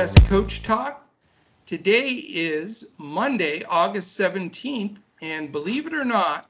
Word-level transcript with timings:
Coach 0.00 0.62
Talk. 0.62 1.06
Today 1.66 2.08
is 2.08 2.86
Monday, 2.96 3.62
August 3.64 4.18
17th, 4.18 4.96
and 5.20 5.52
believe 5.52 5.86
it 5.86 5.92
or 5.92 6.06
not, 6.06 6.48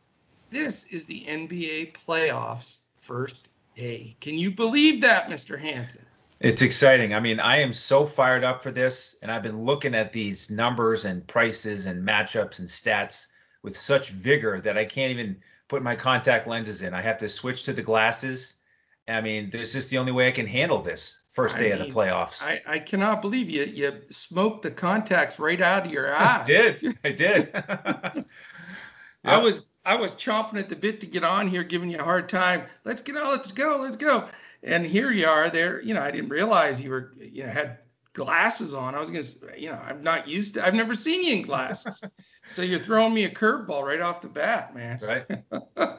this 0.50 0.84
is 0.84 1.04
the 1.04 1.24
NBA 1.26 1.94
playoffs 1.94 2.78
first 2.94 3.48
day. 3.74 4.14
Can 4.20 4.34
you 4.34 4.52
believe 4.52 5.00
that, 5.00 5.28
Mr. 5.28 5.58
Hanson? 5.58 6.06
It's 6.38 6.62
exciting. 6.62 7.12
I 7.12 7.18
mean, 7.18 7.40
I 7.40 7.56
am 7.56 7.72
so 7.72 8.04
fired 8.06 8.44
up 8.44 8.62
for 8.62 8.70
this, 8.70 9.16
and 9.20 9.32
I've 9.32 9.42
been 9.42 9.64
looking 9.64 9.96
at 9.96 10.12
these 10.12 10.48
numbers 10.48 11.04
and 11.04 11.26
prices 11.26 11.86
and 11.86 12.06
matchups 12.06 12.60
and 12.60 12.68
stats 12.68 13.32
with 13.64 13.74
such 13.74 14.10
vigor 14.10 14.60
that 14.60 14.78
I 14.78 14.84
can't 14.84 15.10
even 15.10 15.36
put 15.66 15.82
my 15.82 15.96
contact 15.96 16.46
lenses 16.46 16.82
in. 16.82 16.94
I 16.94 17.00
have 17.00 17.18
to 17.18 17.28
switch 17.28 17.64
to 17.64 17.72
the 17.72 17.82
glasses. 17.82 18.60
I 19.08 19.20
mean, 19.20 19.50
this 19.50 19.74
is 19.74 19.88
the 19.88 19.98
only 19.98 20.12
way 20.12 20.28
I 20.28 20.30
can 20.30 20.46
handle 20.46 20.80
this 20.80 21.19
first 21.30 21.56
day 21.56 21.72
I 21.72 21.76
mean, 21.76 21.82
of 21.82 21.88
the 21.88 21.94
playoffs. 21.94 22.42
I, 22.42 22.60
I 22.66 22.78
cannot 22.78 23.22
believe 23.22 23.48
you 23.48 23.64
you 23.64 24.00
smoked 24.10 24.62
the 24.62 24.70
contacts 24.70 25.38
right 25.38 25.60
out 25.60 25.86
of 25.86 25.92
your 25.92 26.14
eyes. 26.14 26.40
I 26.42 26.44
did. 26.44 26.98
I 27.04 27.12
did. 27.12 27.50
I 29.24 29.38
was 29.38 29.66
I 29.84 29.96
was 29.96 30.14
chomping 30.14 30.58
at 30.58 30.68
the 30.68 30.76
bit 30.76 31.00
to 31.00 31.06
get 31.06 31.24
on 31.24 31.48
here, 31.48 31.64
giving 31.64 31.90
you 31.90 31.98
a 31.98 32.04
hard 32.04 32.28
time. 32.28 32.64
Let's 32.84 33.02
get 33.02 33.16
on. 33.16 33.30
Let's 33.30 33.52
go. 33.52 33.78
Let's 33.80 33.96
go. 33.96 34.28
And 34.62 34.84
here 34.84 35.10
you 35.10 35.26
are. 35.26 35.48
There. 35.48 35.80
You 35.82 35.94
know, 35.94 36.02
I 36.02 36.10
didn't 36.10 36.28
realize 36.28 36.80
you 36.80 36.90
were. 36.90 37.14
You 37.18 37.44
know, 37.44 37.50
had 37.50 37.78
glasses 38.12 38.74
on. 38.74 38.94
I 38.94 39.00
was 39.00 39.10
gonna. 39.10 39.56
You 39.56 39.70
know, 39.70 39.80
I'm 39.84 40.02
not 40.02 40.28
used 40.28 40.54
to. 40.54 40.66
I've 40.66 40.74
never 40.74 40.94
seen 40.94 41.24
you 41.24 41.34
in 41.36 41.42
glasses. 41.42 42.00
so 42.44 42.62
you're 42.62 42.78
throwing 42.78 43.14
me 43.14 43.24
a 43.24 43.30
curveball 43.30 43.82
right 43.82 44.00
off 44.00 44.20
the 44.20 44.28
bat, 44.28 44.74
man. 44.74 44.98
Right. 45.02 45.24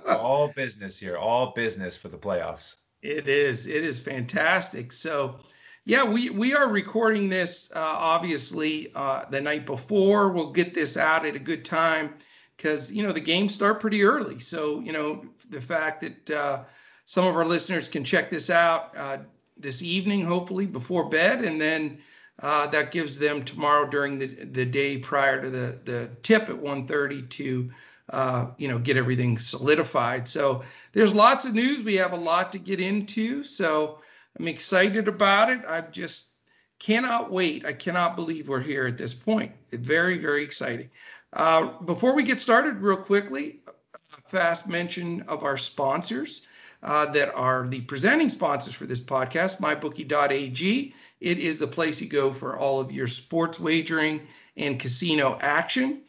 all 0.08 0.50
business 0.50 1.00
here. 1.00 1.18
All 1.18 1.54
business 1.54 1.98
for 1.98 2.09
the 2.09 2.18
playoffs. 2.18 2.76
It 3.02 3.28
is. 3.28 3.68
It 3.68 3.84
is 3.84 4.00
fantastic. 4.00 4.92
So. 4.92 5.40
Yeah, 5.84 6.04
we, 6.04 6.30
we 6.30 6.54
are 6.54 6.70
recording 6.70 7.28
this 7.28 7.72
uh, 7.76 7.80
obviously 7.80 8.92
uh, 8.94 9.26
the 9.32 9.42
night 9.42 9.66
before. 9.66 10.32
We'll 10.32 10.52
get 10.52 10.76
this 10.76 10.96
out 10.96 11.26
at 11.26 11.36
a 11.36 11.40
good 11.40 11.66
time 11.66 12.14
because 12.62 12.92
you 12.92 13.02
know 13.02 13.12
the 13.12 13.20
games 13.20 13.54
start 13.54 13.80
pretty 13.80 14.04
early. 14.04 14.40
So 14.40 14.80
you 14.82 14.92
know 14.92 15.26
the 15.50 15.62
fact 15.62 16.02
that 16.02 16.30
uh, 16.30 16.64
some 17.06 17.26
of 17.28 17.36
our 17.36 17.46
listeners 17.46 17.90
can 17.90 18.04
check 18.04 18.30
this 18.30 18.50
out 18.50 18.96
uh, 18.96 19.18
this 19.58 19.82
evening, 19.82 20.24
hopefully 20.24 20.66
before 20.66 21.10
bed, 21.10 21.44
and 21.44 21.60
then 21.60 21.98
uh, 22.40 22.68
that 22.68 22.92
gives 22.92 23.18
them 23.18 23.44
tomorrow 23.44 23.90
during 23.90 24.20
the, 24.20 24.28
the 24.28 24.66
day 24.66 24.98
prior 24.98 25.42
to 25.42 25.50
the 25.50 25.80
the 25.86 26.10
tip 26.22 26.44
at 26.44 26.56
1:30 26.56 27.30
to 27.30 27.72
uh, 28.12 28.48
you 28.58 28.67
know 28.67 28.80
get 28.80 28.98
everything 28.98 29.38
solidified. 29.38 30.28
So 30.28 30.64
there's 30.92 31.14
lots 31.14 31.45
of 31.45 31.54
news. 31.54 31.84
We 31.84 31.95
have 31.95 32.14
a 32.14 32.18
lot 32.18 32.52
to 32.52 32.59
get 32.59 32.80
into. 32.80 33.44
So 33.44 34.00
I'm 34.40 34.48
excited 34.48 35.08
about 35.08 35.50
it. 35.50 35.62
I 35.68 35.81
just 35.81 36.36
cannot 36.80 37.31
wait. 37.31 37.66
I 37.66 37.73
cannot 37.73 38.16
believe 38.16 38.48
we're 38.48 38.59
here 38.59 38.88
at 38.88 38.98
this 38.98 39.14
point. 39.14 39.52
It's 39.72 39.86
very 39.86 40.18
very 40.18 40.44
exciting. 40.44 40.90
Uh, 41.34 41.80
before 41.86 42.14
we 42.14 42.23
get 42.23 42.42
started, 42.42 42.78
real 42.78 42.98
quickly, 42.98 43.62
a 43.68 44.30
fast 44.30 44.68
mention 44.68 45.22
of 45.23 45.44
our 45.44 45.58
sponsors 45.58 46.42
uh, 46.84 47.06
that 47.12 47.34
are 47.34 47.68
the 47.68 47.81
presenting 47.81 48.30
sponsors 48.30 48.73
for 48.73 48.86
this 48.86 49.00
podcast, 49.00 49.59
mybookie.ag. 49.59 50.94
It 51.20 51.38
is 51.38 51.59
the 51.59 51.68
place 51.68 52.02
you 52.02 52.08
go 52.08 52.34
for 52.34 52.58
all 52.58 52.80
of 52.80 52.92
your 52.92 53.08
sports 53.08 53.59
wagering 53.59 54.22
and 54.58 54.80
casino 54.80 55.38
action. 55.42 56.02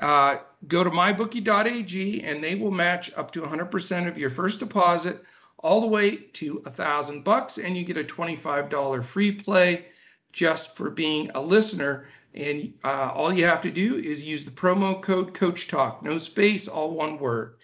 Uh, 0.00 0.36
go 0.66 0.82
to 0.82 0.90
mybookie.ag 0.90 2.22
and 2.22 2.42
they 2.42 2.54
will 2.54 2.70
match 2.70 3.12
up 3.16 3.30
to 3.30 3.40
100% 3.42 4.08
of 4.08 4.18
your 4.18 4.30
first 4.30 4.58
deposit 4.58 5.22
all 5.58 5.80
the 5.80 5.86
way 5.86 6.16
to 6.16 6.62
a 6.66 6.70
thousand 6.70 7.22
bucks 7.24 7.58
and 7.58 7.76
you 7.76 7.84
get 7.84 7.96
a 7.96 8.04
$25 8.04 9.04
free 9.04 9.32
play 9.32 9.86
just 10.32 10.76
for 10.76 10.90
being 10.90 11.30
a 11.34 11.40
listener 11.40 12.06
and 12.34 12.74
uh, 12.82 13.12
all 13.14 13.32
you 13.32 13.44
have 13.44 13.62
to 13.62 13.70
do 13.70 13.94
is 13.96 14.24
use 14.24 14.44
the 14.44 14.50
promo 14.50 15.00
code 15.00 15.34
Coach 15.34 15.68
Talk, 15.68 16.02
no 16.02 16.18
space, 16.18 16.66
all 16.66 16.94
one 16.94 17.18
word. 17.18 17.54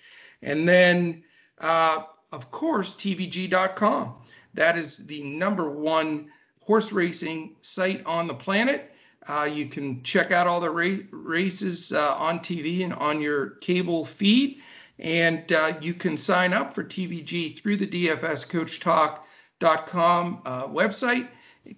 And 0.42 0.68
then, 0.68 1.24
uh, 1.58 2.04
of 2.32 2.50
course, 2.50 2.94
TVG.com. 2.94 4.14
That 4.54 4.78
is 4.78 5.06
the 5.06 5.22
number 5.24 5.70
one 5.70 6.30
horse 6.60 6.92
racing 6.92 7.56
site 7.60 8.04
on 8.06 8.28
the 8.28 8.34
planet. 8.34 8.89
Uh, 9.30 9.44
you 9.44 9.66
can 9.66 10.02
check 10.02 10.32
out 10.32 10.46
all 10.46 10.60
the 10.60 10.70
ra- 10.70 11.04
races 11.12 11.92
uh, 11.92 12.14
on 12.14 12.38
TV 12.40 12.82
and 12.82 12.94
on 12.94 13.20
your 13.20 13.50
cable 13.60 14.04
feed. 14.04 14.60
And 14.98 15.52
uh, 15.52 15.74
you 15.80 15.94
can 15.94 16.16
sign 16.16 16.52
up 16.52 16.74
for 16.74 16.82
TVG 16.82 17.60
through 17.60 17.76
the 17.76 17.86
DFSCoachTalk.com 17.86 20.42
uh, 20.44 20.66
website 20.66 21.28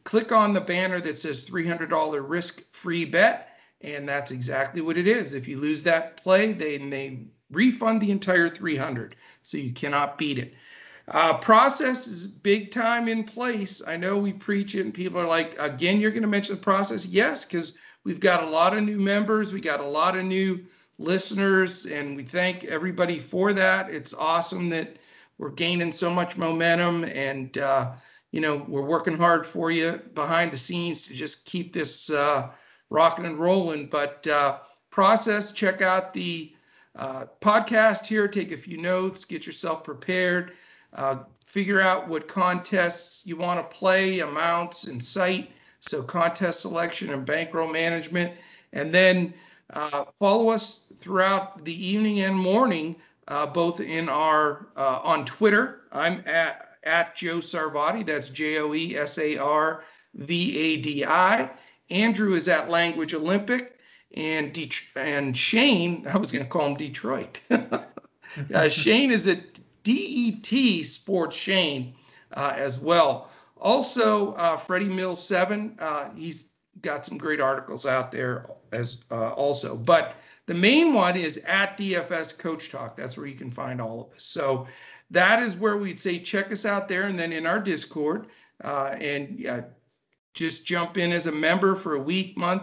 click 0.05 0.33
on 0.33 0.53
the 0.53 0.61
banner 0.61 1.01
that 1.01 1.19
says 1.19 1.45
$300 1.45 2.23
risk 2.29 2.63
free 2.73 3.05
bet. 3.05 3.49
And 3.81 4.09
that's 4.09 4.31
exactly 4.31 4.81
what 4.81 4.97
it 4.97 5.09
is. 5.09 5.35
If 5.35 5.49
you 5.49 5.59
lose 5.59 5.83
that 5.83 6.23
play, 6.23 6.53
they, 6.53 6.79
they 6.79 7.27
refund 7.51 8.01
the 8.01 8.11
entire 8.11 8.49
300. 8.49 9.17
So 9.43 9.59
you 9.59 9.73
cannot 9.73 10.19
beat 10.19 10.39
it. 10.39 10.55
Uh, 11.09 11.35
process 11.39 12.07
is 12.07 12.27
big 12.27 12.71
time 12.71 13.09
in 13.09 13.25
place. 13.25 13.83
I 13.87 13.97
know 13.97 14.17
we 14.17 14.33
preach 14.33 14.75
it 14.75 14.83
and 14.83 14.95
people 14.95 15.21
are 15.21 15.27
like, 15.27 15.59
again, 15.59 16.01
you're 16.01 16.11
going 16.11 16.23
to 16.23 16.29
mention 16.29 16.55
the 16.55 16.61
process. 16.61 17.07
Yes, 17.07 17.45
because 17.45 17.75
we've 18.05 18.21
got 18.21 18.45
a 18.45 18.49
lot 18.49 18.77
of 18.77 18.83
new 18.85 18.99
members. 18.99 19.53
We 19.53 19.61
got 19.61 19.81
a 19.81 19.87
lot 19.87 20.17
of 20.17 20.25
new 20.25 20.65
listeners 20.99 21.87
and 21.87 22.17
we 22.17 22.23
thank 22.23 22.65
everybody 22.65 23.19
for 23.19 23.53
that. 23.53 23.91
It's 23.91 24.15
awesome 24.15 24.69
that 24.71 24.97
we're 25.39 25.51
gaining 25.51 25.91
so 25.93 26.09
much 26.11 26.37
momentum 26.37 27.05
and, 27.05 27.59
uh, 27.59 27.93
you 28.31 28.41
know, 28.41 28.65
we're 28.69 28.83
working 28.83 29.17
hard 29.17 29.47
for 29.47 29.71
you 29.71 30.01
behind 30.15 30.53
the 30.53 30.57
scenes 30.57 31.07
to 31.09 31.15
just 31.15 31.45
keep 31.45 31.73
this 31.73 32.11
uh, 32.11 32.51
rocking 32.91 33.27
and 33.27 33.39
rolling. 33.39 33.87
But 33.87 34.27
uh, 34.29 34.59
process, 34.91 35.53
check 35.53 35.83
out 35.83 36.13
the 36.13 36.55
uh, 36.97 37.27
podcast 37.41 38.07
here, 38.07 38.29
take 38.29 38.53
a 38.53 38.57
few 38.57 38.77
notes, 38.77 39.25
get 39.25 39.47
yourself 39.47 39.83
prepared, 39.83 40.53
uh, 40.95 41.19
figure 41.45 41.81
out 41.81 42.09
what 42.09 42.29
contests 42.29 43.27
you 43.27 43.37
want 43.37 43.59
to 43.59 43.77
play, 43.77 44.21
amounts 44.21 44.87
and 44.87 45.03
site. 45.03 45.51
So 45.81 46.03
contest 46.03 46.61
selection 46.61 47.11
and 47.11 47.27
bankroll 47.27 47.69
management. 47.69 48.33
And 48.73 48.93
then 48.93 49.35
uh, 49.71 50.05
follow 50.19 50.51
us 50.51 50.93
throughout 50.97 51.65
the 51.65 51.87
evening 51.87 52.21
and 52.21 52.37
morning, 52.37 52.97
uh, 53.29 53.47
both 53.47 53.81
in 53.81 54.09
our 54.09 54.69
on 54.77 55.25
Twitter. 55.25 55.83
I'm 55.93 56.23
at 56.27 56.73
at 56.85 57.17
Joe 57.17 57.39
Sarvadi. 57.39 58.05
That's 58.05 58.29
J 58.29 58.59
O 58.59 58.75
E 58.75 58.97
S 58.97 59.19
A 59.19 59.37
R 59.39 59.85
V 60.15 60.59
A 60.59 60.77
D 60.79 61.05
I. 61.05 61.51
Andrew 61.91 62.35
is 62.35 62.49
at 62.49 62.71
Language 62.71 63.15
Olympic, 63.15 63.79
and 64.17 64.53
Det- 64.53 64.89
and 64.97 65.37
Shane, 65.37 66.07
I 66.07 66.17
was 66.17 66.33
going 66.33 66.45
to 66.45 66.51
call 66.51 66.67
him 66.67 66.75
Detroit. 66.77 67.39
uh, 67.51 68.69
Shane 68.69 69.11
is 69.11 69.27
at 69.29 69.61
DET 69.83 70.85
Sports 70.85 71.37
Shane 71.37 71.95
uh, 72.35 72.55
as 72.57 72.79
well. 72.79 73.31
Also, 73.61 74.33
uh, 74.35 74.57
Freddie 74.57 74.89
Mills 74.89 75.23
Seven. 75.23 75.77
Uh, 75.79 76.11
he's 76.15 76.51
got 76.81 77.05
some 77.05 77.19
great 77.19 77.41
articles 77.41 77.87
out 77.87 78.11
there 78.11 78.47
as 78.73 79.05
uh, 79.11 79.33
also, 79.33 79.77
but 79.77 80.17
the 80.47 80.55
main 80.55 80.95
one 80.95 81.17
is 81.17 81.39
at 81.47 81.77
DFS 81.77 82.37
Coach 82.37 82.71
Talk. 82.71 82.97
That's 82.97 83.17
where 83.17 83.27
you 83.27 83.37
can 83.37 83.51
find 83.51 83.81
all 83.81 84.01
of 84.01 84.17
us. 84.17 84.25
So 84.25 84.67
that 85.11 85.43
is 85.43 85.57
where 85.57 85.77
we'd 85.77 85.99
say 85.99 86.19
check 86.19 86.51
us 86.51 86.67
out 86.67 86.89
there 86.89 87.05
and 87.05 87.19
then 87.19 87.33
in 87.33 87.47
our 87.47 87.61
discord 87.61 88.29
uh, 88.65 88.97
and 88.99 89.65
just 90.35 90.67
jump 90.67 90.97
in 90.97 91.13
as 91.13 91.27
a 91.27 91.33
member 91.33 91.77
for 91.77 91.95
a 91.95 92.01
week 92.01 92.37
month 92.37 92.63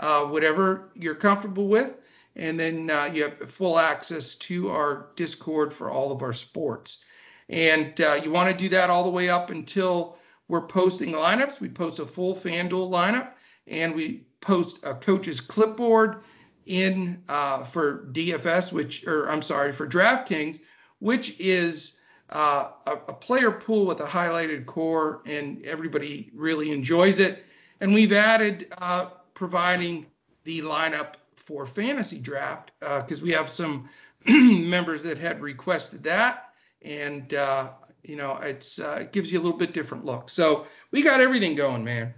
whatever 0.00 0.90
you're 0.94 1.14
comfortable 1.14 1.68
with 1.68 2.01
and 2.36 2.58
then 2.58 2.90
uh, 2.90 3.10
you 3.12 3.22
have 3.22 3.50
full 3.50 3.78
access 3.78 4.34
to 4.34 4.70
our 4.70 5.08
discord 5.16 5.72
for 5.72 5.90
all 5.90 6.12
of 6.12 6.22
our 6.22 6.32
sports 6.32 7.04
and 7.48 8.00
uh, 8.00 8.18
you 8.22 8.30
want 8.30 8.50
to 8.50 8.56
do 8.56 8.68
that 8.68 8.90
all 8.90 9.04
the 9.04 9.10
way 9.10 9.28
up 9.28 9.50
until 9.50 10.16
we're 10.48 10.66
posting 10.66 11.12
lineups 11.12 11.60
we 11.60 11.68
post 11.68 11.98
a 11.98 12.06
full 12.06 12.34
fanduel 12.34 12.90
lineup 12.90 13.32
and 13.66 13.94
we 13.94 14.24
post 14.40 14.78
a 14.84 14.94
coach's 14.94 15.40
clipboard 15.40 16.22
in 16.66 17.22
uh, 17.28 17.62
for 17.64 18.06
dfs 18.12 18.72
which 18.72 19.06
or 19.06 19.30
i'm 19.30 19.42
sorry 19.42 19.72
for 19.72 19.86
draftkings 19.86 20.60
which 21.00 21.38
is 21.40 22.00
uh, 22.32 22.70
a, 22.86 22.92
a, 22.92 23.12
player 23.12 23.50
pool 23.50 23.84
with 23.84 24.00
a 24.00 24.06
highlighted 24.06 24.64
core, 24.64 25.20
and 25.26 25.62
everybody 25.66 26.30
really 26.34 26.72
enjoys 26.72 27.20
it. 27.20 27.44
And 27.80 27.92
we've 27.92 28.12
added 28.12 28.72
uh, 28.78 29.10
providing 29.34 30.06
the 30.44 30.62
lineup 30.62 31.14
for 31.42 31.66
fantasy 31.66 32.18
draft 32.18 32.72
because 32.80 33.20
uh, 33.20 33.24
we 33.24 33.30
have 33.30 33.48
some 33.48 33.88
members 34.26 35.02
that 35.02 35.18
had 35.18 35.40
requested 35.40 36.02
that, 36.04 36.50
and 36.82 37.34
uh, 37.34 37.72
you 38.02 38.16
know 38.16 38.36
it's 38.36 38.80
uh, 38.80 38.98
it 39.02 39.12
gives 39.12 39.32
you 39.32 39.40
a 39.40 39.42
little 39.42 39.58
bit 39.58 39.74
different 39.74 40.04
look. 40.04 40.28
So 40.28 40.66
we 40.90 41.02
got 41.02 41.20
everything 41.20 41.54
going, 41.54 41.84
man. 41.84 42.14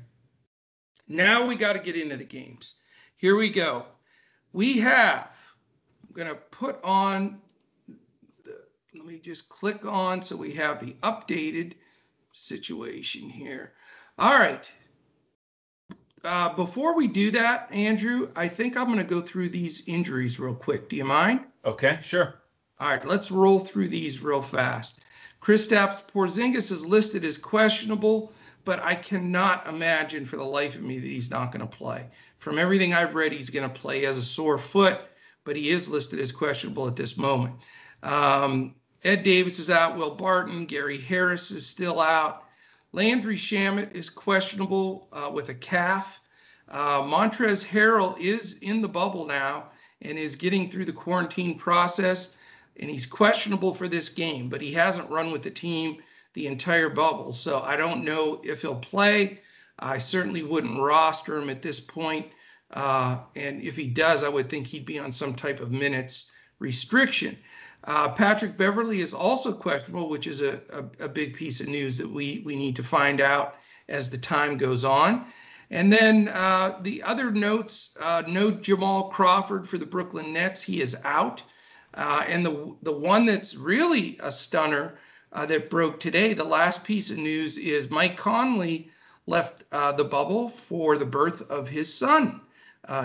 Now 1.08 1.46
we 1.46 1.54
got 1.54 1.74
to 1.74 1.78
get 1.78 1.96
into 1.96 2.16
the 2.16 2.24
games. 2.24 2.76
Here 3.16 3.36
we 3.36 3.50
go. 3.50 3.86
We 4.52 4.78
have. 4.78 5.30
I'm 6.06 6.14
gonna 6.14 6.34
put 6.34 6.82
on 6.84 7.40
let 8.94 9.06
me 9.12 9.18
just 9.18 9.48
click 9.48 9.84
on 9.84 10.22
so 10.22 10.36
we 10.36 10.52
have 10.52 10.80
the 10.80 10.92
updated 11.02 11.74
situation 12.32 13.28
here. 13.28 13.72
All 14.18 14.38
right. 14.38 14.70
Uh, 16.24 16.54
before 16.54 16.94
we 16.94 17.06
do 17.06 17.30
that, 17.32 17.70
Andrew, 17.72 18.30
I 18.36 18.48
think 18.48 18.76
I'm 18.76 18.86
going 18.86 18.98
to 18.98 19.04
go 19.04 19.20
through 19.20 19.50
these 19.50 19.86
injuries 19.86 20.40
real 20.40 20.54
quick. 20.54 20.88
Do 20.88 20.96
you 20.96 21.04
mind? 21.04 21.40
Okay, 21.64 21.98
sure. 22.02 22.34
All 22.80 22.90
right, 22.90 23.06
let's 23.06 23.30
roll 23.30 23.60
through 23.60 23.88
these 23.88 24.22
real 24.22 24.42
fast. 24.42 25.04
Kristaps 25.40 26.02
Porzingis 26.10 26.72
is 26.72 26.86
listed 26.86 27.24
as 27.24 27.38
questionable, 27.38 28.32
but 28.64 28.80
I 28.82 28.94
cannot 28.94 29.66
imagine 29.68 30.24
for 30.24 30.36
the 30.36 30.44
life 30.44 30.74
of 30.74 30.82
me 30.82 30.98
that 30.98 31.06
he's 31.06 31.30
not 31.30 31.52
going 31.52 31.66
to 31.66 31.76
play. 31.76 32.08
From 32.38 32.58
everything 32.58 32.94
I've 32.94 33.14
read, 33.14 33.32
he's 33.32 33.50
going 33.50 33.68
to 33.68 33.80
play 33.80 34.06
as 34.06 34.18
a 34.18 34.24
sore 34.24 34.58
foot, 34.58 35.02
but 35.44 35.56
he 35.56 35.70
is 35.70 35.88
listed 35.88 36.18
as 36.18 36.32
questionable 36.32 36.88
at 36.88 36.96
this 36.96 37.16
moment. 37.16 37.54
Um, 38.02 38.74
Ed 39.04 39.22
Davis 39.22 39.58
is 39.58 39.70
out. 39.70 39.96
Will 39.96 40.14
Barton, 40.14 40.64
Gary 40.64 40.98
Harris 40.98 41.50
is 41.50 41.66
still 41.66 42.00
out. 42.00 42.43
Landry 42.94 43.34
Shamet 43.34 43.92
is 43.92 44.08
questionable 44.08 45.08
uh, 45.12 45.28
with 45.34 45.48
a 45.48 45.54
calf. 45.54 46.20
Uh, 46.68 47.02
Montrezl 47.02 47.66
Harrell 47.66 48.16
is 48.20 48.58
in 48.58 48.82
the 48.82 48.88
bubble 48.88 49.26
now 49.26 49.70
and 50.02 50.16
is 50.16 50.36
getting 50.36 50.70
through 50.70 50.84
the 50.84 50.92
quarantine 50.92 51.58
process, 51.58 52.36
and 52.78 52.88
he's 52.88 53.04
questionable 53.04 53.74
for 53.74 53.88
this 53.88 54.08
game, 54.08 54.48
but 54.48 54.62
he 54.62 54.72
hasn't 54.72 55.10
run 55.10 55.32
with 55.32 55.42
the 55.42 55.50
team 55.50 55.96
the 56.34 56.46
entire 56.46 56.88
bubble. 56.88 57.32
So 57.32 57.62
I 57.62 57.76
don't 57.76 58.04
know 58.04 58.40
if 58.44 58.62
he'll 58.62 58.76
play. 58.76 59.40
I 59.80 59.98
certainly 59.98 60.44
wouldn't 60.44 60.80
roster 60.80 61.36
him 61.36 61.50
at 61.50 61.62
this 61.62 61.80
point. 61.80 62.28
Uh, 62.70 63.18
and 63.34 63.60
if 63.60 63.74
he 63.74 63.88
does, 63.88 64.22
I 64.22 64.28
would 64.28 64.48
think 64.48 64.68
he'd 64.68 64.86
be 64.86 65.00
on 65.00 65.10
some 65.10 65.34
type 65.34 65.58
of 65.58 65.72
minutes 65.72 66.30
restriction. 66.60 67.36
Uh, 67.86 68.08
Patrick 68.08 68.56
Beverley 68.56 69.00
is 69.00 69.12
also 69.12 69.52
questionable, 69.52 70.08
which 70.08 70.26
is 70.26 70.40
a, 70.40 70.60
a, 70.72 71.04
a, 71.04 71.08
big 71.08 71.34
piece 71.34 71.60
of 71.60 71.68
news 71.68 71.98
that 71.98 72.08
we, 72.08 72.42
we 72.44 72.56
need 72.56 72.74
to 72.76 72.82
find 72.82 73.20
out 73.20 73.56
as 73.90 74.08
the 74.08 74.16
time 74.16 74.56
goes 74.56 74.86
on. 74.86 75.26
And 75.70 75.92
then 75.92 76.28
uh, 76.28 76.78
the 76.80 77.02
other 77.02 77.30
notes 77.30 77.94
uh, 78.00 78.22
no 78.26 78.50
Jamal 78.50 79.10
Crawford 79.10 79.68
for 79.68 79.76
the 79.76 79.84
Brooklyn 79.84 80.32
Nets. 80.32 80.62
He 80.62 80.80
is 80.80 80.96
out. 81.04 81.42
Uh, 81.92 82.24
and 82.26 82.44
the, 82.44 82.74
the 82.82 82.92
one 82.92 83.26
that's 83.26 83.54
really 83.54 84.18
a 84.22 84.32
stunner 84.32 84.98
uh, 85.32 85.44
that 85.46 85.68
broke 85.68 86.00
today, 86.00 86.32
the 86.32 86.42
last 86.42 86.84
piece 86.84 87.10
of 87.10 87.18
news 87.18 87.58
is 87.58 87.90
Mike 87.90 88.16
Conley 88.16 88.88
left 89.26 89.64
uh, 89.72 89.92
the 89.92 90.04
bubble 90.04 90.48
for 90.48 90.96
the 90.96 91.06
birth 91.06 91.50
of 91.50 91.68
his 91.68 91.92
son 91.92 92.40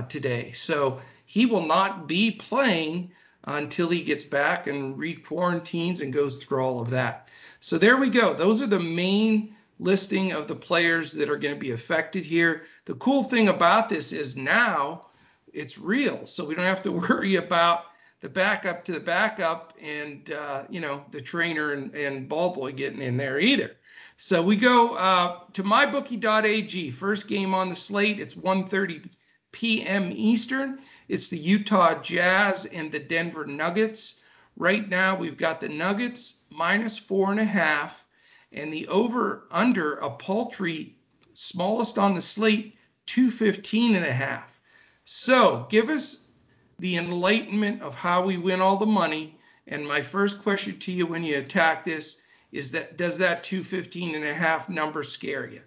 today. 0.07 0.51
So 0.51 1.01
he 1.25 1.45
will 1.45 1.65
not 1.65 2.07
be 2.07 2.31
playing 2.31 3.11
until 3.45 3.89
he 3.89 4.01
gets 4.01 4.23
back 4.23 4.67
and 4.67 4.97
re-quarantines 4.97 6.01
and 6.01 6.13
goes 6.13 6.43
through 6.43 6.63
all 6.63 6.81
of 6.81 6.89
that. 6.89 7.29
So 7.61 7.77
there 7.77 7.97
we 7.97 8.09
go. 8.09 8.33
Those 8.33 8.61
are 8.61 8.67
the 8.67 8.79
main 8.79 9.55
listing 9.79 10.31
of 10.31 10.47
the 10.47 10.55
players 10.55 11.13
that 11.13 11.29
are 11.29 11.37
going 11.37 11.53
to 11.53 11.59
be 11.59 11.71
affected 11.71 12.25
here. 12.25 12.63
The 12.85 12.95
cool 12.95 13.23
thing 13.23 13.47
about 13.47 13.89
this 13.89 14.11
is 14.11 14.35
now 14.35 15.07
it's 15.53 15.77
real, 15.77 16.25
so 16.25 16.45
we 16.45 16.55
don't 16.55 16.65
have 16.65 16.83
to 16.83 16.91
worry 17.09 17.35
about 17.35 17.85
the 18.21 18.29
backup 18.29 18.83
to 18.85 18.91
the 18.91 18.99
backup 18.99 19.73
and 19.81 20.31
uh, 20.31 20.63
you 20.69 20.81
know 20.81 21.05
the 21.11 21.21
trainer 21.21 21.71
and, 21.71 21.93
and 21.95 22.27
ball 22.27 22.53
boy 22.53 22.71
getting 22.71 23.01
in 23.01 23.17
there 23.17 23.39
either. 23.39 23.77
So 24.17 24.43
we 24.43 24.57
go 24.57 24.95
uh, 24.95 25.39
to 25.53 25.63
mybookie.ag. 25.63 26.91
First 26.91 27.27
game 27.29 27.53
on 27.53 27.69
the 27.69 27.75
slate. 27.75 28.19
It's 28.19 28.35
1:30 28.35 29.09
p.m. 29.51 30.11
Eastern. 30.11 30.79
It's 31.09 31.29
the 31.29 31.39
Utah 31.39 31.99
Jazz 32.03 32.67
and 32.67 32.91
the 32.91 32.99
Denver 32.99 33.43
Nuggets. 33.43 34.21
Right 34.55 34.87
now, 34.87 35.15
we've 35.15 35.37
got 35.37 35.59
the 35.59 35.67
Nuggets 35.67 36.43
minus 36.51 36.99
four 36.99 37.31
and 37.31 37.39
a 37.39 37.45
half, 37.45 38.05
and 38.51 38.71
the 38.71 38.87
over 38.87 39.47
under 39.49 39.95
a 39.95 40.11
paltry, 40.11 40.97
smallest 41.33 41.97
on 41.97 42.13
the 42.13 42.21
slate, 42.21 42.77
215 43.07 43.95
and 43.95 44.05
a 44.05 44.13
half. 44.13 44.61
So 45.03 45.65
give 45.71 45.89
us 45.89 46.29
the 46.77 46.95
enlightenment 46.95 47.81
of 47.81 47.95
how 47.95 48.23
we 48.23 48.37
win 48.37 48.61
all 48.61 48.77
the 48.77 48.85
money. 48.85 49.39
And 49.65 49.87
my 49.87 50.03
first 50.03 50.43
question 50.43 50.77
to 50.77 50.91
you 50.91 51.07
when 51.07 51.23
you 51.23 51.39
attack 51.39 51.83
this 51.83 52.21
is 52.51 52.69
that 52.73 52.97
does 52.97 53.17
that 53.17 53.43
215 53.43 54.13
and 54.13 54.25
a 54.25 54.33
half 54.35 54.69
number 54.69 55.03
scare 55.03 55.49
you? 55.49 55.63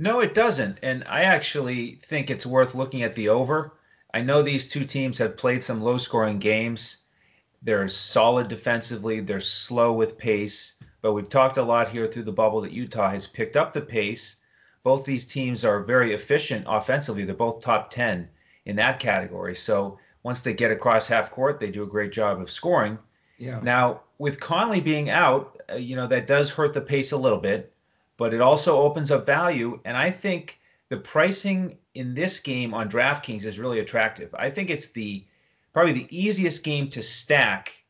No, 0.00 0.18
it 0.18 0.34
doesn't. 0.34 0.78
And 0.82 1.04
I 1.04 1.22
actually 1.22 2.00
think 2.02 2.30
it's 2.30 2.44
worth 2.44 2.74
looking 2.74 3.04
at 3.04 3.14
the 3.14 3.28
over. 3.28 3.74
I 4.14 4.20
know 4.20 4.42
these 4.42 4.68
two 4.68 4.84
teams 4.84 5.18
have 5.18 5.36
played 5.36 5.62
some 5.62 5.82
low 5.82 5.96
scoring 5.96 6.38
games. 6.38 7.04
They're 7.62 7.88
solid 7.88 8.48
defensively, 8.48 9.20
they're 9.20 9.40
slow 9.40 9.92
with 9.92 10.18
pace, 10.18 10.82
but 11.00 11.12
we've 11.12 11.28
talked 11.28 11.56
a 11.56 11.62
lot 11.62 11.88
here 11.88 12.06
through 12.06 12.24
the 12.24 12.32
bubble 12.32 12.60
that 12.62 12.72
Utah 12.72 13.10
has 13.10 13.26
picked 13.26 13.56
up 13.56 13.72
the 13.72 13.80
pace. 13.80 14.36
Both 14.82 15.04
these 15.04 15.26
teams 15.26 15.64
are 15.64 15.80
very 15.80 16.12
efficient 16.12 16.66
offensively. 16.68 17.24
They're 17.24 17.36
both 17.36 17.60
top 17.60 17.90
10 17.90 18.28
in 18.66 18.76
that 18.76 18.98
category. 18.98 19.54
So 19.54 19.98
once 20.24 20.40
they 20.40 20.54
get 20.54 20.72
across 20.72 21.06
half 21.06 21.30
court, 21.30 21.60
they 21.60 21.70
do 21.70 21.84
a 21.84 21.86
great 21.86 22.10
job 22.10 22.40
of 22.40 22.50
scoring. 22.50 22.98
Yeah. 23.38 23.60
Now, 23.62 24.02
with 24.18 24.40
Conley 24.40 24.80
being 24.80 25.08
out, 25.08 25.60
uh, 25.70 25.76
you 25.76 25.94
know, 25.94 26.08
that 26.08 26.26
does 26.26 26.50
hurt 26.50 26.72
the 26.72 26.80
pace 26.80 27.12
a 27.12 27.16
little 27.16 27.40
bit 27.40 27.72
but 28.22 28.32
it 28.32 28.40
also 28.40 28.80
opens 28.80 29.10
up 29.10 29.26
value. 29.26 29.80
And 29.84 29.96
I 29.96 30.10
think 30.10 30.60
the 30.90 30.96
pricing 30.96 31.76
in 31.94 32.14
this 32.14 32.40
game 32.40 32.74
on 32.74 32.88
DraftKings 32.88 33.44
is 33.44 33.58
really 33.58 33.80
attractive. 33.80 34.34
I 34.38 34.50
think 34.50 34.70
it's 34.70 34.88
the 34.88 35.24
probably 35.72 35.92
the 35.92 36.16
easiest 36.16 36.64
game 36.64 36.88
to 36.90 37.02
stack. 37.02 37.84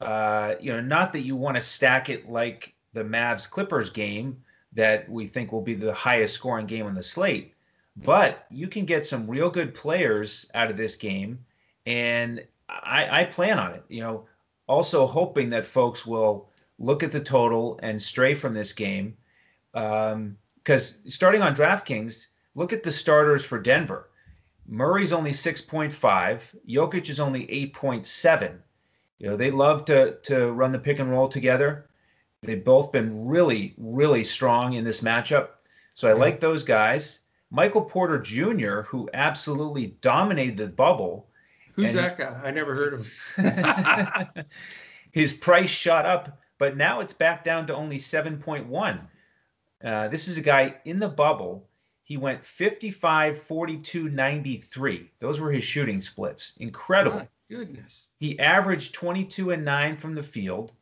Uh, 0.00 0.54
you 0.60 0.72
know, 0.72 0.80
not 0.80 1.12
that 1.12 1.22
you 1.22 1.36
want 1.36 1.56
to 1.56 1.62
stack 1.62 2.08
it 2.08 2.28
like 2.28 2.74
the 2.92 3.04
Mavs 3.04 3.50
Clippers 3.50 3.90
game 3.90 4.42
that 4.72 5.08
we 5.08 5.26
think 5.26 5.52
will 5.52 5.62
be 5.62 5.74
the 5.74 5.94
highest 5.94 6.34
scoring 6.34 6.66
game 6.66 6.86
on 6.86 6.94
the 6.94 7.02
slate, 7.02 7.54
but 7.96 8.46
you 8.50 8.68
can 8.68 8.84
get 8.84 9.06
some 9.06 9.28
real 9.28 9.48
good 9.48 9.74
players 9.74 10.50
out 10.54 10.70
of 10.70 10.76
this 10.76 10.96
game, 10.96 11.38
and 11.86 12.44
I, 12.68 13.20
I 13.20 13.24
plan 13.24 13.58
on 13.58 13.72
it. 13.72 13.84
You 13.88 14.02
know, 14.02 14.26
also 14.68 15.06
hoping 15.06 15.48
that 15.50 15.64
folks 15.64 16.04
will 16.04 16.50
look 16.78 17.02
at 17.02 17.10
the 17.10 17.20
total 17.20 17.78
and 17.82 18.00
stray 18.00 18.34
from 18.34 18.52
this 18.52 18.72
game 18.72 19.16
because 19.72 20.94
um, 20.96 21.10
starting 21.10 21.42
on 21.42 21.54
DraftKings, 21.54 22.28
look 22.56 22.72
at 22.72 22.82
the 22.82 22.90
starters 22.90 23.44
for 23.44 23.60
Denver. 23.60 24.08
Murray's 24.66 25.12
only 25.12 25.30
6.5. 25.30 26.56
Jokic 26.68 27.08
is 27.08 27.20
only 27.20 27.46
8.7. 27.46 28.58
You 29.18 29.28
know, 29.28 29.36
they 29.36 29.50
love 29.50 29.84
to 29.86 30.18
to 30.24 30.50
run 30.52 30.72
the 30.72 30.78
pick 30.78 30.98
and 30.98 31.10
roll 31.10 31.28
together. 31.28 31.88
They've 32.42 32.64
both 32.64 32.92
been 32.92 33.28
really, 33.28 33.74
really 33.78 34.24
strong 34.24 34.74
in 34.74 34.84
this 34.84 35.00
matchup. 35.00 35.50
So 35.94 36.08
I 36.08 36.12
yeah. 36.12 36.18
like 36.18 36.40
those 36.40 36.64
guys. 36.64 37.20
Michael 37.50 37.82
Porter 37.82 38.18
Jr., 38.18 38.82
who 38.82 39.08
absolutely 39.14 39.96
dominated 40.00 40.56
the 40.56 40.66
bubble. 40.66 41.28
Who's 41.74 41.94
that 41.94 42.18
guy? 42.18 42.40
I 42.42 42.50
never 42.50 42.74
heard 42.74 42.94
of 42.94 44.34
him. 44.34 44.44
his 45.12 45.32
price 45.32 45.70
shot 45.70 46.04
up, 46.04 46.40
but 46.58 46.76
now 46.76 47.00
it's 47.00 47.12
back 47.12 47.44
down 47.44 47.66
to 47.66 47.74
only 47.74 47.98
7.1. 47.98 49.00
Uh, 49.84 50.08
this 50.08 50.26
is 50.26 50.38
a 50.38 50.42
guy 50.42 50.74
in 50.84 50.98
the 50.98 51.08
bubble. 51.08 51.68
He 52.06 52.16
went 52.16 52.44
55, 52.44 53.36
42, 53.36 54.10
93. 54.10 55.10
Those 55.18 55.40
were 55.40 55.50
his 55.50 55.64
shooting 55.64 56.00
splits. 56.00 56.56
Incredible. 56.58 57.18
My 57.18 57.28
goodness. 57.48 58.10
He 58.20 58.38
averaged 58.38 58.94
22 58.94 59.50
and 59.50 59.64
9 59.64 59.96
from 59.96 60.14
the 60.14 60.22
field. 60.22 60.72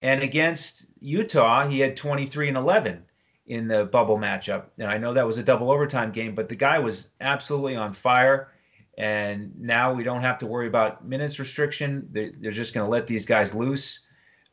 And 0.00 0.22
against 0.22 0.86
Utah, 0.98 1.66
he 1.66 1.80
had 1.80 1.94
23 1.94 2.48
and 2.48 2.56
11 2.56 3.04
in 3.48 3.68
the 3.68 3.84
bubble 3.84 4.16
matchup. 4.16 4.64
And 4.78 4.90
I 4.90 4.96
know 4.96 5.12
that 5.12 5.26
was 5.26 5.36
a 5.36 5.42
double 5.42 5.70
overtime 5.70 6.10
game, 6.10 6.34
but 6.34 6.48
the 6.48 6.56
guy 6.56 6.78
was 6.78 7.10
absolutely 7.20 7.76
on 7.76 7.92
fire. 7.92 8.48
And 8.96 9.52
now 9.60 9.92
we 9.92 10.02
don't 10.02 10.22
have 10.22 10.38
to 10.38 10.46
worry 10.46 10.68
about 10.68 11.06
minutes 11.06 11.38
restriction. 11.38 12.08
They're, 12.12 12.32
they're 12.40 12.50
just 12.50 12.72
going 12.72 12.86
to 12.86 12.90
let 12.90 13.06
these 13.06 13.26
guys 13.26 13.54
loose. 13.54 14.06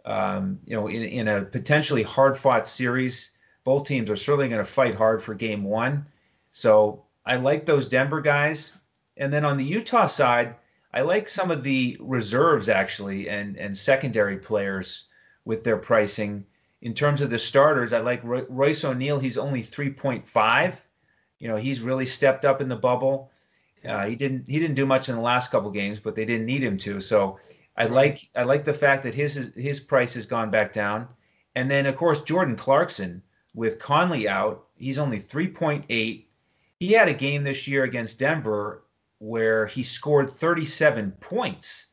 Um, 0.04 0.60
you 0.66 0.76
know, 0.76 0.88
in, 0.88 1.02
in 1.04 1.30
a 1.30 1.46
potentially 1.46 2.04
hard 2.04 2.38
fought 2.38 2.68
series 2.68 3.38
both 3.70 3.88
teams 3.88 4.10
are 4.10 4.16
certainly 4.16 4.50
going 4.50 4.66
to 4.66 4.68
fight 4.68 4.96
hard 4.96 5.22
for 5.22 5.36
game 5.36 5.64
one. 5.64 6.04
So 6.52 7.04
I 7.24 7.36
like 7.36 7.68
those 7.68 7.88
Denver 7.88 8.20
guys. 8.20 8.76
And 9.16 9.32
then 9.32 9.46
on 9.46 9.58
the 9.58 9.64
Utah 9.64 10.08
side, 10.08 10.56
I 10.92 11.02
like 11.02 11.28
some 11.28 11.52
of 11.52 11.62
the 11.62 11.96
reserves 12.00 12.68
actually 12.68 13.30
and, 13.30 13.56
and 13.58 13.78
secondary 13.78 14.38
players 14.38 15.04
with 15.46 15.64
their 15.64 15.78
pricing. 15.78 16.48
In 16.82 16.96
terms 16.96 17.22
of 17.22 17.30
the 17.30 17.38
starters, 17.38 17.94
I 17.94 18.00
like 18.00 18.22
Royce 18.24 18.84
O'Neale. 18.84 19.20
He's 19.20 19.38
only 19.38 19.62
3.5. 19.62 20.82
You 21.38 21.48
know, 21.48 21.56
he's 21.56 21.82
really 21.82 22.08
stepped 22.08 22.46
up 22.46 22.62
in 22.62 22.70
the 22.70 22.76
bubble. 22.76 23.30
Uh, 23.88 24.08
he 24.08 24.16
didn't 24.16 24.48
he 24.48 24.58
didn't 24.58 24.78
do 24.78 24.88
much 24.88 25.10
in 25.10 25.16
the 25.16 25.22
last 25.22 25.52
couple 25.52 25.70
games, 25.70 26.00
but 26.00 26.16
they 26.16 26.26
didn't 26.26 26.48
need 26.48 26.64
him 26.64 26.78
to. 26.78 27.00
So 27.00 27.38
I 27.78 27.86
like 27.86 28.32
I 28.36 28.42
like 28.42 28.64
the 28.64 28.74
fact 28.74 29.04
that 29.04 29.14
his 29.14 29.54
his 29.56 29.80
price 29.80 30.16
has 30.16 30.26
gone 30.26 30.50
back 30.50 30.74
down. 30.74 31.08
And 31.56 31.70
then 31.70 31.86
of 31.86 31.96
course 31.96 32.24
Jordan 32.24 32.56
Clarkson, 32.56 33.22
with 33.60 33.78
Conley 33.78 34.26
out, 34.30 34.68
he's 34.78 34.98
only 34.98 35.20
3.8. 35.20 35.84
He 36.80 36.92
had 36.94 37.10
a 37.10 37.14
game 37.14 37.44
this 37.44 37.68
year 37.68 37.84
against 37.84 38.18
Denver 38.18 38.86
where 39.18 39.66
he 39.66 39.84
scored 39.84 40.30
37 40.30 41.12
points. 41.20 41.88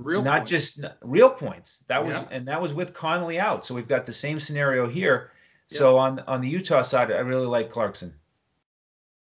Real 0.00 0.24
not 0.24 0.38
points. 0.38 0.50
just 0.50 0.80
real 1.02 1.30
points. 1.30 1.84
That 1.86 2.04
was 2.04 2.16
Yeah. 2.16 2.26
and 2.32 2.48
that 2.48 2.60
was 2.60 2.74
with 2.74 2.92
Conley 2.94 3.38
out. 3.38 3.64
So 3.64 3.76
we've 3.76 3.86
got 3.86 4.06
the 4.06 4.12
same 4.12 4.40
scenario 4.40 4.88
here. 4.88 5.30
So 5.68 5.96
on 5.96 6.18
on 6.26 6.40
the 6.40 6.48
Utah 6.48 6.82
side, 6.82 7.12
I 7.12 7.20
really 7.20 7.46
like 7.46 7.70
Clarkson. 7.70 8.12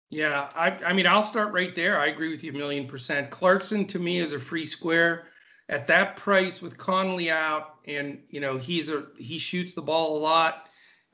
Yeah, 0.10 0.50
I, 0.56 0.72
I 0.72 0.94
mean, 0.94 1.06
I'll 1.06 1.22
start 1.24 1.54
right 1.54 1.76
there. 1.76 2.00
I 2.00 2.08
agree 2.08 2.30
with 2.30 2.44
you 2.44 2.52
a 2.52 2.56
million 2.56 2.88
percent. 2.88 3.30
Clarkson 3.30 3.86
to 3.86 4.00
me 4.00 4.18
is 4.18 4.34
a 4.34 4.40
free 4.40 4.66
square 4.66 5.28
at 5.70 5.86
that 5.88 6.16
price 6.16 6.64
with 6.64 6.78
Conley 6.78 7.30
out, 7.30 7.76
and 7.86 8.24
you 8.30 8.40
know 8.40 8.58
he's 8.58 8.90
a 8.90 9.06
he 9.18 9.38
shoots 9.38 9.74
the 9.76 9.84
ball 9.84 10.18
a 10.18 10.20
lot. 10.20 10.65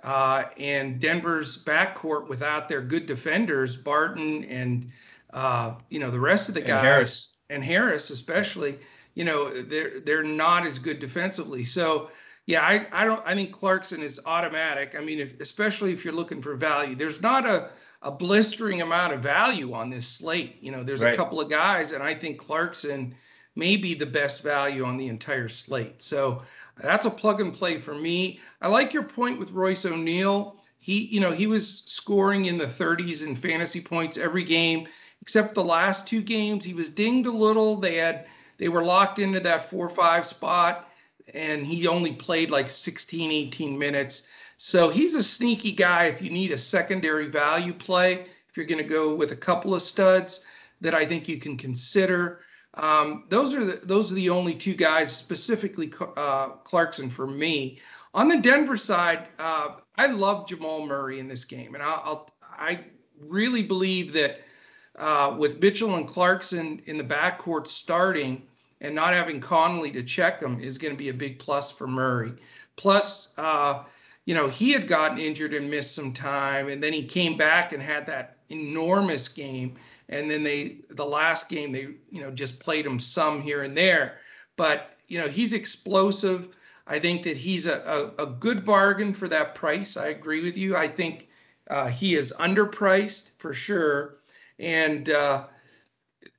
Uh, 0.03 0.45
and 0.57 0.99
Denver's 0.99 1.63
backcourt 1.63 2.27
without 2.27 2.67
their 2.67 2.81
good 2.81 3.05
defenders, 3.05 3.75
Barton 3.77 4.43
and 4.45 4.89
uh, 5.33 5.75
you 5.89 5.99
know 5.99 6.09
the 6.11 6.19
rest 6.19 6.49
of 6.49 6.55
the 6.55 6.61
And 6.61 6.67
guys 6.67 6.83
Harris. 6.83 7.33
and 7.49 7.63
Harris 7.63 8.09
especially, 8.09 8.79
you 9.13 9.23
know 9.25 9.61
they're 9.61 9.99
they're 9.99 10.23
not 10.23 10.65
as 10.65 10.79
good 10.79 10.99
defensively. 10.99 11.63
So 11.63 12.09
yeah, 12.47 12.61
I, 12.63 12.87
I 12.91 13.05
don't 13.05 13.21
I 13.25 13.35
think 13.35 13.51
Clarkson 13.51 14.01
is 14.01 14.19
automatic. 14.25 14.95
I 14.97 15.01
mean, 15.03 15.19
if, 15.19 15.39
especially 15.39 15.93
if 15.93 16.03
you're 16.03 16.13
looking 16.15 16.41
for 16.41 16.55
value, 16.55 16.95
there's 16.95 17.21
not 17.21 17.45
a 17.45 17.69
a 18.03 18.11
blistering 18.11 18.81
amount 18.81 19.13
of 19.13 19.19
value 19.21 19.73
on 19.73 19.91
this 19.91 20.07
slate. 20.07 20.57
You 20.61 20.71
know, 20.71 20.83
there's 20.83 21.03
Right. 21.03 21.13
a 21.13 21.17
couple 21.17 21.39
of 21.39 21.49
guys, 21.49 21.91
and 21.91 22.01
I 22.03 22.15
think 22.15 22.39
Clarkson 22.39 23.13
may 23.55 23.75
be 23.77 23.93
the 23.93 24.05
best 24.07 24.41
value 24.41 24.83
on 24.83 24.97
the 24.97 25.07
entire 25.07 25.47
slate. 25.49 26.01
So 26.01 26.41
that's 26.77 27.05
a 27.05 27.11
plug 27.11 27.41
and 27.41 27.53
play 27.53 27.77
for 27.79 27.93
me. 27.93 28.39
I 28.61 28.67
like 28.67 28.93
your 28.93 29.03
point 29.03 29.39
with 29.39 29.51
Royce 29.51 29.85
O'Neale. 29.85 30.57
He, 30.79 31.05
you 31.05 31.19
know, 31.19 31.31
he 31.31 31.47
was 31.47 31.83
scoring 31.85 32.45
in 32.45 32.57
the 32.57 32.65
30s 32.65 33.25
in 33.25 33.35
fantasy 33.35 33.81
points 33.81 34.17
every 34.17 34.43
game, 34.43 34.87
except 35.21 35.53
the 35.53 35.63
last 35.63 36.07
two 36.07 36.21
games. 36.21 36.65
He 36.65 36.73
was 36.73 36.89
dinged 36.89 37.27
a 37.27 37.31
little. 37.31 37.75
They 37.75 37.95
had 37.95 38.25
they 38.57 38.67
were 38.67 38.83
locked 38.83 39.19
into 39.19 39.39
that 39.41 39.69
four 39.69 39.89
five 39.89 40.25
spot, 40.25 40.89
and 41.33 41.65
he 41.65 41.87
only 41.87 42.13
played 42.13 42.51
like 42.51 42.69
16, 42.69 43.31
18 43.31 43.77
minutes. 43.77 44.27
So 44.57 44.89
he's 44.89 45.15
a 45.15 45.23
sneaky 45.23 45.71
guy 45.71 46.05
if 46.05 46.21
you 46.21 46.29
need 46.29 46.51
a 46.51 46.57
secondary 46.57 47.27
value 47.27 47.73
play, 47.73 48.25
if 48.49 48.55
you're 48.55 48.65
going 48.65 48.81
to 48.81 48.87
go 48.87 49.15
with 49.15 49.31
a 49.31 49.35
couple 49.35 49.73
of 49.73 49.81
studs 49.81 50.41
that 50.81 50.93
I 50.93 51.05
think 51.05 51.27
you 51.27 51.37
can 51.37 51.57
consider. 51.57 52.41
Um, 52.75 53.25
those 53.29 53.55
are 53.55 53.65
the, 53.65 53.85
those 53.85 54.11
are 54.11 54.15
the 54.15 54.29
only 54.29 54.55
two 54.55 54.73
guys 54.73 55.15
specifically 55.15 55.91
uh, 56.15 56.49
Clarkson 56.63 57.09
for 57.09 57.27
me. 57.27 57.79
On 58.13 58.27
the 58.27 58.39
Denver 58.39 58.77
side, 58.77 59.27
uh, 59.39 59.75
I 59.97 60.07
love 60.07 60.47
Jamal 60.47 60.85
Murray 60.85 61.19
in 61.19 61.27
this 61.27 61.45
game, 61.45 61.75
and 61.75 61.83
I'll, 61.83 62.01
I'll 62.05 62.31
I 62.57 62.79
really 63.19 63.63
believe 63.63 64.13
that 64.13 64.41
uh, 64.97 65.35
with 65.37 65.61
Mitchell 65.61 65.95
and 65.95 66.07
Clarkson 66.07 66.81
in 66.85 66.97
the 66.97 67.03
backcourt 67.03 67.67
starting 67.67 68.43
and 68.81 68.93
not 68.93 69.13
having 69.13 69.39
Conley 69.39 69.91
to 69.91 70.03
check 70.03 70.39
them 70.39 70.59
is 70.59 70.77
going 70.77 70.93
to 70.93 70.97
be 70.97 71.09
a 71.09 71.13
big 71.13 71.39
plus 71.39 71.71
for 71.71 71.87
Murray. 71.87 72.33
Plus, 72.75 73.33
uh, 73.37 73.83
you 74.25 74.33
know, 74.33 74.47
he 74.47 74.71
had 74.71 74.87
gotten 74.87 75.17
injured 75.17 75.53
and 75.53 75.69
missed 75.69 75.95
some 75.95 76.13
time, 76.13 76.67
and 76.67 76.81
then 76.81 76.93
he 76.93 77.03
came 77.03 77.37
back 77.37 77.73
and 77.73 77.81
had 77.81 78.05
that 78.05 78.37
enormous 78.49 79.27
game. 79.27 79.75
And 80.11 80.29
then 80.29 80.43
they, 80.43 80.77
the 80.89 81.05
last 81.05 81.49
game, 81.49 81.71
they, 81.71 81.95
you 82.09 82.21
know, 82.21 82.31
just 82.31 82.59
played 82.59 82.85
him 82.85 82.99
some 82.99 83.41
here 83.41 83.63
and 83.63 83.75
there. 83.75 84.17
But, 84.57 84.97
you 85.07 85.17
know, 85.17 85.27
he's 85.27 85.53
explosive. 85.53 86.49
I 86.85 86.99
think 86.99 87.23
that 87.23 87.37
he's 87.37 87.67
a, 87.67 88.11
a, 88.19 88.23
a 88.23 88.27
good 88.27 88.65
bargain 88.65 89.13
for 89.13 89.27
that 89.29 89.55
price. 89.55 89.97
I 89.97 90.07
agree 90.07 90.43
with 90.43 90.57
you. 90.57 90.75
I 90.75 90.87
think 90.87 91.29
uh, 91.69 91.87
he 91.87 92.15
is 92.15 92.33
underpriced 92.39 93.31
for 93.37 93.53
sure. 93.53 94.17
And, 94.59 95.09
uh, 95.09 95.45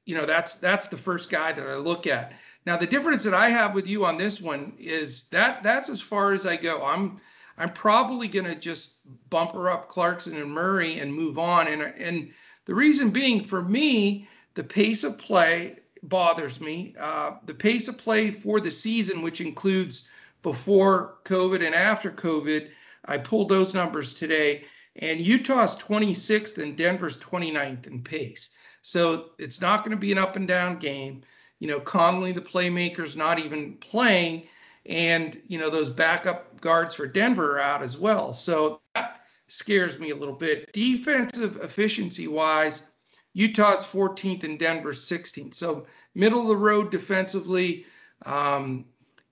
you 0.05 0.15
know, 0.15 0.27
that's 0.27 0.57
that's 0.57 0.89
the 0.89 0.97
first 0.97 1.31
guy 1.31 1.53
that 1.53 1.67
I 1.67 1.77
look 1.77 2.07
at. 2.07 2.35
Now, 2.67 2.77
the 2.77 2.87
difference 2.87 3.25
that 3.25 3.35
I 3.35 3.49
have 3.49 3.75
with 3.75 3.87
you 3.87 4.05
on 4.05 4.19
this 4.19 4.41
one 4.41 4.75
is 4.79 5.25
that 5.31 5.63
that's 5.63 5.89
as 5.89 6.01
far 6.01 6.33
as 6.33 6.47
I 6.47 6.57
go. 6.57 6.85
I'm 6.85 7.21
I'm 7.59 7.73
probably 7.73 8.29
going 8.29 8.47
to 8.47 8.55
just 8.55 8.97
bumper 9.31 9.71
up 9.71 9.89
Clarkson 9.89 10.37
and 10.37 10.51
Murray 10.51 10.99
and 11.01 11.15
move 11.15 11.39
on. 11.39 11.69
And 11.69 11.83
and 11.83 12.33
the 12.65 12.75
reason 12.75 13.11
being, 13.11 13.43
for 13.43 13.63
me, 13.63 14.29
the 14.55 14.65
pace 14.65 15.05
of 15.05 15.19
play 15.19 15.79
bothers 16.05 16.61
me. 16.61 16.95
Uh, 16.99 17.33
the 17.47 17.55
pace 17.55 17.89
of 17.89 17.99
play 17.99 18.31
for 18.31 18.61
the 18.61 18.71
season, 18.71 19.23
which 19.23 19.41
includes 19.41 20.09
before 20.43 21.19
COVID 21.25 21.65
and 21.65 21.75
after 21.75 22.11
COVID, 22.11 22.71
I 23.07 23.19
pulled 23.19 23.49
those 23.49 23.75
numbers 23.75 24.15
today, 24.15 24.65
and 24.97 25.21
Utah's 25.21 25.77
26th 25.77 26.63
and 26.63 26.77
Denver's 26.77 27.17
29th 27.19 27.87
in 27.87 28.03
pace. 28.03 28.51
So 28.83 29.31
it's 29.39 29.61
not 29.61 29.81
going 29.81 29.93
to 29.93 29.97
be 29.97 30.13
an 30.13 30.19
up 30.19 30.37
and 30.37 30.47
down 30.47 30.79
game. 30.79 31.23
You 31.61 31.69
know, 31.69 31.81
Conley, 31.81 32.33
the 32.33 32.41
playmaker's 32.41 33.17
not 33.17 33.39
even 33.39 33.77
playing, 33.77 34.49
and 34.87 35.41
you 35.47 35.59
know 35.59 35.71
those 35.71 35.91
backup 35.91 36.61
guards 36.61 36.95
for 36.95 37.07
Denver 37.07 37.57
are 37.57 37.61
out 37.61 37.83
as 37.83 37.97
well. 37.97 38.33
So 38.33 38.81
that 38.95 39.22
scares 39.53 39.99
me 39.99 40.11
a 40.11 40.17
little 40.17 40.35
bit. 40.35 40.73
Defensive 40.73 41.59
efficiency 41.63 42.29
wise, 42.29 42.91
Utah's 43.35 43.81
14th 43.81 44.45
and 44.45 44.59
Denver's 44.59 45.05
16th. 45.05 45.55
So 45.55 45.87
middle 46.15 46.41
of 46.41 46.49
the 46.49 46.57
road 46.57 46.91
defensively. 46.91 47.87
Um, 48.25 48.85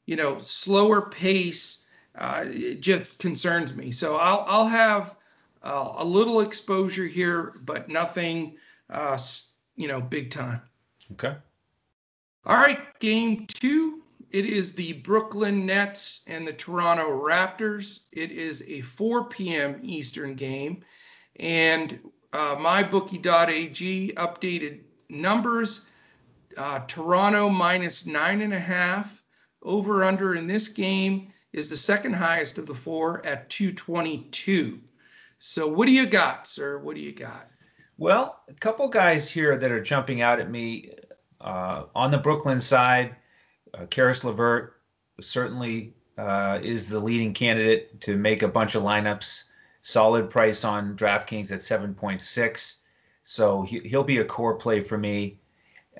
you 0.06 0.16
know, 0.16 0.38
slower 0.38 1.02
pace 1.02 1.86
uh, 2.16 2.44
it 2.46 2.80
just 2.80 3.18
concerns 3.18 3.76
me. 3.76 3.90
So 3.90 4.16
I'll 4.16 4.44
I'll 4.46 4.66
have 4.66 5.16
uh, 5.62 5.94
a 5.96 6.04
little 6.04 6.40
exposure 6.40 7.06
here, 7.06 7.54
but 7.64 7.88
nothing, 7.88 8.56
uh, 8.90 9.16
you 9.76 9.88
know, 9.88 10.00
big 10.00 10.30
time. 10.30 10.60
Okay. 11.12 11.34
All 12.46 12.56
right, 12.56 12.98
game 13.00 13.46
two. 13.46 13.99
It 14.30 14.46
is 14.46 14.72
the 14.72 14.94
Brooklyn 14.94 15.66
Nets 15.66 16.22
and 16.28 16.46
the 16.46 16.52
Toronto 16.52 17.08
Raptors. 17.10 18.04
It 18.12 18.30
is 18.30 18.64
a 18.68 18.80
4 18.82 19.28
p.m. 19.28 19.80
Eastern 19.82 20.34
game. 20.34 20.84
And 21.36 21.98
uh, 22.32 22.56
mybookie.ag 22.56 24.12
updated 24.16 24.80
numbers 25.08 25.86
uh, 26.56 26.80
Toronto 26.86 27.48
minus 27.48 28.06
nine 28.06 28.42
and 28.42 28.54
a 28.54 28.58
half. 28.58 29.22
Over 29.62 30.04
under 30.04 30.34
in 30.36 30.46
this 30.46 30.68
game 30.68 31.32
is 31.52 31.68
the 31.68 31.76
second 31.76 32.14
highest 32.14 32.56
of 32.56 32.66
the 32.66 32.74
four 32.74 33.24
at 33.26 33.50
222. 33.50 34.80
So, 35.38 35.68
what 35.68 35.86
do 35.86 35.92
you 35.92 36.06
got, 36.06 36.46
sir? 36.46 36.78
What 36.78 36.96
do 36.96 37.02
you 37.02 37.12
got? 37.12 37.46
Well, 37.98 38.40
a 38.48 38.54
couple 38.54 38.88
guys 38.88 39.30
here 39.30 39.58
that 39.58 39.70
are 39.70 39.82
jumping 39.82 40.22
out 40.22 40.40
at 40.40 40.50
me 40.50 40.90
uh, 41.40 41.84
on 41.94 42.10
the 42.10 42.18
Brooklyn 42.18 42.60
side. 42.60 43.16
Uh, 43.74 43.86
Caris 43.86 44.24
LeVert 44.24 44.80
certainly 45.20 45.94
uh, 46.18 46.58
is 46.62 46.88
the 46.88 46.98
leading 46.98 47.32
candidate 47.32 48.00
to 48.00 48.16
make 48.16 48.42
a 48.42 48.48
bunch 48.48 48.74
of 48.74 48.82
lineups. 48.82 49.44
Solid 49.80 50.28
price 50.28 50.64
on 50.64 50.96
DraftKings 50.96 51.52
at 51.52 51.60
7.6. 51.60 52.80
So 53.22 53.62
he, 53.62 53.78
he'll 53.80 54.04
be 54.04 54.18
a 54.18 54.24
core 54.24 54.54
play 54.54 54.80
for 54.80 54.98
me. 54.98 55.38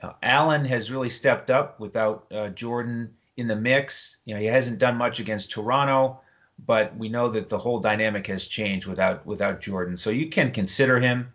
Uh, 0.03 0.13
Allen 0.23 0.65
has 0.65 0.91
really 0.91 1.09
stepped 1.09 1.51
up 1.51 1.81
without 1.81 2.27
uh, 2.33 2.49
Jordan 2.51 3.15
in 3.37 3.47
the 3.47 3.57
mix. 3.57 4.19
You 4.25 4.35
know, 4.35 4.41
he 4.41 4.47
hasn't 4.47 4.79
done 4.79 4.97
much 4.97 5.21
against 5.21 5.51
Toronto, 5.51 6.21
but 6.67 6.95
we 6.97 7.09
know 7.09 7.29
that 7.29 7.49
the 7.49 7.59
whole 7.59 7.79
dynamic 7.79 8.27
has 8.27 8.47
changed 8.47 8.87
without 8.87 9.25
without 9.25 9.61
Jordan. 9.61 9.97
So 9.97 10.11
you 10.11 10.29
can 10.29 10.53
consider 10.53 11.01
him 11.01 11.33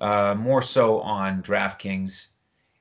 uh, 0.00 0.34
more 0.38 0.62
so 0.62 1.00
on 1.00 1.42
DraftKings. 1.42 2.28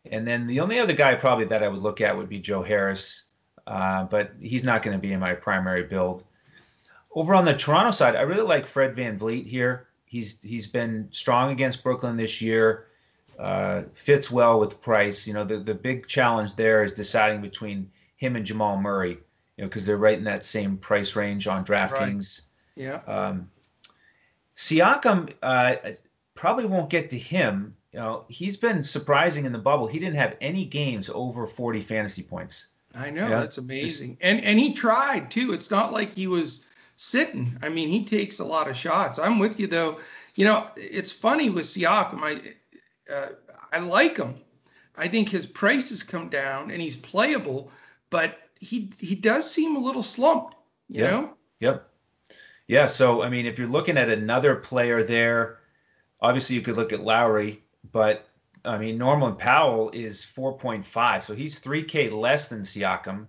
And 0.06 0.28
then 0.28 0.48
the 0.48 0.60
only 0.60 0.80
other 0.80 0.94
guy 0.94 1.16
probably 1.16 1.46
that 1.46 1.64
I 1.64 1.68
would 1.68 1.82
look 1.82 2.02
at 2.02 2.16
would 2.16 2.30
be 2.30 2.40
Joe 2.40 2.64
Harris, 2.64 3.26
uh, 3.68 4.06
but 4.06 4.32
he's 4.40 4.64
not 4.64 4.82
going 4.82 4.96
to 4.96 5.02
be 5.02 5.14
in 5.14 5.20
my 5.20 5.34
primary 5.34 5.84
build. 5.84 6.24
Over 7.14 7.36
on 7.36 7.46
the 7.46 7.56
Toronto 7.56 7.92
side, 7.92 8.16
I 8.16 8.22
really 8.22 8.44
like 8.44 8.66
Fred 8.66 8.96
VanVleet 8.96 9.46
here. 9.46 9.88
He's 10.06 10.42
he's 10.42 10.68
been 10.68 11.08
strong 11.12 11.52
against 11.52 11.84
Brooklyn 11.84 12.18
this 12.18 12.42
year. 12.42 12.88
Uh, 13.38 13.84
fits 13.94 14.30
well 14.30 14.60
with 14.60 14.82
Price. 14.82 15.28
You 15.28 15.34
know, 15.34 15.44
the, 15.44 15.58
the 15.58 15.74
big 15.74 16.08
challenge 16.08 16.56
there 16.56 16.84
is 16.84 16.92
deciding 16.94 17.42
between 17.42 17.90
him 18.18 18.36
and 18.36 18.46
Jamal 18.46 18.78
Murray, 18.78 19.12
you 19.58 19.64
know, 19.64 19.68
because 19.68 19.86
they're 19.86 19.98
right 19.98 20.18
in 20.18 20.26
that 20.26 20.44
same 20.44 20.78
price 20.78 21.16
range 21.16 21.48
on 21.48 21.64
DraftKings. 21.64 22.42
Yeah. 22.76 23.02
Um, 23.08 23.50
Siakam 24.56 25.34
uh, 25.42 25.76
probably 26.34 26.66
won't 26.66 26.90
get 26.90 27.10
to 27.12 27.18
him. 27.18 27.76
You 27.94 28.00
know, 28.00 28.26
he's 28.30 28.56
been 28.56 28.84
surprising 28.84 29.46
in 29.46 29.52
the 29.52 29.58
bubble. 29.60 29.88
He 29.88 30.00
didn't 30.00 30.16
have 30.16 30.38
any 30.42 30.66
games 30.66 31.10
over 31.14 31.46
40 31.48 31.82
fantasy 31.82 32.22
points. 32.24 32.68
I 32.94 33.10
know 33.10 33.28
Yeah, 33.30 33.40
that's 33.42 33.58
amazing, 33.60 34.18
and 34.22 34.44
and 34.44 34.60
he 34.60 34.74
tried 34.74 35.30
too. 35.30 35.54
It's 35.54 35.70
not 35.70 35.94
like 35.94 36.14
he 36.14 36.26
was 36.28 36.66
sitting. 36.98 37.56
I 37.62 37.70
mean, 37.70 37.88
he 37.88 38.04
takes 38.04 38.40
a 38.40 38.46
lot 38.46 38.68
of 38.68 38.76
shots. 38.76 39.20
I'm 39.20 39.38
with 39.40 39.60
you 39.60 39.68
though. 39.68 40.00
You 40.36 40.46
know, 40.46 40.70
it's 40.76 41.12
funny 41.12 41.50
with 41.50 41.66
Siakam. 41.66 42.20
I 42.22 42.56
uh, 43.14 43.30
I 43.72 43.80
like 43.80 44.18
him. 44.18 44.36
I 44.98 45.08
think 45.08 45.30
his 45.30 45.46
price 45.46 45.90
has 45.92 46.04
come 46.04 46.30
down 46.30 46.72
and 46.72 46.82
he's 46.82 46.96
playable, 46.96 47.72
but 48.10 48.40
he 48.60 48.92
he 49.00 49.16
does 49.16 49.50
seem 49.50 49.76
a 49.76 49.80
little 49.80 50.02
slumped. 50.04 50.56
You 50.90 51.04
Yeah. 51.04 51.10
know. 51.12 51.34
Yep. 51.60 51.90
Yeah. 52.68 52.86
So, 52.88 53.22
I 53.24 53.30
mean, 53.30 53.46
if 53.46 53.60
you're 53.60 53.68
looking 53.68 53.98
at 53.98 54.10
another 54.10 54.56
player 54.56 55.04
there, 55.04 55.60
obviously 56.22 56.56
you 56.56 56.62
could 56.64 56.76
look 56.76 56.92
at 56.94 57.02
Lowry, 57.02 57.64
but 57.92 58.30
I 58.66 58.78
mean, 58.78 58.98
Norman 58.98 59.36
Powell 59.36 59.90
is 59.94 60.22
4.5. 60.22 61.22
So 61.22 61.34
he's 61.34 61.62
3K 61.62 62.12
less 62.12 62.50
than 62.50 62.62
Siakam, 62.62 63.28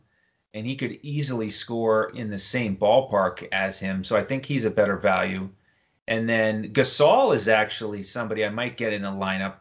and 0.55 0.67
he 0.67 0.77
could 0.77 0.99
easily 1.03 1.49
score 1.49 2.11
in 2.15 2.31
the 2.31 2.39
same 2.39 2.77
ballpark 2.77 3.47
as 3.53 3.79
him. 3.79 4.03
So 4.03 4.17
I 4.17 4.23
think 4.23 4.45
he's 4.45 4.65
a 4.65 4.71
better 4.71 4.97
value. 4.97 5.49
And 6.09 6.29
then 6.29 6.73
Gasol 6.73 7.35
is 7.35 7.49
actually 7.49 8.03
somebody 8.03 8.45
I 8.45 8.51
might 8.51 8.77
get 8.77 8.93
in 8.93 9.05
a 9.05 9.13
lineup. 9.13 9.61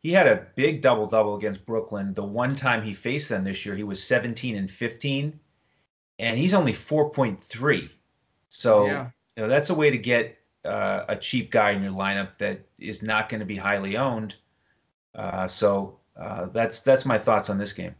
He 0.00 0.10
had 0.10 0.26
a 0.26 0.46
big 0.56 0.80
double 0.80 1.06
double 1.06 1.36
against 1.36 1.66
Brooklyn. 1.66 2.14
The 2.14 2.24
one 2.24 2.56
time 2.56 2.82
he 2.82 2.94
faced 2.94 3.28
them 3.28 3.44
this 3.44 3.66
year, 3.66 3.76
he 3.76 3.84
was 3.84 4.02
17 4.02 4.56
and 4.56 4.70
15, 4.70 5.38
and 6.18 6.38
he's 6.38 6.54
only 6.54 6.72
4.3. 6.72 7.90
So 8.48 8.86
yeah. 8.86 9.10
you 9.36 9.42
know 9.42 9.48
that's 9.48 9.70
a 9.70 9.74
way 9.74 9.90
to 9.90 9.98
get 9.98 10.38
uh, 10.64 11.04
a 11.08 11.16
cheap 11.16 11.50
guy 11.50 11.70
in 11.70 11.82
your 11.82 11.92
lineup 11.92 12.38
that 12.38 12.60
is 12.82 13.02
not 13.02 13.28
going 13.28 13.40
to 13.40 13.46
be 13.46 13.56
highly 13.56 13.96
owned. 13.96 14.36
Uh, 15.14 15.46
so 15.46 15.98
uh, 16.16 16.46
that's 16.46 16.80
that's 16.80 17.06
my 17.06 17.18
thoughts 17.18 17.50
on 17.50 17.58
this 17.58 17.72
game. 17.72 17.94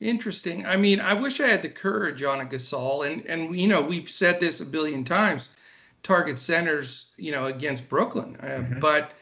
Interesting. 0.00 0.66
I 0.66 0.76
mean, 0.76 1.00
I 1.00 1.14
wish 1.14 1.40
I 1.40 1.46
had 1.46 1.62
the 1.62 1.68
courage 1.68 2.22
on 2.22 2.40
a 2.40 2.44
Gasol, 2.44 3.10
and 3.10 3.24
and 3.26 3.56
you 3.56 3.68
know 3.68 3.80
we've 3.80 4.10
said 4.10 4.40
this 4.40 4.60
a 4.60 4.66
billion 4.66 5.04
times. 5.04 5.50
Target 6.02 6.38
centers, 6.38 7.12
you 7.16 7.32
know, 7.32 7.46
against 7.46 7.88
Brooklyn, 7.88 8.36
uh, 8.40 8.46
mm-hmm. 8.46 8.78
but 8.78 9.12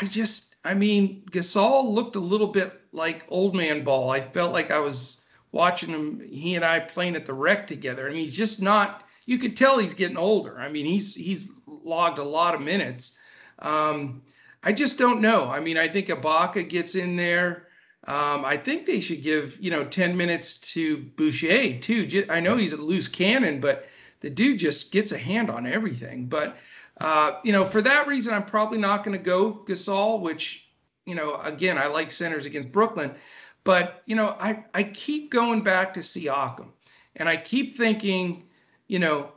I 0.00 0.06
just, 0.06 0.56
I 0.64 0.74
mean, 0.74 1.22
Gasol 1.30 1.88
looked 1.88 2.16
a 2.16 2.20
little 2.20 2.48
bit 2.48 2.80
like 2.92 3.24
old 3.28 3.54
man 3.54 3.84
ball. 3.84 4.10
I 4.10 4.20
felt 4.20 4.52
like 4.52 4.72
I 4.72 4.80
was 4.80 5.24
watching 5.52 5.90
him, 5.90 6.20
he 6.28 6.56
and 6.56 6.64
I 6.64 6.80
playing 6.80 7.14
at 7.14 7.26
the 7.26 7.32
rec 7.32 7.66
together. 7.66 8.06
I 8.08 8.10
mean, 8.10 8.24
he's 8.24 8.36
just 8.36 8.60
not. 8.60 9.04
You 9.26 9.38
could 9.38 9.56
tell 9.56 9.78
he's 9.78 9.94
getting 9.94 10.16
older. 10.16 10.58
I 10.58 10.68
mean, 10.68 10.84
he's 10.86 11.14
he's 11.14 11.48
logged 11.66 12.18
a 12.18 12.24
lot 12.24 12.54
of 12.54 12.60
minutes. 12.60 13.16
Um, 13.60 14.22
I 14.62 14.72
just 14.72 14.98
don't 14.98 15.20
know. 15.20 15.48
I 15.48 15.60
mean, 15.60 15.78
I 15.78 15.88
think 15.88 16.08
Ibaka 16.08 16.68
gets 16.68 16.94
in 16.94 17.16
there. 17.16 17.68
Um, 18.06 18.44
I 18.44 18.56
think 18.56 18.86
they 18.86 19.00
should 19.00 19.22
give 19.22 19.58
you 19.60 19.70
know 19.70 19.84
10 19.84 20.16
minutes 20.16 20.58
to 20.72 20.98
Boucher 21.16 21.78
too. 21.78 22.24
I 22.30 22.40
know 22.40 22.56
he's 22.56 22.72
a 22.72 22.80
loose 22.80 23.08
cannon, 23.08 23.60
but 23.60 23.88
the 24.20 24.30
dude 24.30 24.58
just 24.58 24.92
gets 24.92 25.12
a 25.12 25.18
hand 25.18 25.50
on 25.50 25.66
everything. 25.66 26.26
But 26.26 26.56
uh, 27.00 27.38
you 27.44 27.52
know, 27.52 27.64
for 27.64 27.82
that 27.82 28.06
reason, 28.06 28.32
I'm 28.32 28.44
probably 28.44 28.78
not 28.78 29.04
going 29.04 29.16
to 29.16 29.22
go 29.22 29.64
Gasol, 29.66 30.20
which 30.20 30.68
you 31.04 31.14
know, 31.14 31.40
again, 31.42 31.78
I 31.78 31.86
like 31.86 32.10
centers 32.10 32.46
against 32.46 32.72
Brooklyn. 32.72 33.14
But 33.64 34.02
you 34.06 34.16
know, 34.16 34.36
I 34.40 34.64
I 34.74 34.84
keep 34.84 35.30
going 35.30 35.62
back 35.62 35.94
to 35.94 36.00
Siakam, 36.00 36.68
and 37.16 37.28
I 37.28 37.36
keep 37.36 37.76
thinking, 37.76 38.44
you 38.86 38.98
know, 38.98 39.32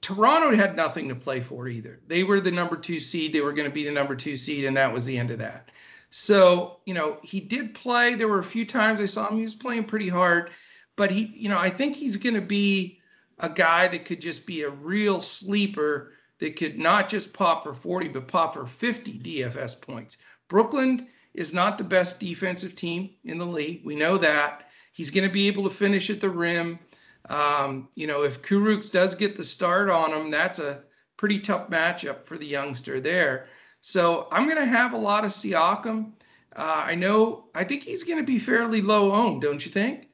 Toronto 0.00 0.54
had 0.54 0.76
nothing 0.76 1.08
to 1.08 1.14
play 1.14 1.40
for 1.40 1.68
either. 1.68 2.00
They 2.06 2.22
were 2.22 2.40
the 2.40 2.50
number 2.50 2.76
two 2.76 3.00
seed. 3.00 3.32
They 3.32 3.40
were 3.40 3.52
going 3.52 3.68
to 3.68 3.74
be 3.74 3.84
the 3.84 3.90
number 3.90 4.14
two 4.14 4.36
seed, 4.36 4.64
and 4.64 4.76
that 4.76 4.92
was 4.92 5.06
the 5.06 5.18
end 5.18 5.30
of 5.30 5.38
that. 5.38 5.70
So, 6.10 6.78
you 6.86 6.94
know, 6.94 7.18
he 7.22 7.40
did 7.40 7.74
play. 7.74 8.14
There 8.14 8.28
were 8.28 8.38
a 8.38 8.44
few 8.44 8.64
times 8.64 9.00
I 9.00 9.06
saw 9.06 9.28
him, 9.28 9.36
he 9.36 9.42
was 9.42 9.54
playing 9.54 9.84
pretty 9.84 10.08
hard, 10.08 10.50
but 10.96 11.10
he, 11.10 11.26
you 11.34 11.48
know, 11.48 11.58
I 11.58 11.68
think 11.68 11.96
he's 11.96 12.16
going 12.16 12.34
to 12.34 12.40
be 12.40 13.00
a 13.40 13.50
guy 13.50 13.88
that 13.88 14.04
could 14.04 14.20
just 14.20 14.46
be 14.46 14.62
a 14.62 14.70
real 14.70 15.20
sleeper 15.20 16.12
that 16.38 16.56
could 16.56 16.78
not 16.78 17.08
just 17.08 17.32
pop 17.32 17.64
for 17.64 17.74
40, 17.74 18.08
but 18.08 18.28
pop 18.28 18.54
for 18.54 18.66
50 18.66 19.18
DFS 19.18 19.80
points. 19.80 20.16
Brooklyn 20.48 21.08
is 21.34 21.52
not 21.52 21.78
the 21.78 21.84
best 21.84 22.20
defensive 22.20 22.74
team 22.74 23.10
in 23.24 23.38
the 23.38 23.46
league. 23.46 23.84
We 23.84 23.96
know 23.96 24.16
that. 24.18 24.70
He's 24.92 25.10
going 25.10 25.26
to 25.26 25.32
be 25.32 25.46
able 25.46 25.64
to 25.64 25.70
finish 25.70 26.10
at 26.10 26.20
the 26.20 26.30
rim. 26.30 26.78
Um, 27.28 27.88
you 27.94 28.06
know, 28.06 28.22
if 28.24 28.42
Kurucs 28.42 28.90
does 28.90 29.14
get 29.14 29.36
the 29.36 29.44
start 29.44 29.90
on 29.90 30.12
him, 30.12 30.30
that's 30.30 30.58
a 30.58 30.82
pretty 31.16 31.38
tough 31.38 31.68
matchup 31.68 32.22
for 32.22 32.38
the 32.38 32.46
youngster 32.46 33.00
there. 33.00 33.48
So 33.82 34.28
I'm 34.32 34.44
going 34.44 34.56
to 34.56 34.66
have 34.66 34.92
a 34.92 34.98
lot 34.98 35.24
of 35.24 35.30
Siakam. 35.30 36.12
Uh, 36.56 36.82
I 36.86 36.94
know, 36.94 37.44
I 37.54 37.64
think 37.64 37.82
he's 37.82 38.04
going 38.04 38.18
to 38.18 38.24
be 38.24 38.38
fairly 38.38 38.80
low 38.80 39.12
owned, 39.12 39.42
don't 39.42 39.64
you 39.64 39.70
think? 39.70 40.08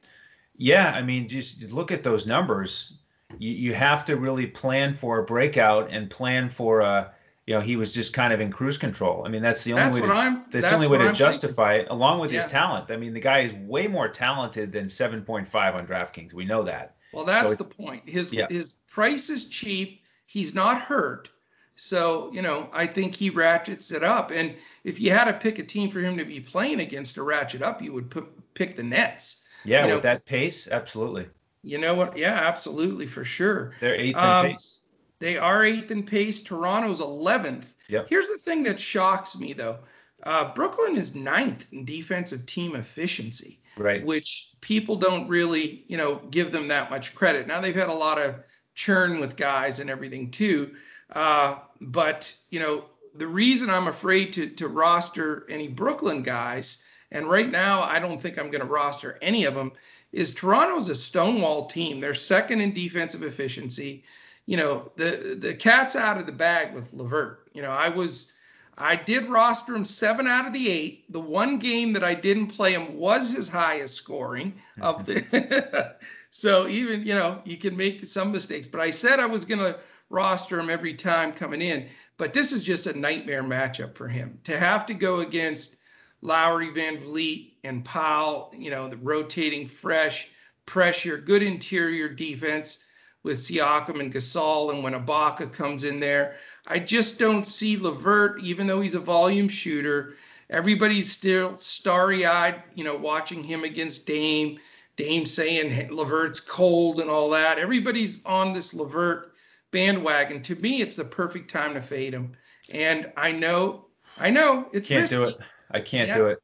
Yeah, 0.57 0.91
I 0.95 1.01
mean, 1.01 1.27
just 1.27 1.71
look 1.71 1.91
at 1.91 2.03
those 2.03 2.25
numbers. 2.25 2.99
You, 3.39 3.51
you 3.51 3.73
have 3.73 4.05
to 4.05 4.17
really 4.17 4.47
plan 4.47 4.93
for 4.93 5.19
a 5.19 5.25
breakout 5.25 5.89
and 5.91 6.09
plan 6.09 6.49
for 6.49 6.81
a, 6.81 7.14
you 7.47 7.53
know, 7.53 7.61
he 7.61 7.75
was 7.75 7.93
just 7.93 8.13
kind 8.13 8.33
of 8.33 8.41
in 8.41 8.51
cruise 8.51 8.77
control. 8.77 9.23
I 9.25 9.29
mean, 9.29 9.41
that's 9.41 9.63
the 9.63 9.73
only 9.73 9.83
that's 9.83 9.95
way 9.95 10.01
to, 10.01 10.07
that's, 10.07 10.51
that's 10.51 10.69
the 10.69 10.75
only 10.75 10.87
way 10.87 10.97
to 10.97 11.09
I'm 11.09 11.13
justify 11.13 11.77
thinking. 11.77 11.91
it, 11.91 11.91
along 11.91 12.19
with 12.19 12.31
yeah. 12.31 12.41
his 12.41 12.51
talent. 12.51 12.89
I 12.89 12.97
mean, 12.97 13.13
the 13.13 13.19
guy 13.19 13.39
is 13.39 13.53
way 13.53 13.87
more 13.87 14.07
talented 14.07 14.71
than 14.71 14.85
7.5 14.85 15.75
on 15.75 15.85
DraftKings. 15.85 16.33
We 16.33 16.45
know 16.45 16.63
that. 16.63 16.95
Well, 17.13 17.23
that's 17.23 17.55
so 17.55 17.63
the 17.63 17.69
point. 17.69 18.09
His 18.09 18.33
yeah. 18.33 18.47
his 18.49 18.77
price 18.87 19.29
is 19.29 19.45
cheap. 19.45 20.01
He's 20.25 20.53
not 20.53 20.81
hurt. 20.81 21.29
So, 21.75 22.31
you 22.33 22.41
know, 22.41 22.69
I 22.73 22.87
think 22.87 23.15
he 23.15 23.29
ratchets 23.29 23.91
it 23.91 24.03
up. 24.03 24.31
And 24.31 24.55
if 24.83 24.99
you 24.99 25.11
had 25.11 25.25
to 25.25 25.33
pick 25.33 25.59
a 25.59 25.63
team 25.63 25.89
for 25.89 25.99
him 25.99 26.17
to 26.17 26.25
be 26.25 26.39
playing 26.39 26.79
against 26.79 27.15
to 27.15 27.23
ratchet 27.23 27.61
up, 27.61 27.81
you 27.81 27.93
would 27.93 28.09
put, 28.09 28.27
pick 28.53 28.75
the 28.75 28.83
Nets. 28.83 29.43
Yeah, 29.65 29.85
you 29.85 29.93
with 29.93 30.03
know, 30.03 30.09
that 30.09 30.25
pace, 30.25 30.67
absolutely. 30.69 31.27
You 31.63 31.79
know 31.79 31.95
what? 31.95 32.17
Yeah, 32.17 32.33
absolutely, 32.33 33.07
for 33.07 33.25
sure. 33.25 33.75
They're 33.81 33.95
eighth 33.95 34.15
um, 34.15 34.45
in 34.45 34.51
pace. 34.53 34.79
They 35.19 35.37
are 35.37 35.63
eighth 35.63 35.91
in 35.91 36.03
pace. 36.03 36.41
Toronto's 36.41 37.01
11th. 37.01 37.73
Yep. 37.87 38.07
Here's 38.09 38.27
the 38.27 38.37
thing 38.37 38.63
that 38.63 38.79
shocks 38.79 39.37
me, 39.37 39.53
though. 39.53 39.79
Uh, 40.23 40.53
Brooklyn 40.53 40.95
is 40.95 41.15
ninth 41.15 41.71
in 41.71 41.85
defensive 41.85 42.45
team 42.45 42.75
efficiency 42.75 43.59
right 43.77 44.05
which 44.05 44.51
people 44.61 44.95
don't 44.95 45.27
really 45.27 45.83
you 45.87 45.97
know 45.97 46.21
give 46.31 46.51
them 46.51 46.67
that 46.67 46.89
much 46.89 47.15
credit 47.15 47.47
now 47.47 47.59
they've 47.59 47.75
had 47.75 47.89
a 47.89 47.93
lot 47.93 48.19
of 48.19 48.35
churn 48.73 49.19
with 49.19 49.35
guys 49.35 49.79
and 49.79 49.89
everything 49.89 50.29
too 50.31 50.73
uh, 51.13 51.57
but 51.81 52.33
you 52.49 52.59
know 52.59 52.85
the 53.15 53.27
reason 53.27 53.69
i'm 53.69 53.87
afraid 53.87 54.31
to 54.33 54.47
to 54.49 54.67
roster 54.67 55.45
any 55.49 55.67
brooklyn 55.67 56.21
guys 56.21 56.83
and 57.11 57.29
right 57.29 57.51
now 57.51 57.83
i 57.83 57.99
don't 57.99 58.19
think 58.19 58.37
i'm 58.37 58.49
going 58.49 58.65
to 58.65 58.67
roster 58.67 59.17
any 59.21 59.45
of 59.45 59.53
them 59.53 59.71
is 60.11 60.33
toronto's 60.33 60.89
a 60.89 60.95
stonewall 60.95 61.65
team 61.65 61.99
they're 61.99 62.13
second 62.13 62.61
in 62.61 62.73
defensive 62.73 63.23
efficiency 63.23 64.03
you 64.45 64.57
know 64.57 64.91
the 64.95 65.37
the 65.39 65.53
cat's 65.53 65.95
out 65.95 66.17
of 66.17 66.25
the 66.25 66.31
bag 66.31 66.73
with 66.73 66.93
LeVert 66.93 67.49
you 67.53 67.61
know 67.61 67.71
i 67.71 67.89
was 67.89 68.31
I 68.77 68.97
did 68.97 69.29
roster 69.29 69.73
him 69.73 69.85
seven 69.85 70.27
out 70.27 70.45
of 70.45 70.53
the 70.53 70.69
eight. 70.69 71.11
The 71.11 71.19
one 71.19 71.59
game 71.59 71.93
that 71.93 72.03
I 72.03 72.13
didn't 72.13 72.47
play 72.47 72.73
him 72.73 72.95
was 72.95 73.33
his 73.33 73.47
highest 73.47 73.95
scoring 73.95 74.53
of 74.81 75.05
the. 75.05 75.15
Mm-hmm. 75.15 76.05
so 76.31 76.67
even 76.67 77.05
you 77.05 77.13
know 77.13 77.41
you 77.45 77.57
can 77.57 77.77
make 77.77 78.05
some 78.05 78.31
mistakes, 78.31 78.67
but 78.67 78.81
I 78.81 78.89
said 78.89 79.19
I 79.19 79.25
was 79.27 79.45
going 79.45 79.59
to 79.59 79.79
roster 80.09 80.59
him 80.59 80.69
every 80.69 80.93
time 80.93 81.31
coming 81.31 81.61
in. 81.61 81.87
But 82.17 82.33
this 82.33 82.51
is 82.51 82.63
just 82.63 82.87
a 82.87 82.97
nightmare 82.97 83.43
matchup 83.43 83.95
for 83.95 84.07
him 84.07 84.39
to 84.43 84.57
have 84.57 84.85
to 84.87 84.93
go 84.93 85.19
against 85.19 85.77
Lowry, 86.21 86.69
VanVleet, 86.69 87.53
and 87.63 87.85
Powell. 87.85 88.53
You 88.57 88.71
know 88.71 88.89
the 88.89 88.97
rotating 88.97 89.67
fresh 89.67 90.29
pressure, 90.65 91.17
good 91.17 91.43
interior 91.43 92.09
defense 92.09 92.83
with 93.25 93.39
Siakam 93.39 93.99
and 93.99 94.13
Gasol, 94.13 94.71
and 94.71 94.83
when 94.83 94.93
Ibaka 94.93 95.51
comes 95.51 95.83
in 95.83 95.99
there. 95.99 96.35
I 96.67 96.77
just 96.79 97.19
don't 97.19 97.45
see 97.45 97.75
LeVert, 97.75 98.41
even 98.43 98.67
though 98.67 98.81
he's 98.81 98.95
a 98.95 98.99
volume 98.99 99.49
shooter. 99.49 100.15
Everybody's 100.51 101.11
still 101.11 101.57
starry 101.57 102.25
eyed, 102.25 102.61
you 102.75 102.83
know, 102.83 102.95
watching 102.95 103.43
him 103.43 103.63
against 103.63 104.05
Dame. 104.05 104.59
Dame 104.95 105.25
saying 105.25 105.89
LeVert's 105.89 106.39
cold 106.39 106.99
and 107.01 107.09
all 107.09 107.29
that. 107.31 107.57
Everybody's 107.57 108.23
on 108.25 108.53
this 108.53 108.73
LeVert 108.73 109.33
bandwagon. 109.71 110.41
To 110.43 110.55
me, 110.57 110.81
it's 110.81 110.95
the 110.95 111.03
perfect 111.03 111.49
time 111.49 111.73
to 111.73 111.81
fade 111.81 112.13
him. 112.13 112.31
And 112.73 113.11
I 113.17 113.31
know, 113.31 113.87
I 114.19 114.29
know 114.29 114.69
it's 114.71 114.87
can't 114.87 115.01
risky. 115.01 115.15
do 115.15 115.23
it. 115.25 115.37
I 115.71 115.81
can't 115.81 116.07
yeah. 116.07 116.15
do 116.15 116.27
it. 116.27 116.39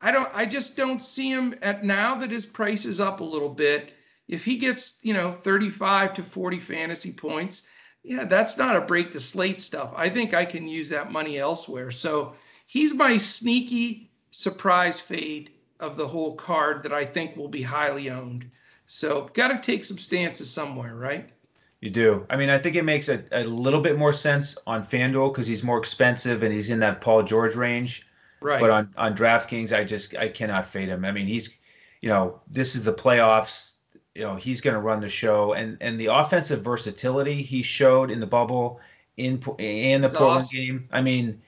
I 0.00 0.12
don't. 0.12 0.28
I 0.32 0.44
just 0.46 0.76
don't 0.76 1.00
see 1.00 1.30
him 1.30 1.56
at 1.60 1.82
now 1.84 2.14
that 2.16 2.30
his 2.30 2.46
price 2.46 2.84
is 2.84 3.00
up 3.00 3.20
a 3.20 3.24
little 3.24 3.48
bit. 3.48 3.94
If 4.28 4.44
he 4.44 4.56
gets, 4.56 4.98
you 5.02 5.14
know, 5.14 5.32
35 5.32 6.14
to 6.14 6.22
40 6.22 6.58
fantasy 6.58 7.12
points, 7.12 7.66
yeah, 8.02 8.24
that's 8.24 8.56
not 8.58 8.76
a 8.76 8.82
break 8.82 9.12
the 9.12 9.20
slate 9.20 9.60
stuff. 9.60 9.92
I 9.96 10.08
think 10.08 10.34
I 10.34 10.44
can 10.44 10.68
use 10.68 10.88
that 10.90 11.10
money 11.10 11.38
elsewhere. 11.38 11.90
So 11.90 12.34
he's 12.66 12.94
my 12.94 13.16
sneaky 13.16 14.10
surprise 14.30 15.00
fade 15.00 15.50
of 15.80 15.96
the 15.96 16.06
whole 16.06 16.34
card 16.34 16.82
that 16.82 16.92
I 16.92 17.04
think 17.04 17.36
will 17.36 17.48
be 17.48 17.62
highly 17.62 18.10
owned. 18.10 18.50
So 18.86 19.30
got 19.34 19.48
to 19.48 19.58
take 19.58 19.84
some 19.84 19.98
stances 19.98 20.50
somewhere, 20.50 20.94
right? 20.94 21.30
You 21.80 21.90
do. 21.90 22.26
I 22.28 22.36
mean, 22.36 22.50
I 22.50 22.58
think 22.58 22.76
it 22.76 22.84
makes 22.84 23.08
a, 23.08 23.22
a 23.30 23.44
little 23.44 23.80
bit 23.80 23.96
more 23.96 24.12
sense 24.12 24.58
on 24.66 24.82
FanDuel 24.82 25.32
because 25.32 25.46
he's 25.46 25.62
more 25.62 25.78
expensive 25.78 26.42
and 26.42 26.52
he's 26.52 26.70
in 26.70 26.80
that 26.80 27.00
Paul 27.00 27.22
George 27.22 27.54
range. 27.54 28.06
Right. 28.40 28.60
But 28.60 28.70
on 28.70 28.94
on 28.96 29.16
DraftKings, 29.16 29.76
I 29.76 29.84
just 29.84 30.16
I 30.16 30.28
cannot 30.28 30.66
fade 30.66 30.88
him. 30.88 31.04
I 31.04 31.12
mean, 31.12 31.26
he's, 31.26 31.58
you 32.00 32.08
know, 32.08 32.40
this 32.48 32.74
is 32.74 32.84
the 32.84 32.92
playoffs 32.92 33.77
you 34.14 34.22
know 34.22 34.34
he's 34.34 34.60
going 34.60 34.74
to 34.74 34.80
run 34.80 35.00
the 35.00 35.08
show. 35.08 35.52
And 35.54 35.76
and 35.80 35.98
the 35.98 36.06
offensive 36.06 36.62
versatility 36.62 37.42
he 37.42 37.62
showed 37.62 38.10
in 38.10 38.20
the 38.20 38.26
bubble 38.26 38.80
in 39.16 39.40
in 39.58 40.00
the 40.00 40.08
Portland 40.08 40.44
awesome. 40.44 40.56
game 40.56 40.88
i 40.92 41.00
mean 41.00 41.42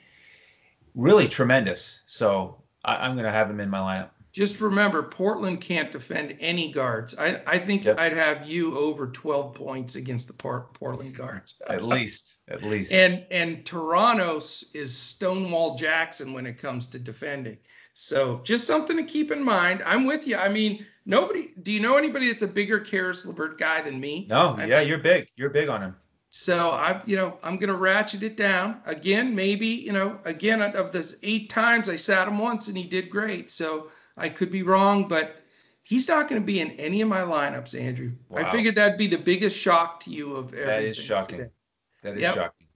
really 0.95 1.29
tremendous. 1.29 2.03
So 2.07 2.57
I, 2.85 3.07
am 3.07 3.15
going 3.15 3.25
to 3.25 3.33
have 3.33 3.49
him 3.49 3.61
in 3.61 3.71
my 3.71 3.79
lineup. 3.79 4.11
Just 4.33 4.61
remember 4.61 5.03
portland 5.03 5.61
can't 5.61 5.91
defend 5.91 6.37
any 6.39 6.71
guards. 6.71 7.17
I 7.19 7.41
i 7.49 7.59
think 7.59 7.85
yep. 7.85 7.99
i'd 7.99 8.13
have 8.13 8.49
you 8.49 8.79
over 8.79 9.09
12 9.09 9.55
points 9.55 9.97
against 9.97 10.29
the 10.29 10.33
portland 10.35 11.17
guards. 11.17 11.61
At 11.69 11.85
least 11.85 12.43
at 12.49 12.63
least. 12.63 12.93
And 12.93 13.25
and 13.33 13.67
toronto 13.67 14.37
is 14.37 14.97
stonewall 14.97 15.75
jackson 15.75 16.33
when 16.33 16.47
it 16.47 16.59
comes 16.59 16.87
to 16.87 16.99
defending. 17.01 17.59
So 17.95 18.41
just 18.45 18.69
something 18.69 18.97
to 18.97 19.03
keep 19.03 19.33
in 19.33 19.43
mind. 19.43 19.83
I'm 19.85 20.07
with 20.07 20.29
you. 20.29 20.37
I 20.37 20.49
mean 20.49 20.87
Nobody. 21.07 21.53
Do 21.63 21.73
you 21.73 21.81
know 21.81 21.97
anybody 21.97 22.29
that's 22.29 22.43
a 22.43 22.49
bigger 22.49 22.81
Caris 22.81 23.27
LeVert 23.27 23.59
guy 23.59 23.81
than 23.81 23.99
me? 23.99 24.27
No. 24.29 24.55
I 24.59 24.67
yeah, 24.67 24.79
mean, 24.81 24.89
you're 24.89 24.99
big. 24.99 25.29
You're 25.37 25.51
big 25.51 25.69
on 25.69 25.83
him. 25.83 25.97
So 26.29 26.71
I, 26.71 27.01
you 27.07 27.17
know, 27.17 27.39
I'm 27.43 27.57
going 27.57 27.71
to 27.71 27.77
ratchet 27.77 28.23
it 28.23 28.37
down 28.37 28.81
again. 28.87 29.35
Maybe, 29.35 29.67
you 29.67 29.93
know, 29.93 30.21
again 30.25 30.63
of 30.63 30.93
this 30.93 31.19
eight 31.23 31.51
times 31.51 31.89
I 31.89 31.97
sat 31.97 32.29
him 32.29 32.39
once 32.39 32.69
and 32.69 32.77
he 32.77 32.85
did 32.85 33.11
great. 33.11 33.51
So 33.51 33.91
I 34.17 34.29
could 34.29 34.51
be 34.51 34.63
wrong, 34.63 35.09
but 35.09 35.43
he's 35.83 36.07
not 36.07 36.29
going 36.29 36.41
to 36.41 36.47
be 36.47 36.61
in 36.61 36.71
any 36.73 37.01
of 37.01 37.09
my 37.09 37.23
lineups, 37.23 37.79
Andrew. 37.79 38.13
Wow. 38.29 38.43
I 38.43 38.51
figured 38.51 38.77
that'd 38.77 38.99
be 38.99 39.09
the 39.09 39.19
biggest 39.19 39.59
shock 39.59 39.99
to 40.01 40.11
you 40.11 40.37
of 40.37 40.55
everything. 40.55 40.67
That 40.67 40.85
is 40.85 40.97
shocking. 40.97 41.39
Today. 41.39 41.51
That 42.03 42.15
is 42.15 42.23
yep. 42.23 42.35
shocking. 42.35 42.67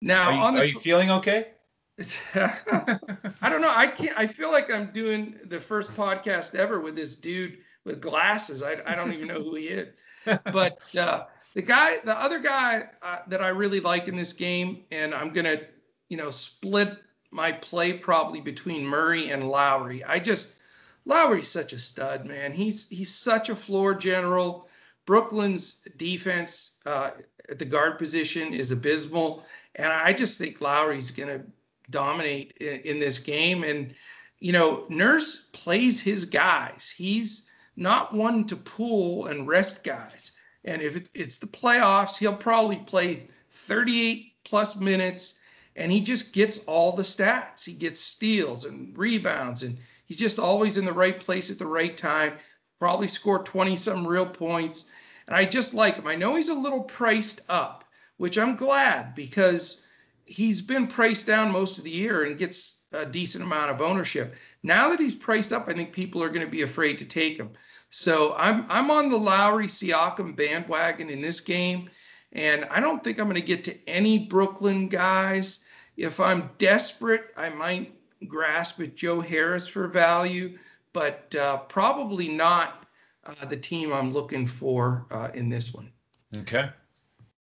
Now, 0.00 0.30
are 0.30 0.32
you, 0.32 0.38
on 0.38 0.54
the, 0.54 0.60
are 0.62 0.64
you 0.64 0.78
feeling 0.78 1.10
okay? 1.10 1.48
I 2.34 3.48
don't 3.48 3.60
know. 3.60 3.72
I 3.72 3.86
can't. 3.86 4.18
I 4.18 4.26
feel 4.26 4.50
like 4.50 4.72
I'm 4.72 4.86
doing 4.86 5.36
the 5.46 5.60
first 5.60 5.94
podcast 5.94 6.54
ever 6.54 6.80
with 6.80 6.96
this 6.96 7.14
dude 7.14 7.58
with 7.84 8.00
glasses. 8.00 8.62
I, 8.62 8.76
I 8.86 8.94
don't 8.94 9.12
even 9.12 9.28
know 9.28 9.42
who 9.42 9.54
he 9.54 9.68
is. 9.68 9.88
But 10.52 10.96
uh, 10.96 11.26
the 11.54 11.60
guy, 11.60 11.98
the 12.02 12.18
other 12.18 12.38
guy 12.38 12.88
uh, 13.02 13.18
that 13.28 13.42
I 13.42 13.48
really 13.48 13.80
like 13.80 14.08
in 14.08 14.16
this 14.16 14.32
game, 14.32 14.84
and 14.90 15.14
I'm 15.14 15.34
gonna, 15.34 15.60
you 16.08 16.16
know, 16.16 16.30
split 16.30 16.96
my 17.30 17.52
play 17.52 17.92
probably 17.92 18.40
between 18.40 18.86
Murray 18.86 19.30
and 19.30 19.50
Lowry. 19.50 20.02
I 20.02 20.18
just 20.18 20.56
Lowry's 21.04 21.48
such 21.48 21.74
a 21.74 21.78
stud, 21.78 22.24
man. 22.24 22.52
He's 22.52 22.88
he's 22.88 23.14
such 23.14 23.50
a 23.50 23.54
floor 23.54 23.94
general. 23.94 24.66
Brooklyn's 25.04 25.82
defense 25.98 26.78
uh, 26.86 27.10
at 27.50 27.58
the 27.58 27.66
guard 27.66 27.98
position 27.98 28.54
is 28.54 28.72
abysmal, 28.72 29.44
and 29.74 29.92
I 29.92 30.14
just 30.14 30.38
think 30.38 30.62
Lowry's 30.62 31.10
gonna 31.10 31.44
dominate 31.90 32.52
in, 32.60 32.80
in 32.80 33.00
this 33.00 33.18
game. 33.18 33.64
And 33.64 33.94
you 34.40 34.52
know, 34.52 34.84
Nurse 34.88 35.48
plays 35.52 36.00
his 36.00 36.24
guys. 36.24 36.92
He's 36.96 37.48
not 37.76 38.12
one 38.12 38.46
to 38.48 38.56
pull 38.56 39.26
and 39.26 39.48
rest 39.48 39.82
guys. 39.82 40.32
And 40.64 40.82
if 40.82 41.08
it's 41.14 41.38
the 41.38 41.46
playoffs, 41.46 42.18
he'll 42.18 42.36
probably 42.36 42.76
play 42.76 43.28
38 43.50 44.32
plus 44.44 44.76
minutes 44.76 45.40
and 45.76 45.90
he 45.90 46.00
just 46.00 46.32
gets 46.32 46.64
all 46.66 46.92
the 46.92 47.02
stats. 47.02 47.64
He 47.64 47.72
gets 47.72 47.98
steals 47.98 48.64
and 48.64 48.96
rebounds 48.96 49.62
and 49.62 49.76
he's 50.06 50.18
just 50.18 50.38
always 50.38 50.78
in 50.78 50.84
the 50.84 50.92
right 50.92 51.18
place 51.18 51.50
at 51.50 51.58
the 51.58 51.66
right 51.66 51.96
time. 51.96 52.34
Probably 52.78 53.08
score 53.08 53.42
20 53.42 53.76
some 53.76 54.06
real 54.06 54.26
points. 54.26 54.90
And 55.26 55.34
I 55.34 55.44
just 55.44 55.74
like 55.74 55.96
him. 55.96 56.06
I 56.06 56.14
know 56.14 56.34
he's 56.34 56.50
a 56.50 56.54
little 56.54 56.82
priced 56.82 57.40
up, 57.48 57.84
which 58.18 58.38
I'm 58.38 58.56
glad 58.56 59.14
because 59.14 59.83
he's 60.26 60.62
been 60.62 60.86
priced 60.86 61.26
down 61.26 61.52
most 61.52 61.78
of 61.78 61.84
the 61.84 61.90
year 61.90 62.24
and 62.24 62.38
gets 62.38 62.80
a 62.92 63.04
decent 63.04 63.44
amount 63.44 63.70
of 63.70 63.80
ownership. 63.80 64.34
Now 64.62 64.88
that 64.90 65.00
he's 65.00 65.14
priced 65.14 65.52
up, 65.52 65.68
I 65.68 65.72
think 65.72 65.92
people 65.92 66.22
are 66.22 66.28
going 66.28 66.44
to 66.44 66.50
be 66.50 66.62
afraid 66.62 66.98
to 66.98 67.04
take 67.04 67.36
him. 67.36 67.50
So 67.90 68.34
I'm 68.36 68.66
I'm 68.68 68.90
on 68.90 69.08
the 69.08 69.16
Lowry 69.16 69.66
Siakam 69.66 70.34
bandwagon 70.34 71.10
in 71.10 71.22
this 71.22 71.40
game, 71.40 71.88
and 72.32 72.64
I 72.66 72.80
don't 72.80 73.04
think 73.04 73.18
I'm 73.18 73.26
going 73.26 73.40
to 73.40 73.46
get 73.46 73.62
to 73.64 73.88
any 73.88 74.18
Brooklyn 74.18 74.88
guys. 74.88 75.64
If 75.96 76.18
I'm 76.18 76.50
desperate, 76.58 77.26
I 77.36 77.50
might 77.50 77.94
grasp 78.26 78.80
at 78.80 78.96
Joe 78.96 79.20
Harris 79.20 79.68
for 79.68 79.86
value, 79.86 80.58
but 80.92 81.32
uh, 81.36 81.58
probably 81.58 82.28
not 82.28 82.86
uh, 83.24 83.44
the 83.44 83.56
team 83.56 83.92
I'm 83.92 84.12
looking 84.12 84.46
for 84.46 85.06
uh, 85.10 85.28
in 85.34 85.48
this 85.48 85.72
one. 85.72 85.90
Okay. 86.34 86.70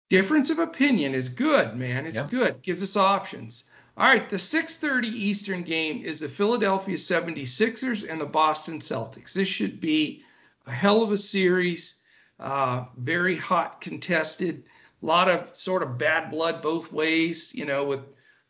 Difference 0.10 0.50
of 0.50 0.60
opinion 0.60 1.14
is 1.14 1.28
good, 1.28 1.76
man. 1.76 2.06
It's 2.06 2.16
yeah. 2.16 2.28
good. 2.30 2.62
Gives 2.62 2.82
us 2.82 2.96
options. 2.96 3.66
All 3.98 4.08
right, 4.08 4.30
the 4.30 4.38
6:30 4.38 5.08
Eastern 5.08 5.64
game 5.64 6.04
is 6.04 6.20
the 6.20 6.30
Philadelphia 6.30 6.96
76ers 6.96 8.08
and 8.08 8.22
the 8.22 8.26
Boston 8.26 8.80
Celtics. 8.80 9.34
This 9.34 9.48
should 9.48 9.82
be 9.82 10.24
a 10.68 10.72
hell 10.72 11.02
of 11.02 11.12
a 11.12 11.18
series, 11.18 12.04
uh, 12.40 12.86
very 12.98 13.36
hot 13.36 13.82
contested, 13.82 14.64
a 15.02 15.06
lot 15.06 15.30
of 15.30 15.56
sort 15.56 15.84
of 15.84 15.98
bad 15.98 16.30
blood 16.30 16.62
both 16.62 16.92
ways, 16.94 17.54
you 17.56 17.66
know, 17.66 17.84
with 17.84 18.02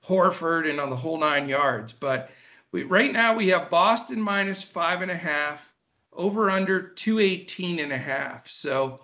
Horford 0.06 0.70
and 0.70 0.80
on 0.80 0.90
the 0.90 0.96
whole 0.96 1.18
nine 1.18 1.48
yards. 1.48 1.94
But 1.94 2.30
we, 2.72 2.84
right 2.84 3.12
now 3.12 3.34
we 3.34 3.48
have 3.48 3.70
Boston 3.70 4.22
minus 4.22 4.62
five 4.62 5.02
and 5.02 5.12
a 5.12 5.18
half, 5.18 5.74
over 6.14 6.50
under 6.50 6.90
218 6.90 7.80
and 7.80 7.94
a 7.94 7.98
half. 7.98 8.48
So 8.48 9.00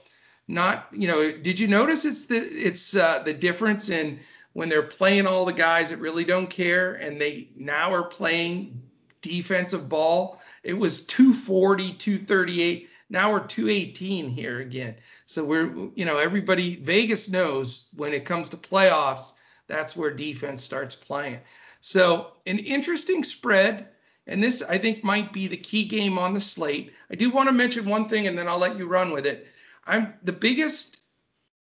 not, 0.53 0.87
you 0.91 1.07
know, 1.07 1.31
did 1.31 1.59
you 1.59 1.67
notice 1.67 2.05
it's 2.05 2.25
the 2.25 2.37
it's 2.37 2.95
uh, 2.95 3.19
the 3.19 3.33
difference 3.33 3.89
in 3.89 4.19
when 4.53 4.69
they're 4.69 4.83
playing 4.83 5.27
all 5.27 5.45
the 5.45 5.53
guys 5.53 5.89
that 5.89 5.97
really 5.97 6.23
don't 6.23 6.49
care 6.49 6.95
and 6.95 7.19
they 7.19 7.49
now 7.55 7.91
are 7.91 8.03
playing 8.03 8.81
defensive 9.21 9.89
ball. 9.89 10.39
It 10.63 10.73
was 10.73 11.05
240, 11.05 11.93
238. 11.93 12.89
Now 13.09 13.31
we're 13.31 13.45
218 13.45 14.29
here 14.29 14.59
again. 14.59 14.95
So 15.25 15.43
we're, 15.43 15.89
you 15.95 16.05
know, 16.05 16.19
everybody, 16.19 16.77
Vegas 16.77 17.29
knows 17.29 17.87
when 17.95 18.13
it 18.13 18.25
comes 18.25 18.49
to 18.49 18.57
playoffs, 18.57 19.33
that's 19.67 19.95
where 19.95 20.11
defense 20.11 20.63
starts 20.63 20.95
playing. 20.95 21.39
So 21.81 22.33
an 22.45 22.59
interesting 22.59 23.23
spread. 23.23 23.87
And 24.25 24.41
this, 24.41 24.63
I 24.63 24.77
think, 24.77 25.03
might 25.03 25.33
be 25.33 25.47
the 25.47 25.57
key 25.57 25.83
game 25.83 26.17
on 26.17 26.33
the 26.33 26.39
slate. 26.39 26.93
I 27.11 27.15
do 27.15 27.29
want 27.29 27.49
to 27.49 27.53
mention 27.53 27.85
one 27.85 28.07
thing 28.07 28.27
and 28.27 28.37
then 28.37 28.47
I'll 28.47 28.57
let 28.57 28.77
you 28.77 28.87
run 28.87 29.11
with 29.11 29.25
it. 29.25 29.47
I'm 29.85 30.13
the 30.23 30.33
biggest 30.33 30.97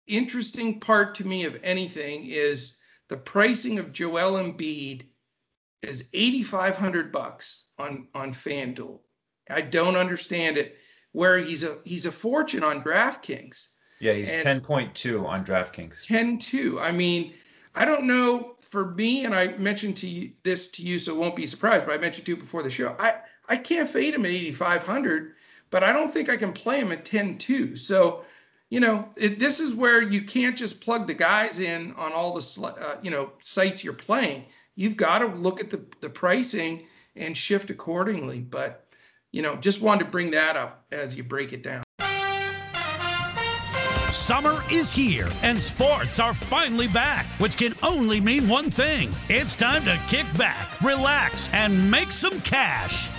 interesting 0.08 0.80
part 0.80 1.16
to 1.16 1.28
me 1.28 1.46
of 1.46 1.60
anything 1.64 2.26
is 2.28 2.80
the 3.10 3.18
pricing 3.18 3.80
of 3.80 3.92
Joel 3.92 4.34
Embiid 4.34 5.04
is 5.82 6.10
8,500 6.14 7.12
bucks 7.12 7.66
on 7.78 8.08
on 8.14 8.34
FanDuel. 8.34 9.00
I 9.50 9.62
don't 9.62 9.96
understand 9.96 10.58
it 10.58 10.78
where 11.12 11.38
he's 11.38 11.64
a 11.64 11.78
he's 11.86 12.06
a 12.06 12.12
fortune 12.12 12.64
on 12.64 12.84
DraftKings. 12.84 13.68
Yeah, 14.00 14.14
he's 14.14 14.32
ten 14.44 14.60
point 14.60 14.94
two 14.96 15.26
on 15.26 15.46
DraftKings. 15.46 16.06
Ten 16.06 16.38
two. 16.38 16.80
I 16.80 16.92
mean, 16.92 17.34
I 17.76 17.86
don't 17.86 18.06
know 18.06 18.56
for 18.60 18.92
me, 18.92 19.26
and 19.26 19.34
I 19.34 19.56
mentioned 19.58 19.98
to 19.98 20.08
you 20.08 20.32
this 20.44 20.70
to 20.72 20.84
you, 20.84 21.00
so 21.00 21.16
won't 21.16 21.36
be 21.36 21.46
surprised. 21.46 21.86
But 21.86 21.94
I 21.94 22.02
mentioned 22.02 22.26
to 22.26 22.34
you 22.34 22.38
before 22.38 22.64
the 22.64 22.70
show. 22.70 22.96
I 23.00 23.20
I 23.48 23.58
can't 23.58 23.88
fade 23.88 24.14
him 24.14 24.26
at 24.26 24.32
eighty 24.32 24.52
five 24.52 24.84
hundred, 24.84 25.36
but 25.70 25.84
I 25.84 25.94
don't 25.94 26.10
think 26.12 26.30
I 26.30 26.38
can 26.38 26.54
play 26.54 26.80
him 26.80 26.92
at 26.92 27.06
10 27.06 27.38
2. 27.38 27.76
So. 27.76 28.24
You 28.72 28.80
know, 28.80 29.08
it, 29.16 29.38
this 29.38 29.60
is 29.60 29.76
where 29.76 30.02
you 30.02 30.22
can't 30.22 30.58
just 30.58 30.82
plug 30.82 31.06
the 31.06 31.14
guys 31.14 31.60
in 31.60 31.94
on 31.94 32.12
all 32.12 32.34
the 32.34 32.66
uh, 32.66 32.98
you 33.04 33.12
know 33.12 33.32
sites 33.40 33.84
you're 33.84 33.94
playing. 33.94 34.46
You've 34.74 34.98
got 34.98 35.20
to 35.20 35.28
look 35.28 35.62
at 35.62 35.70
the 35.70 35.86
the 36.02 36.10
pricing 36.10 36.88
and 37.16 37.38
shift 37.38 37.70
accordingly. 37.70 38.40
But 38.40 38.88
you 39.32 39.42
know, 39.42 39.56
just 39.56 39.82
wanted 39.82 40.06
to 40.06 40.10
bring 40.10 40.32
that 40.32 40.56
up 40.56 40.86
as 40.92 41.16
you 41.16 41.24
break 41.24 41.54
it 41.54 41.64
down. 41.64 41.84
Summer 44.12 44.62
is 44.72 44.94
here 44.94 45.30
and 45.44 45.62
sports 45.62 46.20
are 46.20 46.34
finally 46.34 46.88
back, 46.88 47.26
which 47.38 47.58
can 47.58 47.74
only 47.84 48.22
mean 48.22 48.48
one 48.48 48.72
thing. 48.72 49.12
It's 49.30 49.56
time 49.56 49.84
to 49.84 50.00
kick 50.08 50.26
back, 50.38 50.82
relax, 50.82 51.50
and 51.54 51.92
make 51.92 52.12
some 52.12 52.40
cash. 52.42 53.10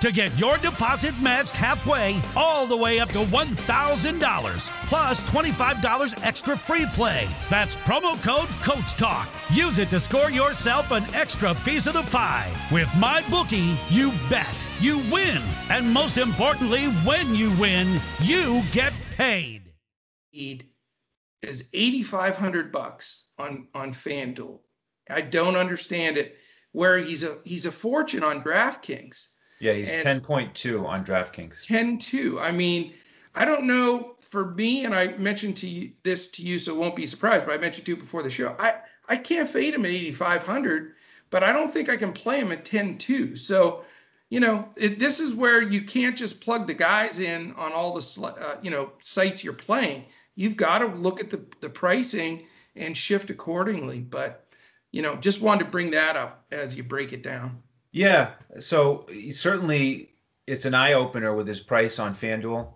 to 0.00 0.12
get 0.12 0.36
your 0.38 0.56
deposit 0.58 1.14
matched 1.20 1.56
halfway 1.56 2.20
all 2.36 2.66
the 2.66 2.76
way 2.76 3.00
up 3.00 3.08
to 3.10 3.18
$1,000 3.18 4.88
plus 4.88 5.20
$25 5.30 6.24
extra 6.24 6.56
free 6.56 6.86
play. 6.86 7.28
That's 7.50 7.76
promo 7.76 8.22
code 8.22 8.48
Coach 8.62 8.94
Talk. 8.94 9.28
Use 9.52 9.78
it 9.78 9.90
to 9.90 10.00
score 10.00 10.30
yourself 10.30 10.90
an 10.90 11.04
extra 11.14 11.54
piece 11.54 11.86
of 11.86 11.94
the 11.94 12.02
pie. 12.02 12.52
With 12.70 12.88
my 12.98 13.22
bookie, 13.30 13.76
you 13.90 14.12
bet, 14.28 14.46
you 14.80 14.98
win, 15.10 15.42
and 15.70 15.90
most 15.92 16.18
importantly, 16.18 16.86
when 17.04 17.34
you 17.34 17.50
win, 17.58 18.00
you 18.20 18.62
get 18.72 18.92
paid. 19.16 19.62
Is 21.42 21.68
8500 21.72 22.72
bucks 22.72 23.30
on 23.38 23.68
on 23.74 23.92
FanDuel. 23.92 24.58
I 25.08 25.20
don't 25.20 25.56
understand 25.56 26.16
it 26.16 26.36
where 26.72 26.98
he's 26.98 27.24
a 27.24 27.38
he's 27.44 27.66
a 27.66 27.72
fortune 27.72 28.24
on 28.24 28.42
DraftKings. 28.42 29.26
Yeah, 29.60 29.72
he's 29.72 29.92
and 29.92 30.22
10.2 30.22 30.86
on 30.86 31.04
DraftKings. 31.04 31.66
10.2. 31.66 32.40
I 32.40 32.52
mean, 32.52 32.94
I 33.34 33.44
don't 33.44 33.66
know 33.66 34.14
for 34.20 34.52
me, 34.52 34.84
and 34.84 34.94
I 34.94 35.16
mentioned 35.16 35.56
to 35.58 35.68
you 35.68 35.92
this 36.02 36.28
to 36.32 36.42
you, 36.42 36.58
so 36.58 36.74
won't 36.74 36.96
be 36.96 37.06
surprised, 37.06 37.46
but 37.46 37.54
I 37.54 37.58
mentioned 37.58 37.86
to 37.86 37.92
you 37.92 37.96
before 37.96 38.22
the 38.22 38.30
show. 38.30 38.54
I, 38.58 38.80
I 39.08 39.16
can't 39.16 39.48
fade 39.48 39.74
him 39.74 39.84
at 39.84 39.90
8,500, 39.90 40.94
but 41.30 41.42
I 41.42 41.52
don't 41.52 41.70
think 41.70 41.88
I 41.88 41.96
can 41.96 42.12
play 42.12 42.38
him 42.38 42.52
at 42.52 42.64
10.2. 42.64 43.36
So, 43.38 43.84
you 44.30 44.40
know, 44.40 44.68
it, 44.76 44.98
this 44.98 45.20
is 45.20 45.34
where 45.34 45.62
you 45.62 45.82
can't 45.82 46.16
just 46.16 46.40
plug 46.40 46.66
the 46.66 46.74
guys 46.74 47.18
in 47.18 47.52
on 47.54 47.72
all 47.72 47.94
the, 47.94 48.22
uh, 48.22 48.56
you 48.62 48.70
know, 48.70 48.92
sites 49.00 49.42
you're 49.42 49.54
playing. 49.54 50.04
You've 50.34 50.56
got 50.56 50.78
to 50.78 50.86
look 50.86 51.20
at 51.20 51.30
the, 51.30 51.40
the 51.60 51.70
pricing 51.70 52.46
and 52.76 52.96
shift 52.96 53.30
accordingly. 53.30 54.00
But 54.00 54.44
you 54.92 55.02
know, 55.02 55.16
just 55.16 55.42
wanted 55.42 55.64
to 55.64 55.70
bring 55.70 55.90
that 55.90 56.16
up 56.16 56.44
as 56.50 56.76
you 56.76 56.82
break 56.82 57.12
it 57.12 57.22
down. 57.22 57.62
Yeah. 57.92 58.32
So 58.58 59.06
certainly 59.32 60.10
it's 60.46 60.64
an 60.64 60.74
eye 60.74 60.94
opener 60.94 61.34
with 61.34 61.46
his 61.46 61.60
price 61.60 61.98
on 61.98 62.14
FanDuel, 62.14 62.72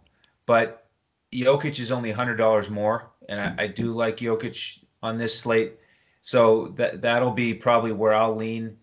but 0.46 0.88
Jokic 1.32 1.78
is 1.78 1.90
only 1.90 2.10
hundred 2.10 2.36
dollars 2.36 2.68
more, 2.68 3.10
and 3.28 3.40
I, 3.40 3.64
I, 3.64 3.66
do 3.66 3.92
like 3.92 4.18
Jokic 4.18 4.84
on 5.02 5.16
this 5.16 5.38
slate. 5.38 5.78
So 6.20 6.68
that 6.76 7.00
that'll 7.00 7.32
be 7.32 7.54
probably 7.54 7.92
where 7.92 8.14
I'll 8.14 8.36
lean 8.36 8.76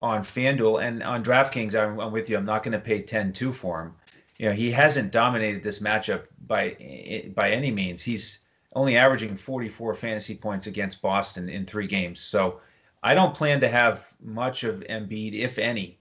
on 0.00 0.22
FanDuel 0.22 0.82
and 0.82 1.02
on 1.02 1.22
DraftKings. 1.22 1.74
I'm, 1.74 2.00
I'm 2.00 2.12
with 2.12 2.30
you. 2.30 2.36
I'm 2.36 2.46
not 2.46 2.62
going 2.62 2.72
to 2.72 2.78
pay 2.78 3.02
10-2 3.02 3.52
for 3.52 3.82
him. 3.82 3.94
You 4.38 4.48
know, 4.48 4.54
he 4.54 4.70
hasn't 4.70 5.12
dominated 5.12 5.62
this 5.62 5.80
matchup 5.80 6.24
by 6.46 6.76
eh, 6.80 7.28
by 7.28 7.50
any 7.50 7.70
means. 7.70 8.02
He's 8.02 8.46
only 8.74 8.96
averaging 8.96 9.36
44 9.36 9.94
fantasy 9.94 10.34
points 10.34 10.66
against 10.66 11.02
Boston 11.02 11.48
in 11.48 11.64
three 11.64 11.86
games. 11.86 12.20
So 12.20 12.60
I 13.04 13.12
don't 13.12 13.34
plan 13.34 13.60
to 13.60 13.68
have 13.68 14.14
much 14.22 14.64
of 14.64 14.80
Embiid, 14.88 15.34
if 15.34 15.58
any. 15.58 15.98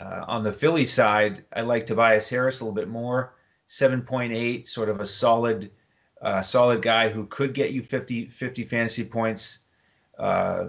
Uh, 0.00 0.24
on 0.28 0.44
the 0.44 0.52
Philly 0.52 0.84
side, 0.84 1.44
I 1.52 1.62
like 1.62 1.84
Tobias 1.84 2.28
Harris 2.28 2.60
a 2.60 2.64
little 2.64 2.76
bit 2.76 2.88
more. 2.88 3.34
7.8, 3.68 4.64
sort 4.64 4.88
of 4.88 5.00
a 5.00 5.04
solid, 5.04 5.72
uh, 6.22 6.40
solid 6.40 6.80
guy 6.80 7.08
who 7.08 7.26
could 7.26 7.54
get 7.54 7.72
you 7.72 7.82
50, 7.82 8.26
50 8.26 8.64
fantasy 8.64 9.04
points. 9.04 9.66
Uh, 10.16 10.68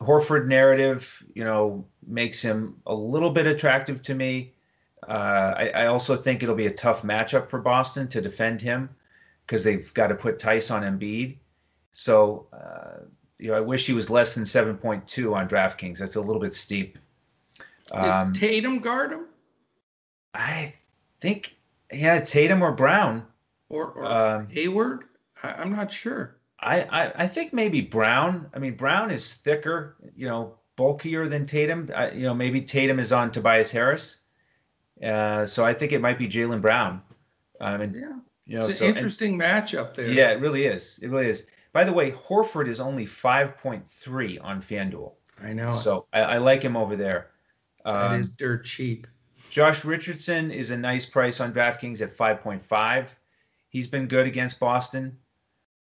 Horford 0.00 0.46
narrative, 0.46 1.26
you 1.34 1.42
know, 1.42 1.84
makes 2.06 2.40
him 2.40 2.76
a 2.86 2.94
little 2.94 3.30
bit 3.30 3.48
attractive 3.48 4.00
to 4.02 4.14
me. 4.14 4.54
Uh, 5.08 5.54
I, 5.56 5.68
I, 5.74 5.86
also 5.86 6.14
think 6.14 6.42
it'll 6.42 6.54
be 6.54 6.66
a 6.66 6.70
tough 6.70 7.02
matchup 7.02 7.48
for 7.48 7.60
Boston 7.60 8.06
to 8.08 8.20
defend 8.20 8.60
him 8.60 8.88
because 9.46 9.64
they've 9.64 9.92
got 9.94 10.08
to 10.08 10.14
put 10.14 10.40
Theis 10.40 10.70
on 10.70 10.82
Embiid. 10.82 11.38
So, 11.92 12.48
uh, 12.52 13.04
you 13.38 13.50
know, 13.50 13.56
I 13.56 13.60
wish 13.60 13.86
he 13.86 13.92
was 13.92 14.10
less 14.10 14.34
than 14.34 14.44
7.2 14.44 15.34
on 15.34 15.48
DraftKings. 15.48 15.98
That's 15.98 16.16
a 16.16 16.20
little 16.20 16.40
bit 16.40 16.54
steep. 16.54 16.98
Um, 17.92 18.32
Is 18.32 18.38
Tatum 18.38 18.80
guard 18.80 19.12
him? 19.12 19.26
I 20.34 20.74
think, 21.20 21.56
yeah, 21.92 22.20
Tatum 22.20 22.62
or 22.62 22.72
Brown. 22.72 23.24
Or, 23.68 23.92
or 23.92 24.04
um, 24.04 24.48
Hayward? 24.48 25.04
I, 25.42 25.62
am 25.62 25.72
not 25.72 25.92
sure. 25.92 26.36
I, 26.60 26.82
I, 26.82 27.12
I 27.24 27.26
think 27.26 27.52
maybe 27.52 27.80
Brown. 27.80 28.50
I 28.54 28.58
mean, 28.58 28.74
Brown 28.74 29.10
is 29.10 29.34
thicker, 29.34 29.96
you 30.16 30.26
know, 30.26 30.54
bulkier 30.76 31.28
than 31.28 31.46
Tatum. 31.46 31.88
I, 31.94 32.10
you 32.10 32.22
know, 32.22 32.34
maybe 32.34 32.60
Tatum 32.60 32.98
is 32.98 33.12
on 33.12 33.30
Tobias 33.30 33.70
Harris. 33.70 34.22
Uh, 35.02 35.46
so 35.46 35.64
I 35.64 35.72
think 35.72 35.92
it 35.92 36.00
might 36.00 36.18
be 36.18 36.26
Jaylen 36.26 36.60
Brown. 36.60 37.02
Um, 37.60 37.80
and, 37.82 37.94
yeah. 37.94 38.18
You 38.46 38.56
know, 38.56 38.62
it's 38.62 38.68
an 38.70 38.74
so, 38.76 38.86
interesting 38.86 39.34
and, 39.34 39.42
matchup 39.42 39.94
there. 39.94 40.10
Yeah, 40.10 40.30
it 40.30 40.40
really 40.40 40.64
is. 40.64 40.98
It 41.02 41.10
really 41.10 41.28
is. 41.28 41.46
By 41.72 41.84
the 41.84 41.92
way, 41.92 42.10
Horford 42.10 42.66
is 42.66 42.80
only 42.80 43.04
5.3 43.04 44.38
on 44.42 44.60
FanDuel. 44.60 45.14
I 45.42 45.52
know. 45.52 45.72
So 45.72 46.06
I, 46.12 46.22
I 46.22 46.36
like 46.38 46.62
him 46.62 46.76
over 46.76 46.96
there. 46.96 47.30
Um, 47.84 48.12
that 48.12 48.20
is 48.20 48.30
dirt 48.30 48.64
cheap. 48.64 49.06
Josh 49.50 49.84
Richardson 49.84 50.50
is 50.50 50.70
a 50.70 50.76
nice 50.76 51.06
price 51.06 51.40
on 51.40 51.52
DraftKings 51.52 52.02
at 52.02 52.10
5.5. 52.10 53.14
He's 53.68 53.86
been 53.86 54.06
good 54.06 54.26
against 54.26 54.60
Boston. 54.60 55.16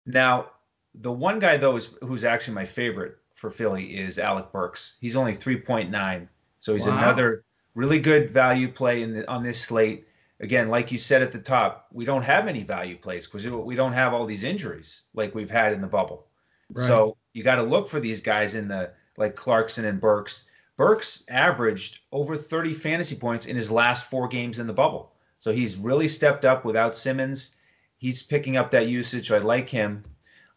Now, 0.05 0.51
the 0.95 1.11
one 1.11 1.39
guy 1.39 1.57
though 1.57 1.75
is 1.75 1.97
who's 2.01 2.23
actually 2.23 2.55
my 2.55 2.65
favorite 2.65 3.17
for 3.33 3.49
Philly 3.49 3.97
is 3.97 4.19
Alec 4.19 4.51
Burks. 4.51 4.97
He's 4.99 5.15
only 5.15 5.33
3.9. 5.33 6.27
So 6.59 6.73
he's 6.73 6.87
wow. 6.87 6.97
another 6.97 7.45
really 7.75 7.99
good 7.99 8.29
value 8.29 8.67
play 8.67 9.01
in 9.01 9.13
the, 9.13 9.29
on 9.29 9.43
this 9.43 9.61
slate 9.61 10.05
again, 10.39 10.69
like 10.69 10.91
you 10.91 10.97
said 10.97 11.21
at 11.21 11.31
the 11.31 11.39
top, 11.39 11.87
we 11.91 12.05
don't 12.05 12.23
have 12.23 12.47
any 12.47 12.63
value 12.63 12.97
plays 12.97 13.27
because 13.27 13.49
we 13.49 13.75
don't 13.75 13.93
have 13.93 14.13
all 14.13 14.25
these 14.25 14.43
injuries 14.43 15.03
like 15.13 15.35
we've 15.35 15.49
had 15.49 15.73
in 15.73 15.81
the 15.81 15.87
bubble. 15.87 16.27
Right. 16.73 16.85
So 16.85 17.17
you 17.33 17.43
got 17.43 17.55
to 17.55 17.63
look 17.63 17.87
for 17.87 17.99
these 17.99 18.21
guys 18.21 18.55
in 18.55 18.67
the 18.67 18.93
like 19.17 19.35
Clarkson 19.35 19.85
and 19.85 19.99
Burks. 19.99 20.49
Burks 20.77 21.25
averaged 21.29 22.01
over 22.11 22.37
30 22.37 22.73
fantasy 22.73 23.15
points 23.15 23.47
in 23.47 23.55
his 23.55 23.69
last 23.69 24.09
four 24.09 24.27
games 24.27 24.59
in 24.59 24.67
the 24.67 24.73
bubble. 24.73 25.13
So 25.39 25.51
he's 25.51 25.77
really 25.77 26.07
stepped 26.07 26.45
up 26.45 26.63
without 26.63 26.95
Simmons. 26.95 27.57
He's 27.97 28.23
picking 28.23 28.55
up 28.55 28.71
that 28.71 28.87
usage. 28.87 29.31
I 29.31 29.39
like 29.39 29.67
him. 29.67 30.03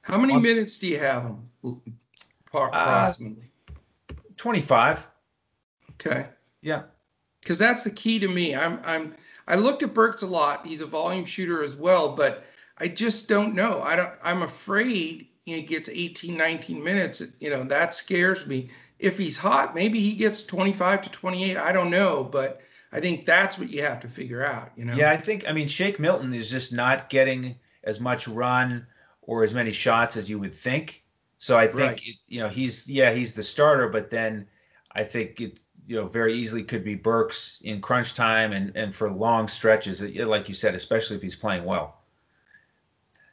How 0.03 0.19
many 0.19 0.35
um, 0.35 0.43
minutes 0.43 0.79
do 0.79 0.87
you 0.87 0.99
have 0.99 1.23
him 1.25 1.51
uh, 1.65 1.71
approximately? 2.53 3.51
Uh, 4.11 4.15
25. 4.37 5.09
Okay. 5.93 6.27
Yeah. 6.61 6.83
Because 7.41 7.59
that's 7.59 7.83
the 7.85 7.91
key 7.91 8.21
to 8.21 8.29
me. 8.29 8.55
I'm 8.55 8.79
I'm 8.85 9.15
I 9.49 9.57
looked 9.57 9.83
at 9.83 9.95
Burks 9.95 10.23
a 10.23 10.27
lot. 10.27 10.67
He's 10.67 10.81
a 10.81 10.87
volume 10.87 11.25
shooter 11.25 11.63
as 11.63 11.77
well, 11.77 12.15
but 12.15 12.45
I 12.79 12.89
just 12.89 13.29
don't 13.29 13.55
know. 13.55 13.83
I 13.83 13.97
don't. 13.97 14.13
I'm 14.23 14.43
afraid 14.43 15.29
he 15.45 15.63
gets 15.63 15.89
18, 15.89 16.37
19 16.37 16.83
minutes. 16.83 17.23
You 17.41 17.51
know 17.51 17.65
that 17.65 17.95
scares 17.95 18.47
me. 18.47 18.71
If 18.99 19.19
he's 19.19 19.37
hot, 19.37 19.75
maybe 19.75 20.01
he 20.01 20.13
gets 20.13 20.45
25 20.45 21.03
to 21.03 21.11
28. 21.11 21.57
I 21.57 21.73
don't 21.73 21.91
know, 21.91 22.23
but 22.23 22.61
I 22.93 23.01
think 23.01 23.25
that's 23.25 23.59
what 23.59 23.71
you 23.71 23.83
have 23.83 24.01
to 24.01 24.09
figure 24.09 24.45
out. 24.45 24.71
You 24.77 24.85
know. 24.85 24.95
Yeah, 24.95 25.11
I 25.11 25.17
think. 25.17 25.49
I 25.49 25.53
mean, 25.53 25.67
Shake 25.67 25.99
Milton 25.99 26.33
is 26.33 26.51
just 26.51 26.73
not 26.73 27.11
getting 27.11 27.57
as 27.85 28.01
much 28.01 28.29
run 28.29 28.87
or 29.23 29.43
as 29.45 29.55
many 29.55 29.71
shots 29.71 30.17
as 30.17 30.29
you 30.31 30.39
would 30.39 30.55
think. 30.55 31.05
So 31.37 31.59
I 31.59 31.67
think 31.67 31.91
right. 31.91 32.03
you 32.29 32.41
know 32.41 32.49
he's 32.49 32.89
yeah 32.89 33.11
he's 33.13 33.35
the 33.35 33.43
starter, 33.43 33.89
but 33.89 34.11
then 34.11 34.47
I 34.93 35.03
think 35.03 35.41
it 35.41 35.61
you 35.87 35.97
know 35.97 36.07
very 36.07 36.35
easily 36.35 36.63
could 36.63 36.85
be 36.85 36.95
Burks 36.95 37.61
in 37.63 37.81
crunch 37.81 38.15
time 38.15 38.53
and 38.53 38.73
and 38.77 38.95
for 38.95 39.11
long 39.11 39.49
stretches, 39.49 40.03
like 40.03 40.49
you 40.49 40.55
said, 40.55 40.75
especially 40.75 41.17
if 41.17 41.23
he's 41.23 41.37
playing 41.37 41.65
well. 41.65 41.99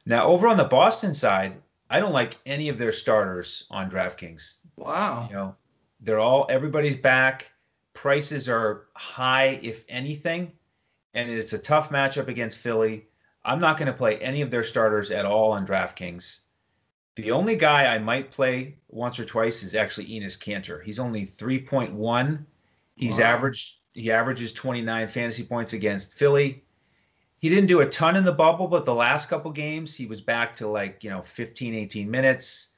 Now 0.05 0.27
over 0.27 0.47
on 0.47 0.57
the 0.57 0.65
Boston 0.65 1.13
side, 1.13 1.61
I 1.89 1.99
don't 1.99 2.13
like 2.13 2.37
any 2.45 2.69
of 2.69 2.77
their 2.77 2.91
starters 2.91 3.65
on 3.69 3.89
DraftKings. 3.89 4.61
Wow. 4.75 5.27
You 5.29 5.35
know, 5.35 5.55
they're 6.01 6.19
all 6.19 6.45
everybody's 6.49 6.97
back. 6.97 7.51
Prices 7.93 8.47
are 8.47 8.85
high, 8.95 9.59
if 9.61 9.83
anything, 9.89 10.51
and 11.13 11.29
it's 11.29 11.53
a 11.53 11.59
tough 11.59 11.89
matchup 11.89 12.27
against 12.27 12.59
Philly. 12.59 13.07
I'm 13.43 13.59
not 13.59 13.77
going 13.77 13.87
to 13.87 13.93
play 13.93 14.17
any 14.19 14.41
of 14.41 14.51
their 14.51 14.63
starters 14.63 15.11
at 15.11 15.25
all 15.25 15.51
on 15.51 15.65
DraftKings. 15.65 16.41
The 17.21 17.31
only 17.31 17.57
guy 17.57 17.93
I 17.93 17.97
might 17.99 18.31
play 18.31 18.75
once 18.87 19.19
or 19.19 19.25
twice 19.25 19.61
is 19.61 19.75
actually 19.75 20.07
Enes 20.07 20.37
Kanter. 20.37 20.81
He's 20.81 20.99
only 20.99 21.25
3.1. 21.25 22.45
He's 22.95 23.19
wow. 23.19 23.25
averaged 23.25 23.79
he 23.93 24.11
averages 24.11 24.53
29 24.53 25.07
fantasy 25.09 25.43
points 25.43 25.73
against 25.73 26.13
Philly. 26.13 26.63
He 27.39 27.49
didn't 27.49 27.67
do 27.67 27.81
a 27.81 27.85
ton 27.85 28.15
in 28.15 28.23
the 28.23 28.31
bubble, 28.31 28.67
but 28.67 28.85
the 28.85 28.93
last 28.93 29.29
couple 29.29 29.51
games 29.51 29.97
he 29.97 30.05
was 30.05 30.21
back 30.21 30.55
to 30.57 30.67
like, 30.67 31.03
you 31.03 31.09
know, 31.09 31.21
15, 31.21 31.73
18 31.73 32.09
minutes, 32.09 32.77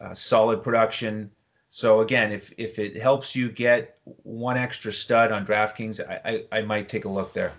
uh, 0.00 0.14
solid 0.14 0.64
production. 0.64 1.30
So 1.68 2.00
again, 2.00 2.32
if 2.32 2.52
if 2.58 2.80
it 2.80 3.00
helps 3.00 3.36
you 3.36 3.52
get 3.52 4.00
one 4.24 4.56
extra 4.56 4.90
stud 4.90 5.30
on 5.30 5.46
DraftKings, 5.46 6.00
I, 6.00 6.20
I, 6.52 6.58
I 6.58 6.62
might 6.62 6.88
take 6.88 7.04
a 7.04 7.08
look 7.08 7.32
there. 7.32 7.52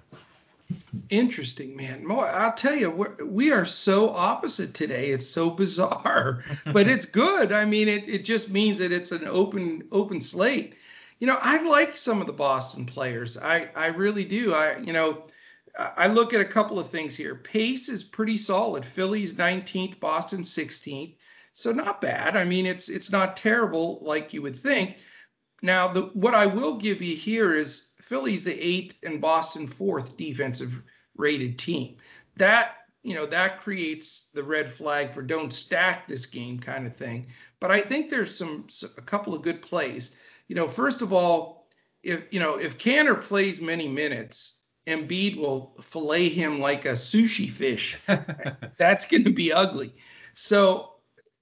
Interesting, 1.09 1.75
man. 1.75 2.05
I'll 2.11 2.53
tell 2.53 2.75
you, 2.75 2.91
we're, 2.91 3.25
we 3.25 3.51
are 3.51 3.65
so 3.65 4.09
opposite 4.09 4.73
today. 4.73 5.11
It's 5.11 5.27
so 5.27 5.49
bizarre, 5.49 6.43
but 6.73 6.87
it's 6.87 7.05
good. 7.05 7.53
I 7.53 7.63
mean, 7.63 7.87
it, 7.87 8.07
it 8.07 8.25
just 8.25 8.49
means 8.49 8.79
that 8.79 8.91
it's 8.91 9.11
an 9.11 9.25
open 9.25 9.87
open 9.91 10.19
slate. 10.19 10.75
You 11.19 11.27
know, 11.27 11.39
I 11.41 11.61
like 11.63 11.95
some 11.95 12.19
of 12.19 12.27
the 12.27 12.33
Boston 12.33 12.85
players. 12.85 13.37
I 13.37 13.69
I 13.75 13.87
really 13.87 14.25
do. 14.25 14.53
I 14.53 14.77
you 14.79 14.91
know, 14.91 15.23
I 15.77 16.07
look 16.07 16.33
at 16.33 16.41
a 16.41 16.45
couple 16.45 16.79
of 16.79 16.89
things 16.89 17.15
here. 17.15 17.35
Pace 17.35 17.87
is 17.87 18.03
pretty 18.03 18.37
solid. 18.37 18.85
Philly's 18.85 19.33
19th, 19.33 19.99
Boston 19.99 20.41
16th. 20.41 21.15
So 21.53 21.71
not 21.71 22.01
bad. 22.01 22.35
I 22.35 22.43
mean, 22.43 22.65
it's 22.65 22.89
it's 22.89 23.11
not 23.11 23.37
terrible 23.37 23.99
like 24.01 24.33
you 24.33 24.41
would 24.41 24.55
think. 24.55 24.97
Now, 25.61 25.87
the 25.87 26.01
what 26.13 26.33
I 26.33 26.45
will 26.45 26.75
give 26.75 27.01
you 27.01 27.15
here 27.15 27.53
is 27.53 27.86
Philly's 28.07 28.45
the 28.45 28.57
eighth 28.65 28.97
and 29.03 29.19
Boston 29.19 29.67
fourth 29.67 30.15
defensive 30.15 30.81
rated 31.17 31.59
team. 31.59 31.97
That 32.37 32.77
you 33.03 33.13
know 33.13 33.25
that 33.25 33.59
creates 33.59 34.29
the 34.33 34.43
red 34.43 34.69
flag 34.69 35.11
for 35.11 35.21
don't 35.21 35.51
stack 35.51 36.07
this 36.07 36.25
game 36.25 36.57
kind 36.57 36.87
of 36.87 36.95
thing. 36.95 37.27
But 37.59 37.71
I 37.71 37.81
think 37.81 38.09
there's 38.09 38.33
some 38.33 38.67
a 38.97 39.01
couple 39.01 39.33
of 39.33 39.41
good 39.41 39.61
plays. 39.61 40.15
You 40.47 40.55
know, 40.55 40.69
first 40.69 41.01
of 41.01 41.11
all, 41.11 41.67
if 42.01 42.23
you 42.31 42.39
know 42.39 42.57
if 42.57 42.77
Kanter 42.77 43.21
plays 43.21 43.59
many 43.59 43.89
minutes, 43.89 44.63
Embiid 44.87 45.35
will 45.35 45.75
fillet 45.81 46.29
him 46.29 46.61
like 46.61 46.85
a 46.85 46.93
sushi 46.93 47.51
fish. 47.51 47.99
That's 48.77 49.05
going 49.05 49.25
to 49.25 49.33
be 49.33 49.51
ugly. 49.51 49.93
So 50.33 50.93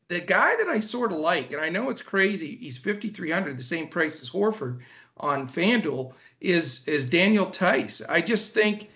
the 0.07 0.19
guy 0.19 0.55
that 0.55 0.67
I 0.67 0.79
sort 0.79 1.11
of 1.11 1.19
like, 1.19 1.51
and 1.51 1.61
I 1.61 1.69
know 1.69 1.89
it's 1.89 2.01
crazy, 2.01 2.57
he's 2.57 2.77
5,300, 2.77 3.57
the 3.57 3.63
same 3.63 3.87
price 3.87 4.21
as 4.21 4.29
Horford 4.29 4.81
on 5.17 5.47
FanDuel, 5.47 6.13
is 6.41 6.87
is 6.87 7.05
Daniel 7.05 7.45
Theis. 7.47 8.01
I 8.09 8.21
just 8.21 8.53
think, 8.53 8.89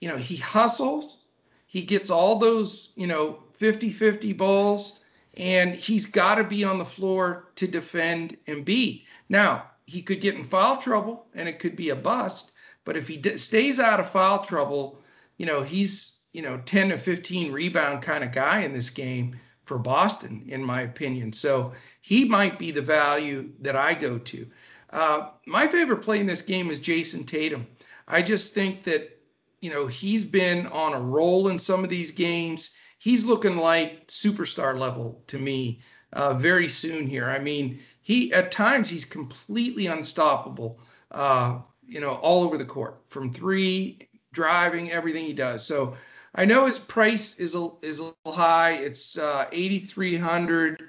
you 0.00 0.08
know, 0.08 0.16
he 0.16 0.36
hustles, 0.36 1.18
he 1.66 1.82
gets 1.82 2.10
all 2.10 2.38
those, 2.38 2.92
you 2.96 3.06
know, 3.06 3.42
50-50 3.58 4.36
balls, 4.36 5.00
and 5.36 5.74
he's 5.74 6.06
got 6.06 6.36
to 6.36 6.44
be 6.44 6.64
on 6.64 6.78
the 6.78 6.84
floor 6.84 7.50
to 7.56 7.66
defend 7.66 8.36
Embiid. 8.46 9.04
Now, 9.28 9.70
he 9.86 10.02
could 10.02 10.20
get 10.20 10.34
in 10.36 10.44
foul 10.44 10.76
trouble 10.76 11.26
and 11.34 11.48
it 11.48 11.58
could 11.58 11.76
be 11.76 11.90
a 11.90 11.96
bust, 11.96 12.52
but 12.84 12.96
if 12.96 13.08
he 13.08 13.16
d- 13.16 13.36
stays 13.36 13.80
out 13.80 14.00
of 14.00 14.08
foul 14.08 14.38
trouble, 14.38 15.00
you 15.36 15.46
know, 15.46 15.62
he's, 15.62 16.20
you 16.32 16.42
know, 16.42 16.58
10 16.64 16.90
to 16.90 16.98
15 16.98 17.52
rebound 17.52 18.02
kind 18.02 18.22
of 18.22 18.32
guy 18.32 18.60
in 18.60 18.72
this 18.72 18.90
game 18.90 19.36
for 19.64 19.78
Boston, 19.78 20.44
in 20.46 20.64
my 20.64 20.82
opinion. 20.82 21.32
So 21.32 21.72
he 22.00 22.24
might 22.24 22.58
be 22.58 22.70
the 22.70 22.82
value 22.82 23.50
that 23.60 23.76
I 23.76 23.94
go 23.94 24.18
to. 24.18 24.46
Uh, 24.92 25.30
my 25.46 25.66
favorite 25.66 26.02
play 26.02 26.20
in 26.20 26.26
this 26.26 26.42
game 26.42 26.70
is 26.70 26.80
Jayson 26.80 27.24
Tatum. 27.24 27.66
I 28.08 28.22
just 28.22 28.54
think 28.54 28.82
that, 28.84 29.18
you 29.60 29.70
know, 29.70 29.86
he's 29.86 30.24
been 30.24 30.66
on 30.68 30.94
a 30.94 31.00
roll 31.00 31.48
in 31.48 31.58
some 31.58 31.84
of 31.84 31.90
these 31.90 32.10
games. 32.10 32.74
He's 32.98 33.24
looking 33.24 33.56
like 33.56 34.08
superstar 34.08 34.78
level 34.78 35.22
to 35.28 35.38
me 35.38 35.80
uh, 36.12 36.34
very 36.34 36.68
soon 36.68 37.06
here. 37.06 37.30
I 37.30 37.38
mean, 37.38 37.78
he 38.02 38.32
at 38.32 38.50
times 38.50 38.90
he's 38.90 39.04
completely 39.04 39.86
unstoppable. 39.86 40.80
Uh, 41.10 41.60
you 41.86 42.00
know, 42.00 42.14
all 42.16 42.44
over 42.44 42.58
the 42.58 42.64
court 42.64 43.02
from 43.08 43.32
three, 43.32 44.08
driving, 44.32 44.90
everything 44.90 45.24
he 45.24 45.32
does. 45.32 45.66
So 45.66 45.96
I 46.34 46.44
know 46.44 46.66
his 46.66 46.78
price 46.78 47.38
is 47.38 47.54
a 47.54 47.68
is 47.82 48.00
a 48.00 48.04
little 48.04 48.32
high. 48.32 48.72
It's 48.72 49.18
uh, 49.18 49.46
eighty 49.52 49.80
three 49.80 50.16
hundred 50.16 50.80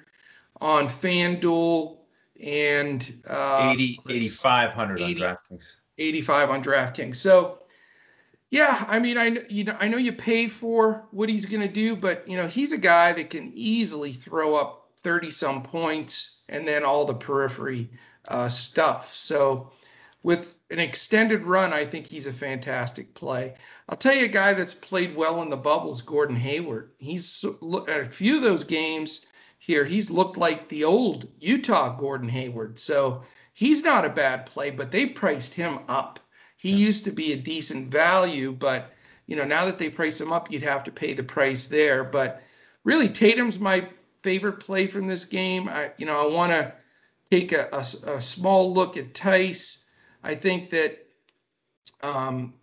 on 0.60 0.88
FanDuel 0.88 1.98
and 2.42 3.14
uh, 3.28 3.72
80, 3.74 4.00
8,500 4.10 5.02
on 5.02 5.14
DraftKings. 5.14 5.76
85 5.98 6.50
on 6.50 6.64
DraftKings. 6.64 7.16
So, 7.16 7.60
yeah, 8.50 8.86
I 8.88 9.00
mean, 9.00 9.18
I 9.18 9.38
you 9.50 9.64
know, 9.64 9.78
I 9.80 9.88
know 9.88 9.98
you 9.98 10.12
pay 10.12 10.48
for 10.48 11.06
what 11.12 11.30
he's 11.30 11.46
going 11.46 11.62
to 11.62 11.74
do, 11.74 11.96
but 11.96 12.28
you 12.28 12.36
know, 12.36 12.48
he's 12.48 12.74
a 12.74 12.78
guy 12.78 13.14
that 13.14 13.30
can 13.30 13.52
easily 13.54 14.14
throw 14.14 14.56
up 14.56 14.90
30 14.98 15.32
some 15.32 15.64
points 15.64 16.42
and 16.50 16.68
then 16.68 16.84
all 16.84 17.06
the 17.06 17.14
periphery 17.14 17.90
uh, 18.28 18.50
stuff. 18.50 19.16
So, 19.16 19.72
with 20.24 20.60
an 20.70 20.80
extended 20.80 21.44
run, 21.44 21.74
I 21.74 21.86
think 21.86 22.08
he's 22.08 22.28
a 22.28 22.34
fantastic 22.34 23.14
play. 23.16 23.56
I'll 23.90 23.98
tell 23.98 24.14
you 24.14 24.26
a 24.26 24.30
guy 24.30 24.54
that's 24.54 24.74
played 24.74 25.16
well 25.16 25.42
in 25.42 25.50
the 25.50 25.58
bubbles, 25.58 26.02
Gordon 26.02 26.36
Hayward. 26.36 26.92
He's 27.00 27.44
at 27.88 28.02
a 28.02 28.06
few 28.06 28.38
of 28.38 28.44
those 28.44 28.64
games 28.64 29.28
here. 29.62 29.86
He's 29.86 30.10
looked 30.10 30.38
like 30.38 30.68
the 30.68 30.84
old 30.84 31.28
Utah 31.40 31.96
Gordon 31.96 32.30
Hayward. 32.30 32.80
So 32.80 33.22
he's 33.54 33.84
not 33.84 34.06
a 34.06 34.10
bad 34.10 34.48
play, 34.48 34.72
but 34.72 34.90
they 34.90 35.06
priced 35.06 35.54
him 35.54 35.82
up. 35.88 36.20
He 36.58 36.72
used 36.72 37.06
to 37.06 37.12
be 37.12 37.32
a 37.32 37.38
decent 37.38 37.90
value, 37.90 38.54
but 38.54 38.92
you 39.28 39.36
know 39.36 39.46
now 39.46 39.66
that 39.66 39.78
they 39.78 39.88
price 39.88 40.20
him 40.20 40.34
up, 40.34 40.52
you'd 40.52 40.64
have 40.64 40.84
to 40.86 40.92
pay 40.92 41.14
the 41.14 41.24
price 41.24 41.68
there. 41.68 42.04
But 42.04 42.42
really, 42.84 43.08
Tatum's 43.08 43.60
my 43.60 43.88
favorite 44.24 44.60
play 44.60 44.88
from 44.88 45.08
this 45.08 45.26
game. 45.26 45.70
I 45.70 45.92
you 45.98 46.08
know 46.08 46.20
I 46.20 46.34
want 46.34 46.52
to 46.54 46.74
take 47.30 47.52
a 47.52 47.84
small 47.84 48.74
look 48.74 48.98
at 48.98 49.14
Theis. 49.14 49.86
I 50.24 50.34
think 50.34 50.72
that 50.72 51.06
um, 52.02 52.56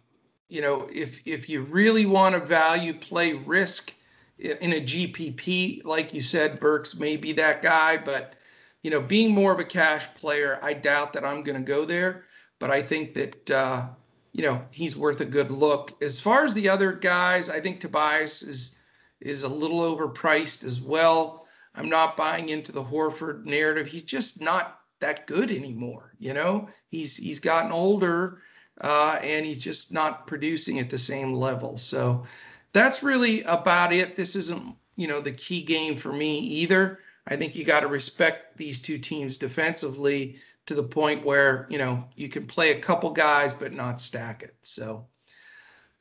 you 0.49 0.63
know 0.63 0.89
if 0.93 1.21
if 1.25 1.49
you 1.49 1.63
really 1.63 2.07
want 2.07 2.35
to 2.35 2.41
value 2.41 2.93
play 2.93 3.35
risk 3.35 3.95
in 4.39 4.73
a 4.73 4.81
GPP, 4.81 5.85
like 5.85 6.15
you 6.15 6.21
said, 6.21 6.61
Burks 6.61 6.97
may 6.97 7.17
be 7.17 7.33
that 7.33 7.63
guy, 7.63 7.97
but 7.97 8.35
you 8.83 8.91
know, 8.91 9.01
being 9.01 9.35
more 9.35 9.53
of 9.53 9.59
a 9.59 9.65
cash 9.65 10.07
player, 10.15 10.59
I 10.63 10.73
doubt 10.73 11.13
that 11.13 11.25
I'm 11.25 11.43
going 11.43 11.59
to 11.59 11.65
go 11.65 11.85
there. 11.85 12.25
But 12.61 12.71
I 12.71 12.83
think 12.83 13.15
that 13.15 13.51
uh, 13.51 13.87
you 14.33 14.43
know 14.43 14.63
he's 14.71 14.97
worth 14.97 15.21
a 15.21 15.25
good 15.25 15.51
look. 15.51 16.01
As 16.03 16.21
far 16.21 16.45
as 16.45 16.55
the 16.55 16.69
other 16.69 16.93
guys, 16.93 17.51
I 17.51 17.61
think 17.61 17.81
Tobias 17.81 18.43
is 18.43 18.79
is 19.21 19.43
a 19.43 19.49
little 19.49 19.81
overpriced 19.81 20.65
as 20.65 20.81
well. 20.81 21.47
I'm 21.75 21.89
not 21.89 22.17
buying 22.17 22.49
into 22.49 22.73
the 22.73 22.83
Horford 22.83 23.45
narrative. 23.45 23.87
He's 23.87 24.03
just 24.03 24.41
not 24.41 24.81
that 25.01 25.27
good 25.27 25.51
anymore. 25.51 26.15
You 26.19 26.35
know, 26.35 26.69
he's 26.89 27.17
he's 27.17 27.39
gotten 27.39 27.73
older 27.73 28.43
uh, 28.81 29.19
and 29.23 29.45
he's 29.45 29.61
just 29.61 29.93
not 29.93 30.27
producing 30.27 30.79
at 30.79 30.91
the 30.91 30.99
same 30.99 31.35
level. 31.35 31.77
So 31.77 32.25
that's 32.73 33.03
really 33.03 33.43
about 33.43 33.93
it. 33.93 34.17
This 34.17 34.37
isn't 34.37 34.77
you 34.97 35.07
know 35.07 35.21
the 35.21 35.33
key 35.33 35.63
game 35.63 35.97
for 35.97 36.13
me 36.13 36.39
either. 36.39 37.01
I 37.27 37.37
think 37.37 37.55
you 37.55 37.65
got 37.65 37.81
to 37.81 37.89
respect 37.89 38.57
these 38.57 38.81
two 38.81 38.99
teams 38.99 39.37
defensively 39.37 40.39
to 40.67 40.75
the 40.75 40.83
point 40.83 41.25
where 41.25 41.67
you 41.71 41.79
know 41.79 42.05
you 42.17 42.29
can 42.29 42.47
play 42.47 42.73
a 42.73 42.81
couple 42.81 43.11
guys 43.11 43.55
but 43.55 43.73
not 43.73 44.01
stack 44.01 44.43
it. 44.43 44.55
So, 44.63 45.07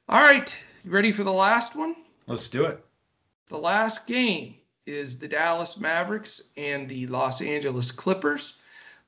all 0.10 0.22
right, 0.22 0.56
you 0.84 0.92
ready 0.92 1.12
for 1.12 1.24
the 1.24 1.34
last 1.34 1.76
one? 1.76 1.96
Let's 2.28 2.50
do 2.50 2.66
it. 2.66 2.84
The 3.48 3.58
last 3.58 4.08
game 4.08 4.56
is 4.86 5.20
the 5.20 5.28
Dallas 5.28 5.80
Mavericks 5.80 6.50
and 6.58 6.90
the 6.90 7.08
Los 7.08 7.42
Angeles 7.42 7.92
Clippers. 7.92 8.60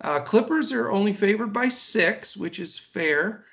Uh, 0.02 0.20
Clippers 0.20 0.72
are 0.72 0.92
only 0.92 1.12
favored 1.12 1.52
by 1.52 1.68
six, 1.68 2.38
which 2.38 2.60
is 2.60 2.78
fair, 2.78 3.46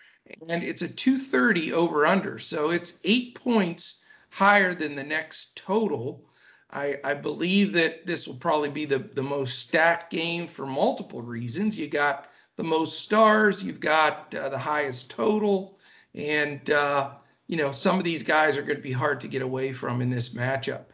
and 0.48 0.62
it's 0.62 0.82
a 0.82 0.88
230 0.88 1.72
over 1.72 2.06
under. 2.06 2.38
So 2.38 2.70
it's 2.70 3.00
eight 3.04 3.34
points 3.34 4.04
higher 4.30 4.74
than 4.74 4.94
the 4.94 5.04
next 5.04 5.56
total. 5.56 6.24
I, 6.70 6.98
I 7.04 7.14
believe 7.14 7.72
that 7.72 8.06
this 8.06 8.26
will 8.26 8.34
probably 8.34 8.70
be 8.70 8.84
the, 8.84 8.98
the 8.98 9.22
most 9.22 9.60
stacked 9.60 10.10
game 10.10 10.46
for 10.46 10.66
multiple 10.66 11.22
reasons. 11.22 11.78
You 11.78 11.88
got 11.88 12.30
the 12.56 12.64
most 12.64 13.00
stars, 13.00 13.62
you've 13.62 13.80
got 13.80 14.34
uh, 14.34 14.48
the 14.48 14.58
highest 14.58 15.10
total, 15.10 15.78
and 16.14 16.70
uh, 16.70 17.10
you 17.46 17.56
know 17.56 17.70
some 17.70 17.98
of 17.98 18.04
these 18.04 18.22
guys 18.22 18.56
are 18.56 18.62
going 18.62 18.76
to 18.76 18.82
be 18.82 18.92
hard 18.92 19.20
to 19.20 19.28
get 19.28 19.42
away 19.42 19.72
from 19.72 20.00
in 20.00 20.10
this 20.10 20.34
matchup. 20.34 20.86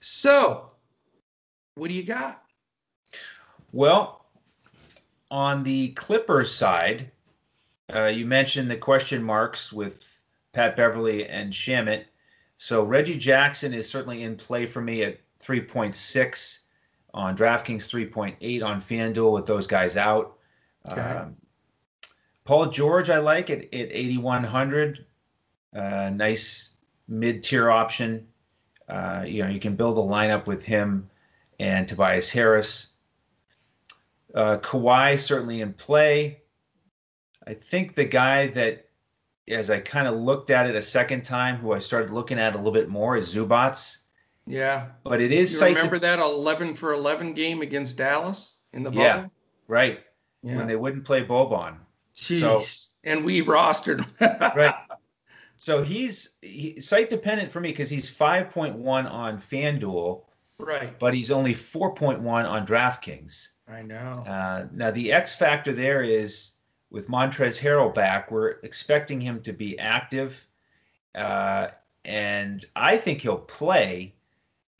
So, 0.00 0.70
what 1.76 1.88
do 1.88 1.94
you 1.94 2.04
got? 2.04 2.42
Well, 3.72 4.26
on 5.30 5.62
the 5.62 5.88
Clippers 5.90 6.52
side, 6.52 7.10
uh, 7.92 8.04
you 8.06 8.26
mentioned 8.26 8.70
the 8.70 8.76
question 8.76 9.22
marks 9.22 9.72
with 9.72 10.22
Pat 10.52 10.76
Beverley 10.76 11.26
and 11.26 11.52
Shamet. 11.52 12.04
So 12.58 12.82
Reggie 12.82 13.16
Jackson 13.16 13.74
is 13.74 13.90
certainly 13.90 14.22
in 14.22 14.36
play 14.36 14.64
for 14.66 14.80
me 14.80 15.02
at 15.02 15.18
3.6 15.40 16.60
on 17.12 17.36
DraftKings, 17.36 17.82
3.8 18.10 18.64
on 18.64 18.80
FanDuel 18.80 19.32
with 19.32 19.46
those 19.46 19.66
guys 19.66 19.96
out. 19.96 20.38
Okay. 20.90 21.00
Um, 21.00 21.36
Paul 22.44 22.66
George, 22.66 23.10
I 23.10 23.18
like 23.18 23.50
it 23.50 23.64
at 23.72 23.88
8,100. 23.90 25.06
Uh, 25.74 26.10
nice 26.10 26.76
mid 27.08 27.42
tier 27.42 27.70
option. 27.70 28.26
Uh, 28.88 29.24
you 29.26 29.42
know, 29.42 29.48
you 29.48 29.60
can 29.60 29.76
build 29.76 29.98
a 29.98 30.00
lineup 30.00 30.46
with 30.46 30.64
him 30.64 31.08
and 31.58 31.88
Tobias 31.88 32.30
Harris. 32.30 32.92
Uh, 34.34 34.58
Kawhi 34.58 35.18
certainly 35.18 35.60
in 35.60 35.72
play. 35.72 36.40
I 37.46 37.54
think 37.54 37.94
the 37.94 38.04
guy 38.04 38.48
that, 38.48 38.88
as 39.48 39.70
I 39.70 39.80
kind 39.80 40.08
of 40.08 40.14
looked 40.16 40.50
at 40.50 40.66
it 40.66 40.74
a 40.74 40.82
second 40.82 41.22
time, 41.24 41.56
who 41.56 41.72
I 41.72 41.78
started 41.78 42.10
looking 42.10 42.38
at 42.38 42.54
a 42.54 42.56
little 42.56 42.72
bit 42.72 42.88
more 42.88 43.16
is 43.16 43.34
Zubac. 43.34 43.98
Yeah, 44.46 44.88
But 45.04 45.20
it 45.22 45.32
is 45.32 45.58
you 45.60 45.66
remember 45.68 45.98
that 45.98 46.18
11 46.18 46.74
for 46.74 46.92
11 46.92 47.32
game 47.32 47.62
against 47.62 47.96
Dallas 47.96 48.60
in 48.72 48.82
the 48.82 48.90
Yeah. 48.92 49.16
bubble? 49.16 49.30
right 49.68 50.00
Yeah. 50.42 50.56
when 50.56 50.66
they 50.66 50.76
wouldn't 50.76 51.04
play 51.04 51.24
Boban. 51.24 51.78
Jeez. 52.14 52.96
and 53.04 53.24
we 53.24 53.42
rostered. 53.42 54.04
Right. 54.54 54.74
So 55.56 55.82
he's 55.82 56.36
he, 56.42 56.80
site 56.80 57.08
dependent 57.08 57.50
for 57.50 57.60
me 57.60 57.70
because 57.70 57.88
he's 57.88 58.10
5.1 58.10 59.10
on 59.10 59.38
FanDuel, 59.38 60.24
right. 60.58 60.98
but 60.98 61.14
he's 61.14 61.30
only 61.30 61.54
4.1 61.54 62.20
on 62.22 62.66
DraftKings. 62.66 63.48
I 63.66 63.80
know. 63.82 64.24
Uh, 64.26 64.66
now 64.72 64.90
the 64.90 65.10
X 65.12 65.36
factor 65.36 65.72
there 65.72 66.02
is 66.02 66.53
with 66.94 67.08
Montrezl 67.08 67.60
Harrell 67.60 67.92
back, 67.92 68.30
we're 68.30 68.50
expecting 68.62 69.20
him 69.20 69.42
to 69.42 69.52
be 69.52 69.76
active, 69.80 70.46
uh, 71.16 71.66
and 72.04 72.64
I 72.76 72.96
think 72.96 73.20
he'll 73.20 73.36
play. 73.36 74.14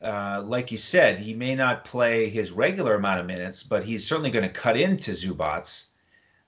Uh, 0.01 0.41
like 0.45 0.71
you 0.71 0.77
said, 0.77 1.19
he 1.19 1.33
may 1.33 1.55
not 1.55 1.83
play 1.83 2.29
his 2.29 2.51
regular 2.51 2.95
amount 2.95 3.19
of 3.19 3.25
minutes, 3.25 3.63
but 3.63 3.83
he's 3.83 4.07
certainly 4.07 4.31
going 4.31 4.43
to 4.43 4.61
cut 4.61 4.77
into 4.77 5.11
Zubac. 5.11 5.91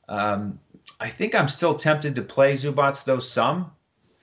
Um, 0.08 0.58
I 1.02 1.10
think 1.10 1.36
I'm 1.36 1.50
still 1.50 1.74
tempted 1.74 2.16
to 2.16 2.22
play 2.22 2.54
Zubac 2.54 3.04
though 3.04 3.20
some, 3.20 3.72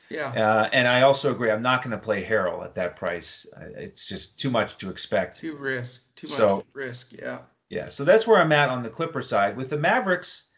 yeah. 0.08 0.28
uh, 0.28 0.70
and 0.72 0.88
I 0.88 1.02
also 1.02 1.30
agree 1.30 1.50
I'm 1.50 1.60
not 1.62 1.82
going 1.82 1.90
to 1.90 1.98
play 2.02 2.24
Harrell 2.24 2.64
at 2.64 2.74
that 2.76 2.96
price. 2.96 3.46
Uh, 3.54 3.66
It's 3.76 4.08
just 4.08 4.40
too 4.40 4.50
much 4.50 4.78
to 4.78 4.88
expect. 4.88 5.40
Too 5.40 5.56
risk. 5.56 6.14
Too 6.16 6.26
much 6.28 6.36
So- 6.38 6.64
risk. 6.72 7.12
Yeah. 7.12 7.40
Yeah, 7.68 7.88
so 7.88 8.04
that's 8.04 8.26
where 8.26 8.40
I'm 8.40 8.52
at 8.52 8.68
on 8.70 8.82
the 8.82 8.90
Clipper 8.90 9.20
side. 9.22 9.56
With 9.56 9.70
the 9.70 9.78
Mavericks, 9.78 10.52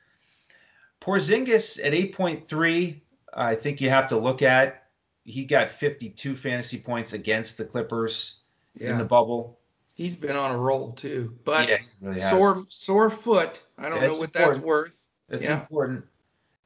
Porzingis 1.00 1.84
at 1.84 1.92
8.3, 1.92 3.00
I 3.34 3.54
think 3.54 3.80
you 3.80 3.90
have 3.90 4.08
to 4.08 4.18
look 4.18 4.42
at. 4.42 4.84
He 5.24 5.44
got 5.44 5.68
52 5.68 6.34
fantasy 6.34 6.78
points 6.78 7.12
against 7.12 7.58
the 7.58 7.64
Clippers 7.64 8.42
in 8.78 8.98
the 8.98 9.04
bubble. 9.04 9.58
He's 9.94 10.14
been 10.14 10.36
on 10.36 10.52
a 10.52 10.58
roll 10.58 10.92
too. 10.92 11.34
But 11.44 11.68
yeah, 11.68 11.78
really 12.00 12.20
has. 12.20 12.30
sore 12.30 12.66
sore 12.68 13.10
foot. 13.10 13.62
I 13.78 13.88
don't 13.88 14.00
That's 14.00 14.14
know 14.14 14.20
what 14.20 14.32
that's 14.32 14.58
worth. 14.58 15.02
That's 15.28 15.48
yeah. 15.48 15.58
important. 15.60 16.04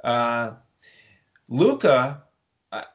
Uh, 0.02 0.52
Luka, 1.48 2.24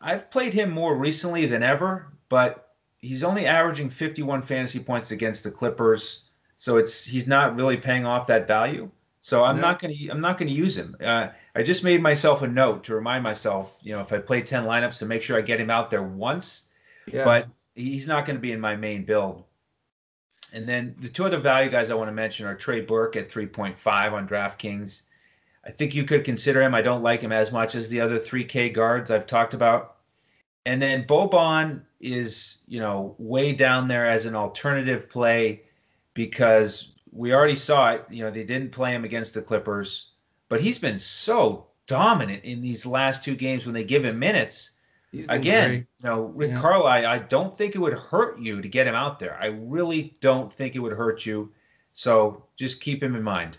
I've 0.01 0.29
played 0.31 0.53
him 0.53 0.71
more 0.71 0.95
recently 0.95 1.45
than 1.45 1.63
ever, 1.63 2.13
but 2.29 2.75
he's 2.97 3.23
only 3.23 3.45
averaging 3.45 3.89
51 3.89 4.41
fantasy 4.41 4.79
points 4.79 5.11
against 5.11 5.43
the 5.43 5.51
Clippers, 5.51 6.29
so 6.57 6.77
it's 6.77 7.03
he's 7.05 7.27
not 7.27 7.55
really 7.55 7.77
paying 7.77 8.05
off 8.05 8.27
that 8.27 8.47
value. 8.47 8.89
So 9.25 9.43
I'm 9.43 9.55
No. 9.55 9.63
not 9.63 9.79
going 9.81 9.91
to 9.91 10.09
I'm 10.09 10.21
not 10.21 10.37
to 10.37 10.47
use 10.47 10.77
him. 10.77 10.95
Uh, 11.03 11.29
I 11.55 11.63
just 11.63 11.83
made 11.83 11.99
myself 11.99 12.43
a 12.43 12.47
note 12.47 12.83
to 12.83 12.93
remind 12.93 13.23
myself, 13.23 13.79
you 13.81 13.91
know, 13.91 13.99
if 13.99 14.13
I 14.13 14.19
play 14.19 14.39
10 14.43 14.65
lineups 14.65 14.99
to 14.99 15.07
make 15.07 15.23
sure 15.23 15.35
I 15.35 15.41
get 15.41 15.59
him 15.59 15.71
out 15.71 15.89
there 15.89 16.03
once, 16.03 16.71
Yeah. 17.07 17.25
but 17.25 17.47
he's 17.73 18.07
not 18.07 18.27
going 18.27 18.35
to 18.35 18.39
be 18.39 18.51
in 18.51 18.59
my 18.59 18.75
main 18.75 19.03
build. 19.03 19.43
And 20.53 20.69
then 20.69 20.93
the 20.99 21.09
two 21.09 21.25
other 21.25 21.39
value 21.39 21.71
guys 21.71 21.89
I 21.89 21.95
want 21.95 22.07
to 22.09 22.13
mention 22.13 22.45
are 22.45 22.53
Trey 22.53 22.81
Burke 22.81 23.15
at 23.15 23.27
3.5 23.27 24.13
on 24.13 24.27
DraftKings. 24.27 25.01
I 25.65 25.71
think 25.71 25.95
you 25.95 26.03
could 26.03 26.23
consider 26.23 26.61
him. 26.61 26.75
I 26.75 26.83
don't 26.83 27.01
like 27.01 27.21
him 27.21 27.31
as 27.31 27.51
much 27.51 27.73
as 27.73 27.89
the 27.89 28.01
other 28.01 28.19
3K 28.19 28.71
guards 28.71 29.09
I've 29.09 29.25
talked 29.25 29.55
about. 29.55 29.95
And 30.67 30.79
then 30.79 31.03
Boban 31.03 31.81
is, 31.99 32.63
you 32.67 32.79
know, 32.79 33.15
way 33.17 33.53
down 33.53 33.87
there 33.87 34.05
as 34.05 34.27
an 34.27 34.35
alternative 34.35 35.09
play 35.09 35.63
because 36.13 36.94
we 37.15 37.33
already 37.33 37.55
saw 37.55 37.91
it. 37.91 38.05
You 38.09 38.23
know, 38.23 38.31
they 38.31 38.43
didn't 38.43 38.71
play 38.71 38.93
him 38.93 39.05
against 39.05 39.33
the 39.33 39.41
Clippers, 39.41 40.11
but 40.49 40.59
he's 40.59 40.77
been 40.77 40.99
so 40.99 41.67
dominant 41.87 42.43
in 42.43 42.61
these 42.61 42.85
last 42.85 43.23
two 43.23 43.35
games 43.35 43.65
when 43.65 43.73
they 43.73 43.83
give 43.83 44.03
him 44.03 44.19
minutes. 44.19 44.71
Again, 45.29 45.69
great. 45.69 45.77
you 45.77 46.09
know, 46.09 46.23
Rick 46.35 46.51
yeah. 46.51 46.61
Carlisle, 46.61 47.05
I 47.05 47.19
don't 47.19 47.55
think 47.55 47.73
it 47.73 47.79
would 47.79 47.93
hurt 47.93 48.37
you 48.37 48.61
to 48.61 48.67
get 48.67 48.85
him 48.85 48.95
out 48.95 49.17
there. 49.17 49.37
I 49.41 49.45
really 49.45 50.13
don't 50.19 50.51
think 50.51 50.75
it 50.75 50.79
would 50.79 50.91
hurt 50.91 51.25
you. 51.25 51.53
So 51.93 52.43
just 52.57 52.81
keep 52.81 53.01
him 53.01 53.15
in 53.15 53.23
mind. 53.23 53.57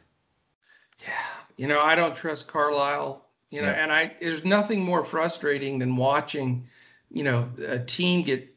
Yeah. 1.00 1.12
You 1.56 1.66
know, 1.66 1.80
I 1.80 1.94
don't 1.94 2.14
trust 2.14 2.48
Carlisle, 2.48 3.24
you 3.50 3.62
know, 3.62 3.68
yeah. 3.68 3.82
and 3.82 3.90
I 3.90 4.14
there's 4.20 4.44
nothing 4.44 4.84
more 4.84 5.02
frustrating 5.02 5.78
than 5.78 5.96
watching, 5.96 6.68
you 7.10 7.22
know, 7.22 7.48
a 7.66 7.78
team 7.78 8.22
get 8.22 8.54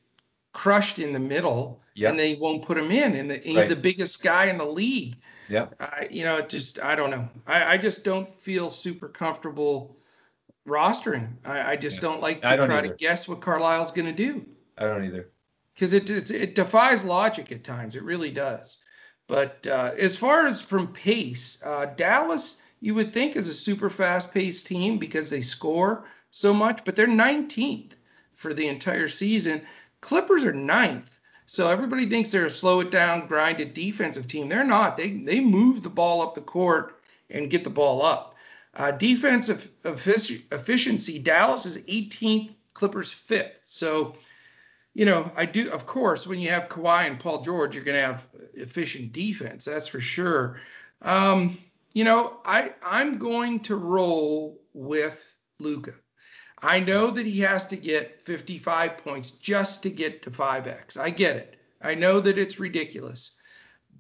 crushed 0.51 0.99
in 0.99 1.13
the 1.13 1.19
middle 1.19 1.81
yep. 1.95 2.11
and 2.11 2.19
they 2.19 2.35
won't 2.35 2.63
put 2.63 2.77
him 2.77 2.91
in. 2.91 3.15
And, 3.15 3.31
the, 3.31 3.37
he's 3.37 3.55
right. 3.55 3.69
the 3.69 3.75
biggest 3.75 4.23
guy 4.23 4.45
in 4.45 4.57
the 4.57 4.65
league. 4.65 5.15
Yeah. 5.47 5.67
you 6.09 6.23
know, 6.23 6.41
just, 6.41 6.79
I 6.79 6.95
don't 6.95 7.09
know. 7.09 7.27
I, 7.47 7.73
I 7.73 7.77
just 7.77 8.03
don't 8.03 8.29
feel 8.29 8.69
super 8.69 9.07
comfortable 9.07 9.95
rostering. 10.67 11.29
I, 11.45 11.71
I 11.71 11.75
just 11.75 11.97
yeah. 11.97 12.01
don't 12.01 12.21
like 12.21 12.41
to 12.41 12.55
don't 12.55 12.67
try 12.67 12.79
either. 12.79 12.89
to 12.89 12.95
guess 12.95 13.27
what 13.27 13.41
Carlisle's 13.41 13.91
going 13.91 14.07
to 14.07 14.13
do. 14.13 14.45
I 14.77 14.85
don't 14.85 15.03
either. 15.03 15.29
Because 15.73 15.93
it, 15.93 16.09
it, 16.09 16.29
it 16.31 16.55
defies 16.55 17.03
logic 17.03 17.51
at 17.51 17.63
times. 17.63 17.95
It 17.95 18.03
really 18.03 18.31
does. 18.31 18.77
But 19.27 19.65
uh, 19.67 19.91
as 19.97 20.17
far 20.17 20.47
as 20.47 20.61
from 20.61 20.87
pace, 20.87 21.61
uh, 21.63 21.85
Dallas, 21.85 22.61
you 22.81 22.95
would 22.95 23.13
think 23.13 23.35
is 23.35 23.49
a 23.49 23.53
super 23.53 23.89
fast 23.89 24.33
paced 24.33 24.67
team 24.67 24.97
because 24.97 25.29
they 25.29 25.41
score 25.41 26.05
so 26.31 26.53
much, 26.53 26.83
but 26.85 26.95
they're 26.95 27.07
19th 27.07 27.91
for 28.35 28.53
the 28.53 28.67
entire 28.67 29.07
season. 29.07 29.61
Clippers 30.01 30.45
are 30.45 30.53
ninth. 30.53 31.18
So 31.49 31.67
everybody 31.67 32.05
thinks 32.05 32.29
they're 32.29 32.45
a 32.45 32.51
slow 32.51 32.79
it 32.79 32.91
down, 32.91 33.25
grinded 33.25 33.73
defensive 33.73 34.27
team. 34.27 34.49
They're 34.49 34.63
not. 34.63 34.95
They 34.95 35.09
they 35.09 35.39
move 35.39 35.81
the 35.81 35.89
ball 35.89 36.21
up 36.21 36.35
the 36.35 36.41
court 36.41 37.01
and 37.31 37.49
get 37.49 37.63
the 37.63 37.71
ball 37.71 38.03
up. 38.03 38.35
Uh, 38.75 38.91
defensive 38.91 39.71
efficiency, 39.83 41.17
Dallas 41.17 41.65
is 41.65 41.79
18th, 41.79 42.53
Clippers 42.75 43.11
fifth. 43.11 43.61
So, 43.63 44.15
you 44.93 45.05
know, 45.05 45.31
I 45.35 45.47
do, 45.47 45.71
of 45.71 45.87
course, 45.87 46.27
when 46.27 46.37
you 46.37 46.49
have 46.49 46.69
Kawhi 46.69 47.07
and 47.07 47.19
Paul 47.19 47.41
George, 47.41 47.73
you're 47.73 47.83
going 47.83 47.97
to 47.97 48.05
have 48.05 48.27
efficient 48.53 49.11
defense. 49.11 49.65
That's 49.65 49.87
for 49.87 49.99
sure. 49.99 50.61
Um, 51.01 51.57
you 51.95 52.03
know, 52.03 52.41
I 52.45 52.75
I'm 52.83 53.17
going 53.17 53.61
to 53.61 53.75
roll 53.75 54.61
with 54.75 55.35
Luka. 55.57 55.95
I 56.61 56.79
know 56.79 57.09
that 57.11 57.25
he 57.25 57.39
has 57.41 57.65
to 57.67 57.77
get 57.77 58.21
55 58.21 58.97
points 58.97 59.31
just 59.31 59.81
to 59.83 59.89
get 59.89 60.21
to 60.23 60.31
5x. 60.31 60.99
I 60.99 61.09
get 61.09 61.37
it. 61.37 61.55
I 61.81 61.95
know 61.95 62.19
that 62.19 62.37
it's 62.37 62.59
ridiculous. 62.59 63.31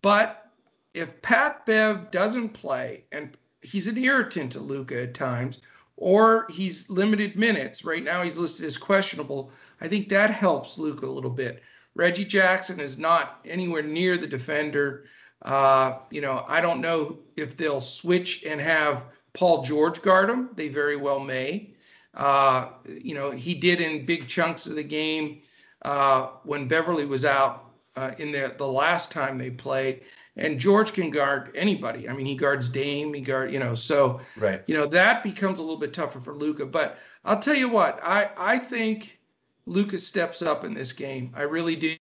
But 0.01 0.51
if 0.93 1.21
Pat 1.21 1.65
Bev 1.65 2.11
doesn't 2.11 2.49
play, 2.49 3.05
and 3.11 3.37
he's 3.61 3.87
an 3.87 3.97
irritant 3.97 4.51
to 4.53 4.59
Luka 4.59 5.03
at 5.03 5.13
times, 5.13 5.59
or 5.95 6.47
he's 6.49 6.89
limited 6.89 7.35
minutes, 7.35 7.85
right 7.85 8.03
now 8.03 8.23
he's 8.23 8.37
listed 8.37 8.65
as 8.65 8.77
questionable, 8.77 9.51
I 9.79 9.87
think 9.87 10.09
that 10.09 10.31
helps 10.31 10.77
Luka 10.77 11.05
a 11.05 11.11
little 11.11 11.29
bit. 11.29 11.61
Reggie 11.95 12.25
Jackson 12.25 12.79
is 12.79 12.97
not 12.97 13.39
anywhere 13.45 13.83
near 13.83 14.17
the 14.17 14.27
defender. 14.27 15.05
Uh, 15.41 15.99
you 16.11 16.21
know, 16.21 16.43
I 16.47 16.61
don't 16.61 16.81
know 16.81 17.19
if 17.37 17.55
they'll 17.55 17.81
switch 17.81 18.43
and 18.43 18.59
have 18.59 19.05
Paul 19.33 19.63
George 19.63 20.01
guard 20.01 20.29
him. 20.29 20.49
They 20.55 20.67
very 20.67 20.97
well 20.97 21.19
may. 21.19 21.73
Uh, 22.13 22.69
you 22.87 23.13
know, 23.13 23.31
he 23.31 23.53
did 23.53 23.81
in 23.81 24.05
big 24.05 24.27
chunks 24.27 24.67
of 24.67 24.75
the 24.75 24.83
game 24.83 25.41
uh, 25.83 26.27
when 26.43 26.67
Beverley 26.67 27.05
was 27.05 27.25
out 27.25 27.71
uh, 27.95 28.11
in 28.17 28.31
the 28.31 28.53
the 28.57 28.67
last 28.67 29.11
time 29.11 29.37
they 29.37 29.51
played. 29.51 30.01
And 30.35 30.57
George 30.57 30.93
can 30.93 31.09
guard 31.09 31.51
anybody. 31.53 32.07
I 32.07 32.13
mean, 32.13 32.25
he 32.25 32.35
guards 32.35 32.69
Dame. 32.69 33.13
He 33.13 33.19
guard, 33.19 33.51
you 33.51 33.59
know, 33.59 33.75
so 33.75 34.21
right. 34.37 34.63
You 34.67 34.75
know 34.75 34.85
that 34.87 35.21
becomes 35.21 35.59
a 35.59 35.61
little 35.61 35.77
bit 35.77 35.93
tougher 35.93 36.19
for 36.19 36.33
Luka. 36.33 36.65
But 36.65 36.97
I'll 37.25 37.39
tell 37.39 37.55
you 37.55 37.69
what, 37.69 37.99
I 38.03 38.29
I 38.37 38.57
think 38.57 39.19
Luka 39.65 39.99
steps 39.99 40.41
up 40.41 40.63
in 40.63 40.73
this 40.73 40.93
game. 40.93 41.31
I 41.35 41.43
really 41.43 41.75
do. 41.75 41.95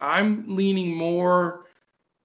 I'm 0.00 0.44
leaning 0.46 0.94
more 0.94 1.66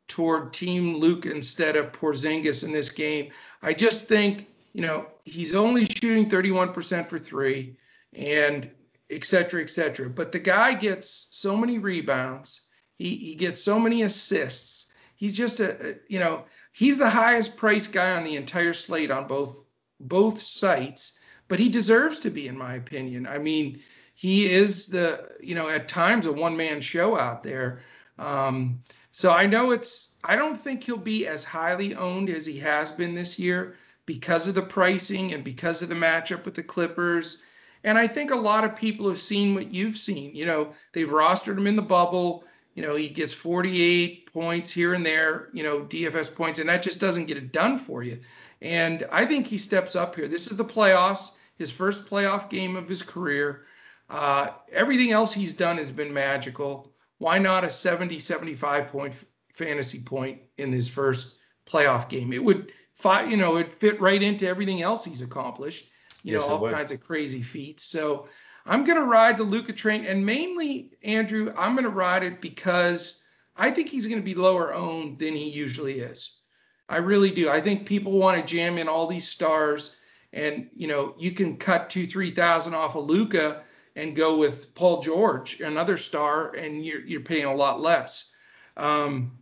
toward 0.08 0.52
Team 0.52 0.98
Luke 0.98 1.26
instead 1.26 1.76
of 1.76 1.92
Porzingis 1.92 2.66
in 2.66 2.74
this 2.74 2.90
game. 2.90 3.32
I 3.62 3.74
just 3.74 4.08
think 4.08 4.48
you 4.74 4.82
know, 4.82 5.08
he's 5.26 5.56
only 5.56 5.86
shooting 5.86 6.30
31% 6.30 7.06
for 7.06 7.20
three 7.20 7.78
and 8.14 8.70
et 9.10 9.24
cetera, 9.24 9.62
et 9.62 9.70
cetera. 9.70 10.10
But 10.10 10.32
the 10.32 10.40
guy 10.40 10.74
gets 10.74 11.28
so 11.32 11.56
many 11.56 11.80
rebounds. 11.80 12.62
He, 12.98 13.16
he 13.16 13.36
gets 13.36 13.62
so 13.62 13.80
many 13.80 14.04
assists. 14.04 14.94
He's 15.16 15.34
just 15.34 15.60
a, 15.60 15.92
a 15.92 15.96
you 16.08 16.20
know, 16.20 16.46
he's 16.74 16.98
the 16.98 17.10
highest 17.10 17.58
priced 17.58 17.92
guy 17.92 18.16
on 18.16 18.24
the 18.24 18.36
entire 18.36 18.74
slate 18.74 19.12
on 19.12 19.28
both 19.28 19.66
both 20.00 20.42
sites, 20.42 21.20
but 21.48 21.60
he 21.60 21.68
deserves 21.68 22.20
to 22.22 22.30
be, 22.30 22.48
in 22.48 22.58
my 22.58 22.76
opinion. 22.76 23.28
I 23.28 23.38
mean, 23.38 23.82
he 24.14 24.50
is 24.50 24.88
the, 24.88 25.30
you 25.42 25.56
know, 25.56 25.70
at 25.70 25.88
times 25.88 26.26
a 26.26 26.32
one 26.32 26.56
man 26.56 26.82
show 26.82 27.18
out 27.18 27.44
there. 27.44 27.82
Um, 28.18 28.82
so 29.12 29.32
I 29.32 29.46
know 29.46 29.72
it's, 29.72 30.18
I 30.24 30.36
don't 30.36 30.60
think 30.60 30.84
he'll 30.84 30.98
be 30.98 31.28
as 31.28 31.44
highly 31.44 31.96
owned 31.96 32.30
as 32.30 32.46
he 32.46 32.58
has 32.60 32.92
been 32.92 33.16
this 33.16 33.40
year, 33.40 33.76
because 34.10 34.48
of 34.48 34.56
the 34.56 34.62
pricing 34.64 35.34
and 35.34 35.44
because 35.44 35.84
of 35.84 35.90
the 35.90 35.94
matchup 35.94 36.44
with 36.44 36.56
the 36.56 36.64
Clippers. 36.64 37.44
And 37.84 37.96
I 37.96 38.08
think 38.08 38.32
a 38.32 38.36
lot 38.36 38.64
of 38.64 38.76
people 38.76 39.08
have 39.08 39.20
seen 39.20 39.54
what 39.54 39.72
you've 39.72 40.00
seen. 40.00 40.34
You 40.34 40.48
know, 40.48 40.74
they've 40.94 41.08
rostered 41.08 41.60
him 41.60 41.68
in 41.68 41.76
the 41.76 41.84
bubble. 41.84 42.44
You 42.74 42.82
know, 42.82 42.96
he 42.96 43.08
gets 43.08 43.36
48 43.36 44.34
points 44.34 44.72
here 44.72 44.96
and 44.96 45.06
there, 45.06 45.50
you 45.54 45.62
know, 45.62 45.82
DFS 45.82 46.34
points, 46.34 46.58
and 46.58 46.68
that 46.70 46.82
just 46.82 47.00
doesn't 47.00 47.28
get 47.28 47.38
it 47.38 47.52
done 47.52 47.78
for 47.78 48.02
you. 48.02 48.20
And 48.64 49.06
I 49.12 49.28
think 49.28 49.46
he 49.46 49.60
steps 49.60 49.96
up 49.96 50.16
here. 50.16 50.28
This 50.28 50.50
is 50.50 50.58
the 50.58 50.66
playoffs, 50.66 51.34
his 51.60 51.70
first 51.70 52.08
playoff 52.08 52.50
game 52.50 52.76
of 52.76 52.90
his 52.90 53.04
career. 53.04 53.66
Uh, 54.10 54.48
everything 54.72 55.12
else 55.12 55.36
he's 55.36 55.54
done 55.54 55.78
has 55.78 55.92
been 55.92 56.12
magical. 56.12 56.92
Why 57.20 57.38
not 57.38 57.64
a 57.64 57.70
70, 57.70 58.18
75 58.18 58.88
point 58.88 59.16
fantasy 59.54 60.02
point 60.02 60.42
in 60.58 60.72
his 60.72 60.90
first 60.90 61.38
playoff 61.68 62.10
game? 62.10 62.34
It 62.34 62.44
would 62.44 62.72
five, 63.00 63.32
you 63.32 63.38
know, 63.38 63.56
it 63.56 63.74
fit 63.74 64.00
right 64.02 64.22
into 64.22 64.46
everything 64.46 64.82
else 64.82 65.06
he's 65.06 65.22
accomplished. 65.22 65.90
You 66.24 66.34
yes, 66.34 66.48
know, 66.48 66.58
all 66.58 66.70
kinds 66.70 66.92
of 66.92 67.00
crazy 67.00 67.42
feats. 67.42 67.84
So 67.86 68.28
I'm 68.66 68.84
going 68.84 68.98
to 68.98 69.06
ride 69.06 69.38
the 69.38 69.44
Luka 69.44 69.72
train, 69.72 70.04
and 70.06 70.26
mainly 70.26 70.92
Andrew, 71.04 71.54
I'm 71.58 71.76
going 71.76 71.86
to 71.86 71.90
ride 71.90 72.24
it 72.24 72.42
because 72.42 73.24
I 73.56 73.72
think 73.72 73.88
he's 73.88 74.06
going 74.06 74.20
to 74.20 74.26
be 74.26 74.36
lower 74.36 74.74
owned 74.74 75.18
than 75.18 75.34
he 75.34 75.50
usually 75.50 76.02
is. 76.02 76.40
I 76.90 76.98
really 76.98 77.32
do. 77.32 77.50
I 77.50 77.62
think 77.62 77.86
people 77.86 78.12
want 78.12 78.38
to 78.38 78.54
jam 78.54 78.78
in 78.78 78.90
all 78.90 79.08
these 79.08 79.30
stars, 79.30 79.96
and 80.34 80.70
you 80.76 80.88
know, 80.88 81.16
you 81.18 81.32
can 81.32 81.56
cut 81.56 81.90
two, 81.90 82.06
three 82.06 82.32
thousand 82.32 82.74
off 82.74 82.98
of 82.98 83.06
Luka 83.06 83.64
and 83.96 84.16
go 84.16 84.38
with 84.38 84.76
Paul 84.76 85.02
George, 85.02 85.62
another 85.62 85.96
star, 85.96 86.54
and 86.56 86.84
you're 86.84 87.06
you're 87.06 87.22
paying 87.22 87.46
a 87.46 87.56
lot 87.56 87.80
less. 87.80 88.36
Um, 88.76 89.39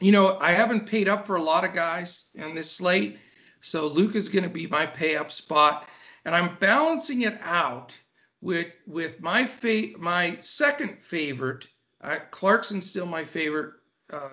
you 0.00 0.12
know, 0.12 0.38
I 0.40 0.52
haven't 0.52 0.86
paid 0.86 1.08
up 1.08 1.26
for 1.26 1.36
a 1.36 1.42
lot 1.42 1.64
of 1.64 1.72
guys 1.72 2.30
on 2.42 2.54
this 2.54 2.70
slate. 2.70 3.18
So 3.60 3.86
Luke 3.86 4.14
is 4.14 4.28
going 4.28 4.44
to 4.44 4.50
be 4.50 4.66
my 4.66 4.86
pay 4.86 5.16
up 5.16 5.30
spot. 5.30 5.88
And 6.24 6.34
I'm 6.34 6.56
balancing 6.56 7.22
it 7.22 7.38
out 7.40 7.98
with 8.40 8.66
with 8.86 9.20
my 9.20 9.44
fa- 9.44 9.96
my 9.98 10.36
second 10.40 11.00
favorite. 11.00 11.66
Uh, 12.00 12.16
Clarkson's 12.30 12.88
still 12.88 13.06
my 13.06 13.24
favorite 13.24 13.74
uh, 14.12 14.30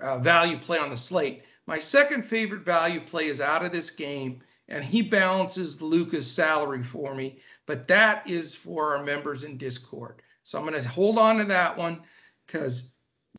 uh, 0.00 0.18
value 0.18 0.58
play 0.58 0.78
on 0.78 0.90
the 0.90 0.96
slate. 0.96 1.44
My 1.66 1.78
second 1.78 2.24
favorite 2.24 2.64
value 2.64 3.00
play 3.00 3.26
is 3.26 3.40
out 3.40 3.64
of 3.64 3.72
this 3.72 3.90
game, 3.90 4.40
and 4.68 4.82
he 4.82 5.02
balances 5.02 5.80
Luka's 5.80 6.30
salary 6.30 6.82
for 6.82 7.14
me. 7.14 7.38
But 7.66 7.86
that 7.88 8.26
is 8.26 8.54
for 8.54 8.96
our 8.96 9.04
members 9.04 9.44
in 9.44 9.56
Discord. 9.56 10.20
So 10.42 10.58
I'm 10.58 10.66
going 10.66 10.80
to 10.80 10.88
hold 10.88 11.18
on 11.18 11.38
to 11.38 11.44
that 11.44 11.76
one 11.76 12.02
because 12.46 12.93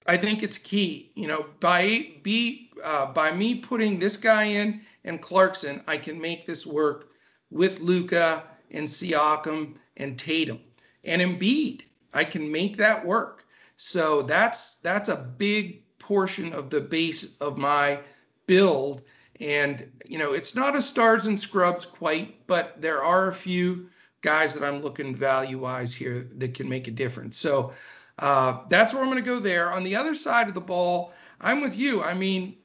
I 0.07 0.17
think 0.17 0.43
it's 0.43 0.57
key. 0.57 1.11
You 1.15 1.27
know, 1.27 1.45
by 1.59 2.11
be 2.23 2.71
uh, 2.83 3.07
by 3.07 3.31
me 3.31 3.55
putting 3.55 3.99
this 3.99 4.17
guy 4.17 4.43
in 4.43 4.81
and 5.03 5.21
Clarkson, 5.21 5.83
I 5.87 5.97
can 5.97 6.19
make 6.21 6.45
this 6.45 6.65
work 6.65 7.09
with 7.49 7.79
Luka 7.79 8.43
and 8.71 8.87
Siakam 8.87 9.75
and 9.97 10.17
Tatum 10.19 10.59
and 11.03 11.21
Embiid. 11.21 11.81
I 12.13 12.23
can 12.23 12.51
make 12.51 12.77
that 12.77 13.05
work. 13.05 13.45
So 13.77 14.21
that's 14.21 14.75
that's 14.75 15.09
a 15.09 15.33
big 15.37 15.83
portion 15.99 16.53
of 16.53 16.69
the 16.69 16.81
base 16.81 17.37
of 17.39 17.57
my 17.57 17.99
build. 18.47 19.01
And 19.39 19.91
you 20.05 20.17
know, 20.17 20.33
it's 20.33 20.55
not 20.55 20.75
a 20.75 20.81
stars 20.81 21.27
and 21.27 21.39
scrubs 21.39 21.85
quite, 21.85 22.45
but 22.47 22.81
there 22.81 23.03
are 23.03 23.29
a 23.29 23.33
few 23.33 23.89
guys 24.21 24.53
that 24.53 24.65
I'm 24.65 24.81
looking 24.81 25.15
value 25.15 25.59
wise 25.59 25.93
here 25.93 26.29
that 26.37 26.53
can 26.53 26.69
make 26.69 26.87
a 26.87 26.91
difference. 26.91 27.37
So 27.37 27.73
uh, 28.19 28.59
that's 28.69 28.93
where 28.93 29.03
I'm 29.03 29.09
going 29.09 29.23
to 29.23 29.29
go 29.29 29.39
there. 29.39 29.71
On 29.71 29.83
the 29.83 29.95
other 29.95 30.15
side 30.15 30.47
of 30.47 30.53
the 30.53 30.61
ball, 30.61 31.13
I'm 31.41 31.61
with 31.61 31.77
you. 31.77 32.01
I 32.01 32.13
mean, 32.13 32.55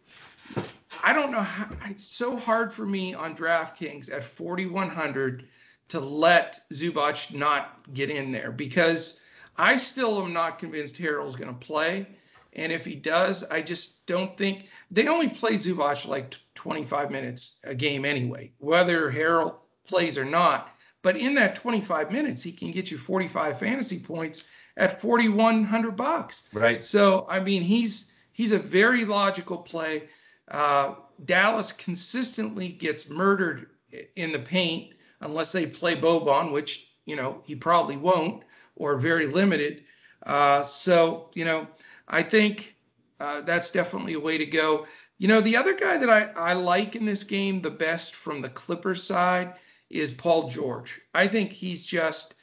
I 1.03 1.12
don't 1.12 1.32
know 1.32 1.42
how 1.42 1.68
it's 1.86 2.05
so 2.05 2.36
hard 2.36 2.72
for 2.72 2.86
me 2.86 3.14
on 3.14 3.36
DraftKings 3.36 4.12
at 4.12 4.24
4,100 4.24 5.48
to 5.88 6.01
let 6.01 6.61
Zubac 6.72 7.34
not 7.34 7.92
get 7.94 8.11
in 8.11 8.30
there 8.30 8.53
because 8.53 9.20
I 9.57 9.76
still 9.76 10.22
am 10.22 10.32
not 10.32 10.59
convinced 10.59 10.96
Harrell's 10.96 11.36
going 11.36 11.53
to 11.53 11.66
play. 11.66 12.07
And 12.53 12.72
if 12.72 12.84
he 12.84 12.94
does, 12.94 13.44
I 13.51 13.62
just 13.62 14.07
don't 14.07 14.36
think 14.36 14.68
they 14.90 15.09
only 15.09 15.28
play 15.28 15.55
Zubac 15.55 16.07
like 16.07 16.36
25 16.55 17.11
minutes 17.11 17.61
a 17.64 17.74
game 17.74 18.05
anyway, 18.05 18.53
whether 18.59 19.11
Harrell 19.11 19.57
plays 19.86 20.18
or 20.18 20.24
not. 20.24 20.76
But 21.03 21.16
in 21.16 21.34
that 21.34 21.55
25 21.55 22.12
minutes, 22.12 22.42
he 22.42 22.53
can 22.53 22.72
get 22.72 22.90
you 22.90 22.98
45 22.98 23.59
fantasy 23.59 23.98
points 23.98 24.44
at 24.81 24.99
4,100 24.99 25.95
bucks. 25.95 26.49
Right. 26.53 26.83
So 26.83 27.26
I 27.28 27.39
mean, 27.39 27.62
he's 27.62 28.12
he's 28.33 28.53
a 28.53 28.59
very 28.59 29.05
logical 29.05 29.59
play. 29.59 30.09
Uh, 30.49 30.95
Dallas 31.26 31.70
consistently 31.70 32.70
gets 32.70 33.09
murdered 33.09 33.68
in 34.16 34.33
the 34.33 34.39
paint 34.39 34.95
unless 35.20 35.53
they 35.53 35.66
play 35.66 35.95
Boban, 35.95 36.51
which 36.51 36.95
you 37.05 37.14
know 37.14 37.43
he 37.47 37.55
probably 37.55 37.99
won't, 37.99 38.43
or 38.74 38.97
very 38.97 39.26
limited. 39.26 39.85
Uh, 40.24 40.62
so 40.62 41.31
you 41.35 41.45
know, 41.45 41.68
I 42.09 42.22
think 42.22 42.74
uh, 43.20 43.43
that's 43.43 43.70
definitely 43.70 44.14
a 44.14 44.20
way 44.20 44.39
to 44.39 44.47
go. 44.47 44.87
You 45.18 45.28
know, 45.28 45.43
the 45.43 45.57
other 45.57 45.76
guy 45.76 45.99
that 45.99 46.09
I, 46.09 46.31
I 46.35 46.55
like 46.55 46.97
in 46.97 47.05
this 47.05 47.22
game 47.22 47.61
the 47.61 47.70
best 47.70 48.14
from 48.14 48.41
the 48.41 48.49
Clippers 48.49 49.03
side 49.03 49.53
is 49.91 50.11
Paul 50.12 50.49
George. 50.49 50.99
I 51.12 51.28
think 51.28 51.53
he's 51.53 51.85
just 51.85 52.37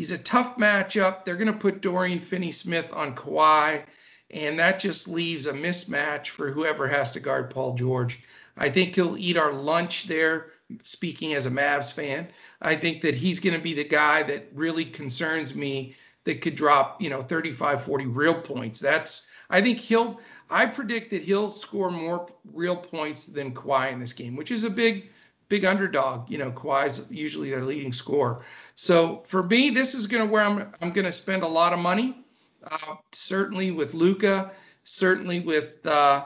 he's 0.00 0.12
a 0.12 0.18
tough 0.18 0.56
matchup. 0.56 1.26
They're 1.26 1.36
going 1.36 1.52
to 1.52 1.58
put 1.58 1.82
Dorian 1.82 2.20
Finney-Smith 2.20 2.94
on 2.94 3.14
Kawhi, 3.14 3.84
and 4.30 4.58
that 4.58 4.80
just 4.80 5.06
leaves 5.06 5.46
a 5.46 5.52
mismatch 5.52 6.28
for 6.28 6.50
whoever 6.50 6.88
has 6.88 7.12
to 7.12 7.20
guard 7.20 7.50
Paul 7.50 7.74
George. 7.74 8.22
I 8.56 8.70
think 8.70 8.94
he'll 8.94 9.18
eat 9.18 9.36
our 9.36 9.52
lunch 9.52 10.04
there. 10.04 10.52
Speaking 10.80 11.34
as 11.34 11.44
a 11.44 11.50
Mavs 11.50 11.92
fan, 11.92 12.28
I 12.62 12.76
think 12.76 13.02
that 13.02 13.14
he's 13.14 13.40
going 13.40 13.54
to 13.54 13.60
be 13.60 13.74
the 13.74 13.84
guy 13.84 14.22
that 14.22 14.48
really 14.54 14.86
concerns 14.86 15.54
me 15.54 15.94
that 16.24 16.40
could 16.40 16.54
drop, 16.54 17.02
you 17.02 17.10
know, 17.10 17.20
35, 17.20 17.82
40 17.82 18.06
real 18.06 18.40
points. 18.40 18.80
That's, 18.80 19.26
I 19.50 19.60
think 19.60 19.76
he'll, 19.78 20.18
I 20.48 20.64
predict 20.64 21.10
that 21.10 21.20
he'll 21.20 21.50
score 21.50 21.90
more 21.90 22.26
real 22.54 22.76
points 22.76 23.26
than 23.26 23.52
Kawhi 23.52 23.92
in 23.92 24.00
this 24.00 24.14
game, 24.14 24.34
which 24.34 24.50
is 24.50 24.64
a 24.64 24.70
big, 24.70 25.10
big 25.50 25.66
underdog. 25.66 26.30
You 26.30 26.38
know, 26.38 26.50
Kawhi's 26.50 27.10
usually 27.10 27.50
their 27.50 27.64
leading 27.64 27.92
scorer. 27.92 28.42
So 28.76 29.18
for 29.26 29.42
me, 29.42 29.68
this 29.68 29.94
is 29.94 30.06
going 30.06 30.26
to 30.26 30.32
where 30.32 30.42
I'm, 30.42 30.72
I'm 30.80 30.92
going 30.92 31.04
to 31.04 31.12
spend 31.12 31.42
a 31.42 31.48
lot 31.48 31.74
of 31.74 31.78
money. 31.78 32.24
Uh, 32.62 32.96
certainly 33.12 33.70
with 33.70 33.92
Luka, 33.92 34.52
certainly 34.84 35.40
with, 35.40 35.84
uh, 35.86 36.24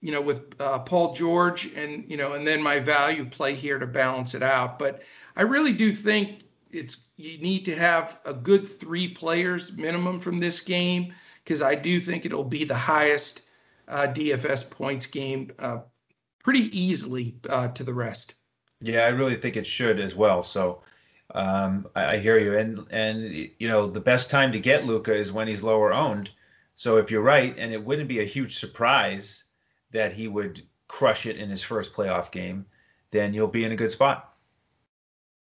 you 0.00 0.12
know, 0.12 0.20
with 0.20 0.54
uh, 0.60 0.80
Paul 0.80 1.14
George 1.14 1.66
and, 1.74 2.08
you 2.08 2.16
know, 2.16 2.32
and 2.32 2.46
then 2.46 2.62
my 2.62 2.78
value 2.78 3.24
play 3.24 3.54
here 3.54 3.78
to 3.78 3.86
balance 3.86 4.34
it 4.34 4.42
out. 4.42 4.78
But 4.78 5.02
I 5.36 5.42
really 5.42 5.72
do 5.72 5.92
think 5.92 6.44
it's, 6.70 7.08
you 7.16 7.38
need 7.38 7.64
to 7.66 7.74
have 7.74 8.20
a 8.24 8.32
good 8.32 8.66
three 8.66 9.08
players 9.08 9.76
minimum 9.76 10.20
from 10.20 10.38
this 10.38 10.60
game 10.60 11.12
because 11.44 11.60
I 11.60 11.74
do 11.74 12.00
think 12.00 12.24
it'll 12.24 12.44
be 12.44 12.64
the 12.64 12.76
highest 12.76 13.42
uh, 13.88 14.06
DFS 14.06 14.70
points 14.70 15.06
game 15.06 15.50
uh, 15.58 15.78
pretty 16.42 16.78
easily 16.78 17.36
uh, 17.50 17.68
to 17.68 17.84
the 17.84 17.92
rest. 17.92 18.34
Yeah, 18.80 19.02
I 19.02 19.08
really 19.08 19.36
think 19.36 19.56
it 19.56 19.66
should 19.66 19.98
as 19.98 20.14
well. 20.14 20.42
So 20.42 20.82
um, 21.34 21.86
I, 21.96 22.14
I, 22.14 22.18
hear 22.18 22.38
you, 22.38 22.56
and 22.56 22.86
and 22.90 23.32
you 23.58 23.68
know 23.68 23.86
the 23.86 24.00
best 24.00 24.30
time 24.30 24.52
to 24.52 24.60
get 24.60 24.86
Luka 24.86 25.14
is 25.14 25.32
when 25.32 25.48
he's 25.48 25.62
lower 25.62 25.92
owned. 25.92 26.30
So 26.74 26.96
if 26.96 27.10
you're 27.10 27.22
right, 27.22 27.54
and 27.58 27.72
it 27.72 27.84
wouldn't 27.84 28.08
be 28.08 28.20
a 28.20 28.24
huge 28.24 28.56
surprise 28.56 29.44
that 29.90 30.12
he 30.12 30.28
would 30.28 30.62
crush 30.86 31.26
it 31.26 31.36
in 31.36 31.50
his 31.50 31.62
first 31.62 31.92
playoff 31.92 32.30
game, 32.30 32.64
then 33.10 33.34
you'll 33.34 33.48
be 33.48 33.64
in 33.64 33.72
a 33.72 33.76
good 33.76 33.90
spot. 33.90 34.34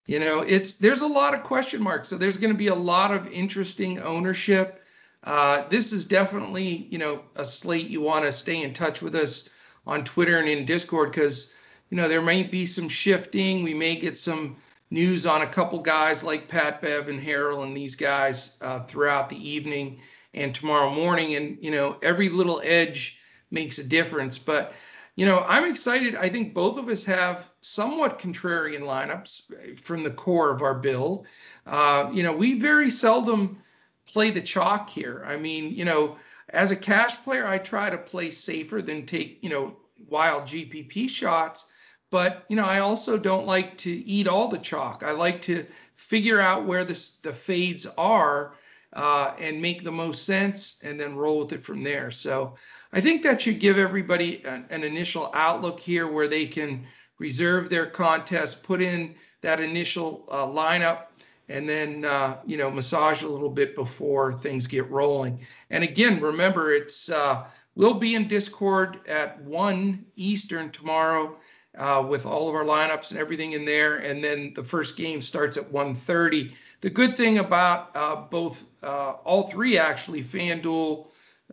You 0.06 0.18
know, 0.18 0.40
it's 0.40 0.74
there's 0.74 1.00
a 1.00 1.06
lot 1.06 1.34
of 1.34 1.42
question 1.42 1.82
marks. 1.82 2.08
So 2.08 2.18
there's 2.18 2.38
going 2.38 2.52
to 2.52 2.58
be 2.58 2.68
a 2.68 2.74
lot 2.74 3.12
of 3.12 3.30
interesting 3.32 3.98
ownership. 4.00 4.80
Uh, 5.24 5.66
this 5.68 5.92
is 5.92 6.04
definitely, 6.04 6.88
you 6.90 6.98
know, 6.98 7.22
a 7.36 7.44
slate 7.44 7.88
you 7.88 8.00
want 8.00 8.24
to 8.24 8.32
stay 8.32 8.62
in 8.62 8.74
touch 8.74 9.00
with 9.00 9.14
us 9.14 9.48
on 9.86 10.02
Twitter 10.04 10.38
and 10.38 10.48
in 10.48 10.64
Discord 10.64 11.12
because, 11.12 11.54
you 11.92 11.98
know, 11.98 12.08
there 12.08 12.22
may 12.22 12.42
be 12.42 12.64
some 12.64 12.88
shifting. 12.88 13.62
We 13.62 13.74
may 13.74 13.96
get 13.96 14.16
some 14.16 14.56
news 14.90 15.26
on 15.26 15.42
a 15.42 15.46
couple 15.46 15.78
guys 15.78 16.24
like 16.24 16.48
Pat 16.48 16.80
Bev 16.80 17.08
and 17.08 17.20
Harrell 17.20 17.64
and 17.64 17.76
these 17.76 17.96
guys 17.96 18.56
uh, 18.62 18.80
throughout 18.84 19.28
the 19.28 19.36
evening 19.36 20.00
and 20.32 20.54
tomorrow 20.54 20.88
morning. 20.88 21.34
And, 21.34 21.58
you 21.60 21.70
know, 21.70 21.98
every 22.02 22.30
little 22.30 22.62
edge 22.64 23.20
makes 23.50 23.78
a 23.78 23.86
difference. 23.86 24.38
But, 24.38 24.72
you 25.16 25.26
know, 25.26 25.44
I'm 25.46 25.70
excited. 25.70 26.16
I 26.16 26.30
think 26.30 26.54
both 26.54 26.78
of 26.78 26.88
us 26.88 27.04
have 27.04 27.50
somewhat 27.60 28.18
contrarian 28.18 28.80
lineups 28.80 29.78
from 29.78 30.02
the 30.02 30.12
core 30.12 30.50
of 30.50 30.62
our 30.62 30.76
build. 30.76 31.26
Uh, 31.66 32.10
you 32.10 32.22
know, 32.22 32.34
we 32.34 32.58
very 32.58 32.88
seldom 32.88 33.58
play 34.06 34.30
the 34.30 34.40
chalk 34.40 34.88
here. 34.88 35.24
I 35.26 35.36
mean, 35.36 35.74
you 35.74 35.84
know, 35.84 36.16
as 36.48 36.70
a 36.70 36.76
cash 36.76 37.22
player, 37.22 37.46
I 37.46 37.58
try 37.58 37.90
to 37.90 37.98
play 37.98 38.30
safer 38.30 38.80
than 38.80 39.04
take, 39.04 39.40
you 39.42 39.50
know, 39.50 39.76
wild 40.08 40.44
GPP 40.44 41.10
shots. 41.10 41.68
But, 42.12 42.44
you 42.50 42.56
know, 42.56 42.66
I 42.66 42.80
also 42.80 43.16
don't 43.16 43.46
like 43.46 43.78
to 43.78 43.90
eat 43.90 44.28
all 44.28 44.46
the 44.46 44.58
chalk. 44.58 45.02
I 45.02 45.12
like 45.12 45.40
to 45.42 45.64
figure 45.96 46.40
out 46.40 46.66
where 46.66 46.84
the, 46.84 46.92
the 47.22 47.32
fades 47.32 47.86
are 47.96 48.52
uh, 48.92 49.32
and 49.38 49.62
make 49.62 49.82
the 49.82 49.92
most 49.92 50.26
sense 50.26 50.82
and 50.84 51.00
then 51.00 51.16
roll 51.16 51.38
with 51.38 51.54
it 51.54 51.62
from 51.62 51.82
there. 51.82 52.10
So 52.10 52.54
I 52.92 53.00
think 53.00 53.22
that 53.22 53.40
should 53.40 53.60
give 53.60 53.78
everybody 53.78 54.44
an, 54.44 54.66
an 54.68 54.84
initial 54.84 55.30
outlook 55.32 55.80
here 55.80 56.06
where 56.06 56.28
they 56.28 56.44
can 56.44 56.84
reserve 57.18 57.70
their 57.70 57.86
contest, 57.86 58.62
put 58.62 58.82
in 58.82 59.14
that 59.40 59.58
initial 59.58 60.26
uh, 60.30 60.44
lineup, 60.44 61.04
and 61.48 61.66
then 61.66 62.04
uh, 62.04 62.36
you 62.44 62.58
know 62.58 62.70
massage 62.70 63.22
a 63.22 63.28
little 63.28 63.48
bit 63.48 63.74
before 63.74 64.34
things 64.34 64.66
get 64.66 64.88
rolling. 64.90 65.40
And 65.70 65.82
again, 65.82 66.20
remember 66.20 66.72
it's 66.72 67.10
uh, 67.10 67.46
we'll 67.74 67.94
be 67.94 68.14
in 68.16 68.28
Discord 68.28 69.00
at 69.08 69.40
one 69.40 70.04
Eastern 70.16 70.70
tomorrow 70.70 71.38
uh, 71.78 72.04
with 72.06 72.26
all 72.26 72.48
of 72.48 72.54
our 72.54 72.64
lineups 72.64 73.10
and 73.10 73.20
everything 73.20 73.52
in 73.52 73.64
there. 73.64 73.98
And 73.98 74.22
then 74.22 74.52
the 74.54 74.64
first 74.64 74.96
game 74.96 75.20
starts 75.20 75.56
at 75.56 75.70
1:30. 75.70 76.52
The 76.80 76.90
good 76.90 77.16
thing 77.16 77.38
about 77.38 77.94
uh, 77.94 78.16
both 78.16 78.64
uh, 78.82 79.12
all 79.24 79.44
three 79.48 79.78
actually 79.78 80.22
FanDuel, 80.22 81.06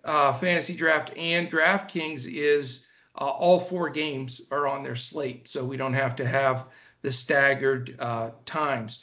uh, 0.04 0.34
Fantasy 0.34 0.76
Draft, 0.76 1.16
and 1.16 1.52
DraftKings 1.52 2.28
is 2.28 2.88
all 3.16 3.60
four 3.60 3.90
games 3.90 4.42
are 4.50 4.66
on 4.66 4.82
their 4.82 4.96
slate, 4.96 5.48
so 5.48 5.66
we 5.66 5.76
don't 5.76 5.94
have 5.94 6.16
to 6.16 6.26
have 6.26 6.68
the 7.02 7.12
staggered 7.12 7.98
times 8.46 9.00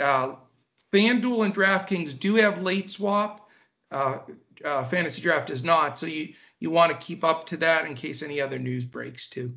uh, 0.00 0.36
FanDuel 0.92 1.44
and 1.44 1.54
DraftKings 1.54 2.18
do 2.18 2.36
have 2.36 2.62
late 2.62 2.90
swap. 2.90 3.48
Uh, 3.90 4.18
uh, 4.64 4.84
Fantasy 4.84 5.22
Draft 5.22 5.48
does 5.48 5.64
not. 5.64 5.98
So 5.98 6.06
you 6.06 6.34
you 6.60 6.70
want 6.70 6.92
to 6.92 7.06
keep 7.06 7.24
up 7.24 7.46
to 7.46 7.56
that 7.58 7.86
in 7.86 7.94
case 7.94 8.22
any 8.22 8.40
other 8.40 8.58
news 8.58 8.84
breaks 8.84 9.28
too. 9.28 9.54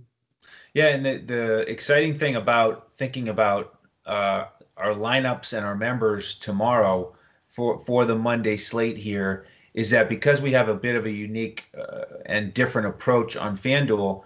Yeah, 0.78 0.89
and 0.89 1.03
the, 1.03 1.17
the 1.17 1.71
exciting 1.71 2.13
thing 2.13 2.36
about 2.36 2.93
thinking 2.93 3.30
about 3.30 3.80
uh, 4.05 4.45
our 4.78 4.93
lineups 4.93 5.57
and 5.57 5.65
our 5.65 5.75
members 5.75 6.36
tomorrow 6.36 7.15
for 7.47 7.80
for 7.80 8.05
the 8.05 8.15
Monday 8.15 8.57
slate 8.57 8.95
here 8.95 9.47
is 9.73 9.89
that 9.89 10.07
because 10.07 10.39
we 10.39 10.51
have 10.51 10.69
a 10.69 10.75
bit 10.75 10.93
of 10.93 11.07
a 11.07 11.09
unique 11.09 11.65
uh, 11.75 12.03
and 12.28 12.53
different 12.53 12.88
approach 12.88 13.36
on 13.36 13.55
FanDuel, 13.55 14.23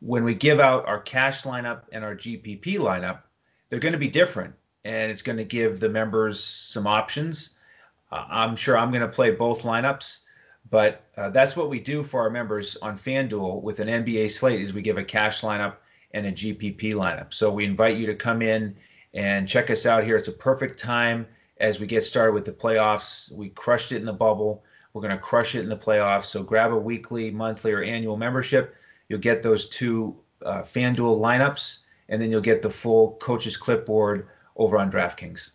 when 0.00 0.24
we 0.24 0.34
give 0.34 0.58
out 0.58 0.84
our 0.88 0.98
cash 0.98 1.44
lineup 1.44 1.82
and 1.92 2.02
our 2.02 2.16
GPP 2.16 2.78
lineup, 2.78 3.20
they're 3.70 3.78
going 3.78 3.92
to 3.92 3.98
be 3.98 4.08
different 4.08 4.52
and 4.84 5.12
it's 5.12 5.22
going 5.22 5.38
to 5.38 5.44
give 5.44 5.78
the 5.78 5.88
members 5.88 6.42
some 6.42 6.88
options. 6.88 7.56
Uh, 8.10 8.24
I'm 8.28 8.56
sure 8.56 8.76
I'm 8.76 8.90
going 8.90 9.02
to 9.02 9.06
play 9.06 9.30
both 9.30 9.62
lineups, 9.62 10.24
but 10.70 11.04
uh, 11.16 11.30
that's 11.30 11.56
what 11.56 11.70
we 11.70 11.80
do 11.80 12.02
for 12.02 12.20
our 12.20 12.30
members 12.30 12.76
on 12.82 12.96
FanDuel 12.96 13.62
with 13.62 13.80
an 13.80 13.88
NBA 13.88 14.30
slate 14.30 14.60
is 14.60 14.72
we 14.72 14.82
give 14.82 14.98
a 14.98 15.04
cash 15.04 15.40
lineup 15.40 15.76
and 16.12 16.26
a 16.26 16.32
GPP 16.32 16.94
lineup. 16.94 17.32
So 17.32 17.50
we 17.50 17.64
invite 17.64 17.96
you 17.96 18.06
to 18.06 18.14
come 18.14 18.42
in 18.42 18.76
and 19.14 19.48
check 19.48 19.70
us 19.70 19.86
out 19.86 20.04
here. 20.04 20.16
It's 20.16 20.28
a 20.28 20.32
perfect 20.32 20.78
time 20.78 21.26
as 21.60 21.80
we 21.80 21.86
get 21.86 22.04
started 22.04 22.32
with 22.32 22.44
the 22.44 22.52
playoffs. 22.52 23.32
We 23.32 23.50
crushed 23.50 23.92
it 23.92 23.96
in 23.96 24.04
the 24.04 24.12
bubble. 24.12 24.64
We're 24.92 25.02
going 25.02 25.14
to 25.14 25.22
crush 25.22 25.54
it 25.54 25.62
in 25.62 25.68
the 25.68 25.76
playoffs. 25.76 26.24
So 26.24 26.42
grab 26.42 26.72
a 26.72 26.78
weekly, 26.78 27.30
monthly, 27.30 27.72
or 27.72 27.82
annual 27.82 28.16
membership. 28.16 28.74
You'll 29.08 29.20
get 29.20 29.42
those 29.42 29.68
two 29.68 30.16
uh, 30.44 30.62
FanDuel 30.62 31.18
lineups, 31.18 31.84
and 32.08 32.20
then 32.20 32.30
you'll 32.30 32.40
get 32.40 32.62
the 32.62 32.70
full 32.70 33.12
coach's 33.16 33.56
clipboard 33.56 34.28
over 34.56 34.78
on 34.78 34.90
DraftKings. 34.90 35.52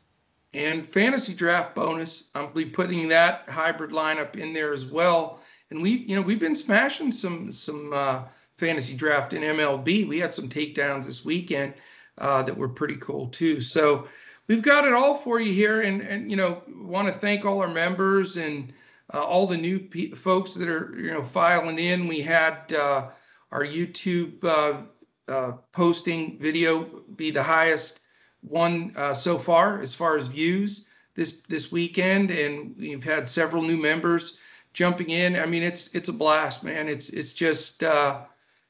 And 0.54 0.86
fantasy 0.86 1.34
draft 1.34 1.74
bonus, 1.74 2.30
I'll 2.36 2.48
be 2.48 2.66
putting 2.66 3.08
that 3.08 3.46
hybrid 3.50 3.92
lineup 3.92 4.36
in 4.36 4.54
there 4.54 4.74
as 4.74 4.86
well. 4.86 5.40
And 5.72 5.82
we, 5.82 6.06
you 6.08 6.16
know, 6.16 6.22
we've 6.22 6.40
been 6.40 6.56
smashing 6.56 7.12
some 7.12 7.52
some 7.52 7.92
uh, 7.92 8.24
fantasy 8.58 8.96
draft 8.96 9.34
in 9.34 9.42
MLB. 9.42 10.08
We 10.08 10.20
had 10.20 10.34
some 10.34 10.48
takedowns 10.48 11.06
this 11.06 11.26
weekend 11.26 11.74
uh, 12.20 12.44
that 12.44 12.56
were 12.56 12.70
pretty 12.70 12.98
cool 12.98 13.28
too. 13.28 13.62
So 13.62 14.08
we've 14.48 14.62
got 14.62 14.86
it 14.86 14.94
all 14.94 15.16
for 15.16 15.40
you 15.40 15.52
here, 15.52 15.82
and 15.82 16.02
and 16.02 16.30
you 16.30 16.38
know 16.38 16.62
want 16.68 17.08
to 17.08 17.14
thank 17.14 17.46
all 17.46 17.60
our 17.60 17.68
members 17.68 18.38
and 18.38 18.72
uh, 19.12 19.24
all 19.24 19.48
the 19.48 19.58
new 19.58 19.90
folks 20.16 20.54
that 20.54 20.70
are 20.70 20.94
you 20.96 21.12
know 21.12 21.24
filing 21.24 21.80
in. 21.80 22.08
We 22.08 22.22
had 22.22 22.72
uh, 22.74 23.10
our 23.52 23.66
YouTube 23.66 24.44
uh, 24.44 24.84
uh 25.32 25.54
posting 25.72 26.38
video 26.38 26.84
be 27.16 27.32
the 27.32 27.42
highest 27.42 28.02
one 28.48 28.94
uh, 28.96 29.14
so 29.14 29.38
far 29.38 29.82
as 29.82 29.96
far 29.96 30.18
as 30.18 30.28
views 30.28 30.88
this 31.16 31.42
this 31.48 31.72
weekend, 31.72 32.32
and 32.32 32.76
we've 32.78 33.04
had 33.04 33.30
several 33.30 33.62
new 33.62 33.78
members 33.78 34.40
jumping 34.74 35.10
in. 35.10 35.36
I 35.36 35.46
mean, 35.46 35.64
it's 35.64 35.94
it's 35.94 36.10
a 36.10 36.14
blast, 36.14 36.64
man. 36.64 36.90
It's 36.90 37.10
it's 37.10 37.34
just 37.34 37.84
uh, 37.84 38.22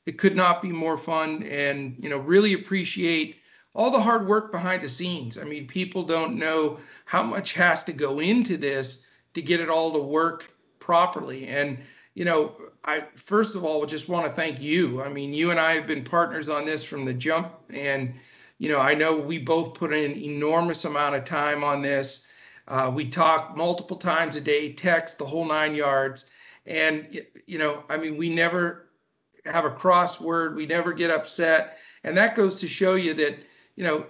it 0.06 0.18
could 0.18 0.36
not 0.36 0.62
be 0.62 0.72
more 0.72 0.98
fun, 0.98 1.44
and 1.44 1.96
you 2.00 2.10
know, 2.10 2.20
really 2.20 2.54
appreciate 2.54 3.38
all 3.76 3.90
the 3.90 4.00
hard 4.00 4.28
work 4.28 4.52
behind 4.52 4.84
the 4.84 4.90
scenes. 4.90 5.38
I 5.38 5.46
mean, 5.46 5.66
people 5.66 6.04
don't 6.04 6.38
know 6.38 6.80
how 7.06 7.24
much 7.24 7.54
has 7.54 7.84
to 7.86 7.94
go 7.94 8.20
into 8.20 8.58
this 8.58 9.08
to 9.34 9.42
get 9.42 9.60
it 9.60 9.70
all 9.70 9.92
to 9.94 10.00
work 10.00 10.52
properly. 10.80 11.48
And 11.48 11.80
you 12.14 12.26
know, 12.26 12.56
I 12.86 13.06
first 13.16 13.56
of 13.56 13.64
all 13.64 13.86
just 13.86 14.10
want 14.10 14.26
to 14.26 14.32
thank 14.32 14.62
you. 14.62 15.02
I 15.02 15.10
mean, 15.10 15.34
you 15.34 15.52
and 15.52 15.60
I 15.60 15.74
have 15.74 15.88
been 15.88 16.04
partners 16.04 16.50
on 16.50 16.66
this 16.66 16.84
from 16.84 17.06
the 17.06 17.14
jump, 17.14 17.54
and 17.72 18.14
you 18.58 18.70
know, 18.70 18.80
I 18.80 18.94
know 18.94 19.18
we 19.18 19.40
both 19.40 19.74
put 19.74 19.94
in 19.94 20.18
enormous 20.18 20.86
amount 20.86 21.16
of 21.16 21.24
time 21.24 21.64
on 21.64 21.82
this. 21.82 22.28
Uh, 22.68 22.92
we 22.94 23.06
talk 23.06 23.58
multiple 23.58 23.98
times 23.98 24.36
a 24.36 24.42
day, 24.42 24.72
text 24.72 25.18
the 25.18 25.26
whole 25.26 25.46
nine 25.46 25.76
yards, 25.76 26.26
and 26.66 27.22
you 27.46 27.58
know, 27.58 27.84
I 27.90 27.98
mean, 27.98 28.16
we 28.16 28.30
never 28.30 28.90
have 29.46 29.66
a 29.66 29.72
crossword. 29.72 30.56
We 30.56 30.66
never 30.66 30.94
get 30.94 31.12
upset, 31.12 31.78
and 32.04 32.16
that 32.16 32.36
goes 32.36 32.60
to 32.62 32.68
show 32.68 32.96
you 32.96 33.14
that 33.16 33.40
you 33.76 33.84
know 33.84 34.06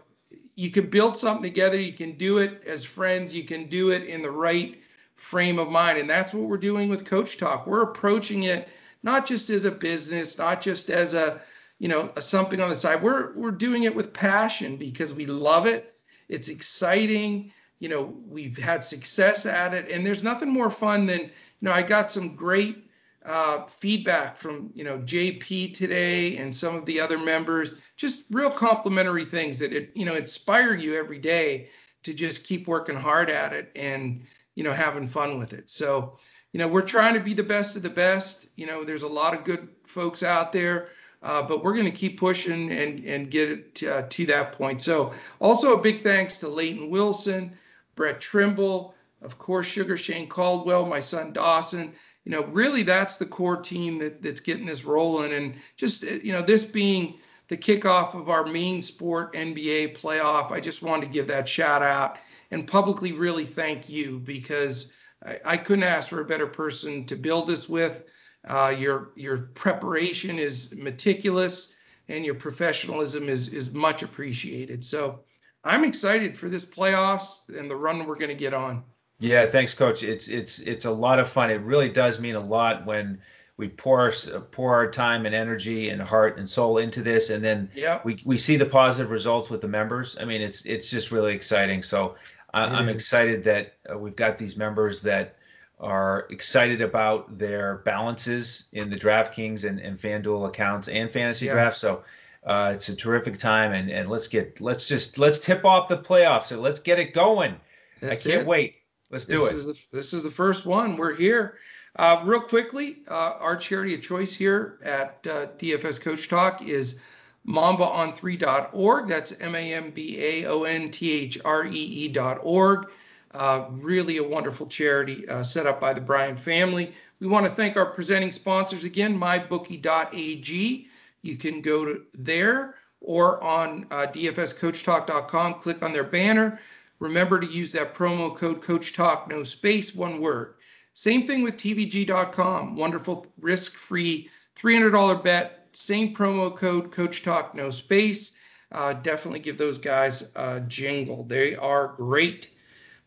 you 0.55 0.69
can 0.69 0.87
build 0.87 1.17
something 1.17 1.43
together. 1.43 1.79
You 1.79 1.93
can 1.93 2.11
do 2.11 2.37
it 2.37 2.61
as 2.65 2.85
friends. 2.85 3.33
You 3.33 3.43
can 3.43 3.69
do 3.69 3.89
it 3.89 4.03
in 4.03 4.21
the 4.21 4.31
right 4.31 4.79
frame 5.15 5.57
of 5.57 5.71
mind, 5.71 5.97
and 5.97 6.09
that's 6.09 6.33
what 6.33 6.47
we're 6.47 6.57
doing 6.57 6.89
with 6.89 7.05
Coach 7.05 7.37
Talk. 7.37 7.65
We're 7.65 7.83
approaching 7.83 8.43
it 8.43 8.69
not 9.01 9.25
just 9.25 9.49
as 9.49 9.65
a 9.65 9.71
business, 9.71 10.37
not 10.37 10.61
just 10.61 10.89
as 10.89 11.13
a 11.13 11.41
you 11.83 11.89
know 11.89 12.09
something 12.17 12.61
on 12.61 12.69
the 12.69 12.75
side. 12.77 13.03
We're 13.03 13.33
we're 13.33 13.51
doing 13.51 13.83
it 13.83 13.93
with 13.93 14.13
passion 14.13 14.77
because 14.77 15.13
we 15.13 15.25
love 15.25 15.67
it. 15.67 15.93
It's 16.29 16.47
exciting. 16.47 17.51
You 17.79 17.89
know, 17.89 18.15
we've 18.25 18.57
had 18.57 18.85
success 18.85 19.45
at 19.45 19.73
it, 19.73 19.89
and 19.91 20.05
there's 20.05 20.23
nothing 20.23 20.47
more 20.47 20.69
fun 20.69 21.05
than 21.05 21.19
you 21.19 21.29
know. 21.59 21.73
I 21.73 21.81
got 21.81 22.09
some 22.09 22.37
great 22.37 22.89
uh, 23.25 23.65
feedback 23.65 24.37
from 24.37 24.71
you 24.73 24.85
know 24.85 24.99
JP 24.99 25.75
today 25.75 26.37
and 26.37 26.55
some 26.55 26.73
of 26.73 26.85
the 26.85 27.01
other 27.01 27.17
members. 27.17 27.81
Just 27.97 28.27
real 28.31 28.49
complimentary 28.49 29.25
things 29.25 29.59
that 29.59 29.73
it 29.73 29.91
you 29.93 30.05
know 30.05 30.15
inspire 30.15 30.75
you 30.75 30.95
every 30.95 31.19
day 31.19 31.67
to 32.03 32.13
just 32.13 32.47
keep 32.47 32.65
working 32.65 32.95
hard 32.95 33.29
at 33.29 33.51
it 33.51 33.73
and 33.75 34.23
you 34.55 34.63
know 34.63 34.71
having 34.71 35.05
fun 35.05 35.37
with 35.37 35.51
it. 35.51 35.69
So 35.69 36.17
you 36.53 36.59
know 36.59 36.67
we're 36.69 36.81
trying 36.81 37.15
to 37.15 37.19
be 37.19 37.33
the 37.33 37.43
best 37.43 37.75
of 37.75 37.83
the 37.83 37.89
best. 37.89 38.47
You 38.55 38.67
know 38.67 38.85
there's 38.85 39.03
a 39.03 39.15
lot 39.21 39.33
of 39.33 39.43
good 39.43 39.67
folks 39.85 40.23
out 40.23 40.53
there. 40.53 40.87
Uh, 41.23 41.41
but 41.41 41.63
we're 41.63 41.73
going 41.73 41.85
to 41.85 41.91
keep 41.91 42.19
pushing 42.19 42.69
and 42.71 43.03
and 43.05 43.31
get 43.31 43.49
it 43.49 43.75
to, 43.75 43.97
uh, 43.97 44.07
to 44.09 44.25
that 44.25 44.51
point. 44.51 44.81
So 44.81 45.13
also 45.39 45.73
a 45.73 45.81
big 45.81 46.01
thanks 46.01 46.39
to 46.39 46.47
Leighton 46.49 46.89
Wilson, 46.89 47.51
Brett 47.95 48.19
Trimble, 48.19 48.93
of 49.21 49.39
course 49.39 49.65
Sugar 49.65 49.97
Shane 49.97 50.27
Caldwell, 50.27 50.85
my 50.85 50.99
son 50.99 51.31
Dawson, 51.31 51.93
you 52.25 52.31
know, 52.31 52.43
really 52.45 52.83
that's 52.83 53.17
the 53.17 53.25
core 53.25 53.57
team 53.57 53.99
that, 53.99 54.21
that's 54.21 54.39
getting 54.39 54.65
this 54.65 54.85
rolling. 54.85 55.33
And 55.33 55.55
just, 55.75 56.03
you 56.03 56.31
know, 56.31 56.41
this 56.41 56.65
being 56.65 57.15
the 57.49 57.57
kickoff 57.57 58.13
of 58.13 58.29
our 58.29 58.45
main 58.45 58.81
sport 58.81 59.33
NBA 59.33 59.97
playoff, 59.97 60.51
I 60.51 60.59
just 60.59 60.83
wanted 60.83 61.07
to 61.07 61.11
give 61.11 61.27
that 61.27 61.47
shout 61.47 61.81
out 61.81 62.17
and 62.51 62.67
publicly 62.67 63.11
really 63.11 63.45
thank 63.45 63.89
you 63.89 64.19
because 64.19 64.93
I, 65.25 65.39
I 65.45 65.57
couldn't 65.57 65.83
ask 65.83 66.09
for 66.09 66.21
a 66.21 66.25
better 66.25 66.47
person 66.47 67.05
to 67.05 67.15
build 67.15 67.47
this 67.47 67.67
with. 67.67 68.05
Uh, 68.47 68.75
your 68.77 69.11
your 69.15 69.37
preparation 69.53 70.37
is 70.37 70.73
meticulous 70.75 71.75
and 72.09 72.25
your 72.25 72.35
professionalism 72.35 73.29
is 73.29 73.49
is 73.49 73.73
much 73.73 74.03
appreciated. 74.03 74.83
So 74.83 75.19
I'm 75.63 75.83
excited 75.85 76.37
for 76.37 76.49
this 76.49 76.65
playoffs 76.65 77.47
and 77.57 77.69
the 77.69 77.75
run 77.75 78.05
we're 78.05 78.15
going 78.15 78.29
to 78.29 78.35
get 78.35 78.53
on. 78.53 78.83
Yeah, 79.19 79.45
thanks, 79.45 79.73
Coach. 79.73 80.03
It's 80.03 80.27
it's 80.27 80.59
it's 80.59 80.85
a 80.85 80.91
lot 80.91 81.19
of 81.19 81.29
fun. 81.29 81.49
It 81.49 81.61
really 81.61 81.89
does 81.89 82.19
mean 82.19 82.35
a 82.35 82.39
lot 82.39 82.85
when 82.85 83.19
we 83.55 83.69
pour 83.69 84.01
our, 84.01 84.41
pour 84.51 84.73
our 84.73 84.89
time 84.89 85.25
and 85.25 85.35
energy 85.35 85.89
and 85.89 86.01
heart 86.01 86.37
and 86.37 86.49
soul 86.49 86.79
into 86.79 87.01
this, 87.01 87.29
and 87.29 87.43
then 87.43 87.69
yeah. 87.73 88.01
we 88.03 88.19
we 88.25 88.35
see 88.35 88.57
the 88.57 88.65
positive 88.65 89.11
results 89.11 89.49
with 89.49 89.61
the 89.61 89.67
members. 89.67 90.17
I 90.19 90.25
mean, 90.25 90.41
it's 90.41 90.65
it's 90.65 90.89
just 90.89 91.11
really 91.11 91.33
exciting. 91.33 91.81
So 91.83 92.15
I, 92.53 92.79
am 92.79 92.89
excited 92.89 93.43
that 93.45 93.77
uh, 93.91 93.97
we've 93.97 94.15
got 94.15 94.37
these 94.37 94.57
members 94.57 95.01
that 95.03 95.37
are 95.83 96.25
excited 96.29 96.81
about 96.81 97.37
their 97.37 97.79
balances 97.79 98.69
in 98.71 98.89
the 98.89 98.95
DraftKings 98.95 99.65
and, 99.65 99.79
and 99.79 99.99
FanDuel 99.99 100.47
accounts 100.47 100.87
and 100.87 101.11
fantasy 101.11 101.47
yeah. 101.47 101.53
draft. 101.53 101.77
So 101.77 102.03
uh, 102.45 102.71
it's 102.73 102.89
a 102.89 102.95
terrific 102.95 103.37
time, 103.37 103.73
and 103.73 103.89
and 103.89 104.09
let's 104.09 104.27
get 104.27 104.59
let's 104.61 104.87
just 104.87 105.19
let's 105.19 105.39
tip 105.39 105.65
off 105.65 105.87
the 105.87 105.97
playoffs 105.97 106.51
and 106.51 106.61
let's 106.61 106.79
get 106.79 106.99
it 106.99 107.13
going. 107.13 107.55
That's 107.99 108.25
I 108.25 108.29
can't 108.29 108.41
it. 108.41 108.47
wait. 108.47 108.75
Let's 109.11 109.25
do 109.25 109.37
this 109.37 109.51
it. 109.51 109.55
Is 109.55 109.65
the, 109.65 109.79
this 109.91 110.13
is 110.13 110.23
the 110.23 110.31
first 110.31 110.65
one. 110.65 110.97
We're 110.97 111.15
here. 111.15 111.57
Uh, 111.95 112.21
real 112.23 112.41
quickly, 112.41 113.03
uh, 113.07 113.33
our 113.39 113.55
charity 113.55 113.93
of 113.93 114.01
choice 114.01 114.33
here 114.33 114.79
at 114.83 115.25
uh, 115.29 115.47
DFS 115.59 116.01
Coach 116.01 116.27
Talk 116.27 116.63
is 116.63 116.99
mambaon3.org. 117.47 119.07
That's 119.07 119.39
M 119.39 119.55
A 119.55 119.73
M 119.73 119.91
B 119.91 120.17
A 120.19 120.45
O 120.45 120.63
N 120.63 120.89
T 120.89 121.11
H 121.11 121.37
R 121.45 121.65
E 121.65 121.71
E.org. 122.05 122.87
Uh, 123.33 123.65
really 123.71 124.17
a 124.17 124.23
wonderful 124.23 124.67
charity 124.67 125.27
uh, 125.27 125.41
set 125.41 125.65
up 125.65 125.81
by 125.81 125.91
the 125.91 126.01
Bryant 126.01 126.37
family. 126.37 126.93
We 127.19 127.27
want 127.27 127.45
to 127.45 127.51
thank 127.51 127.77
our 127.77 127.85
presenting 127.85 128.31
sponsors 128.31 128.83
again, 128.83 129.17
mybookie.ag. 129.19 130.87
You 131.23 131.37
can 131.37 131.61
go 131.61 131.85
to 131.85 132.03
there 132.13 132.75
or 133.01 133.43
on 133.43 133.87
uh, 133.91 134.07
dfscoachtalk.com, 134.07 135.55
click 135.55 135.81
on 135.81 135.93
their 135.93 136.03
banner. 136.03 136.59
Remember 136.99 137.39
to 137.39 137.47
use 137.47 137.71
that 137.73 137.93
promo 137.93 138.35
code 138.35 138.61
Coach 138.61 138.93
Talk, 138.93 139.27
no 139.29 139.43
space, 139.43 139.95
one 139.95 140.19
word. 140.19 140.55
Same 140.93 141.25
thing 141.25 141.43
with 141.43 141.57
TVG.com. 141.57 142.75
Wonderful 142.75 143.25
risk 143.39 143.73
free 143.73 144.29
$300 144.55 145.23
bet. 145.23 145.67
Same 145.73 146.15
promo 146.15 146.55
code 146.55 146.91
Coach 146.91 147.23
Talk, 147.23 147.55
no 147.55 147.69
space. 147.69 148.37
Uh, 148.71 148.93
definitely 148.93 149.39
give 149.39 149.57
those 149.57 149.77
guys 149.77 150.31
a 150.35 150.61
jingle. 150.61 151.23
They 151.23 151.55
are 151.55 151.93
great. 151.97 152.51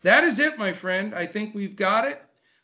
That 0.07 0.23
is 0.23 0.39
it, 0.39 0.57
my 0.57 0.71
friend. 0.71 1.13
I 1.13 1.25
think 1.25 1.53
we've 1.53 1.75
got 1.75 2.07
it. 2.07 2.23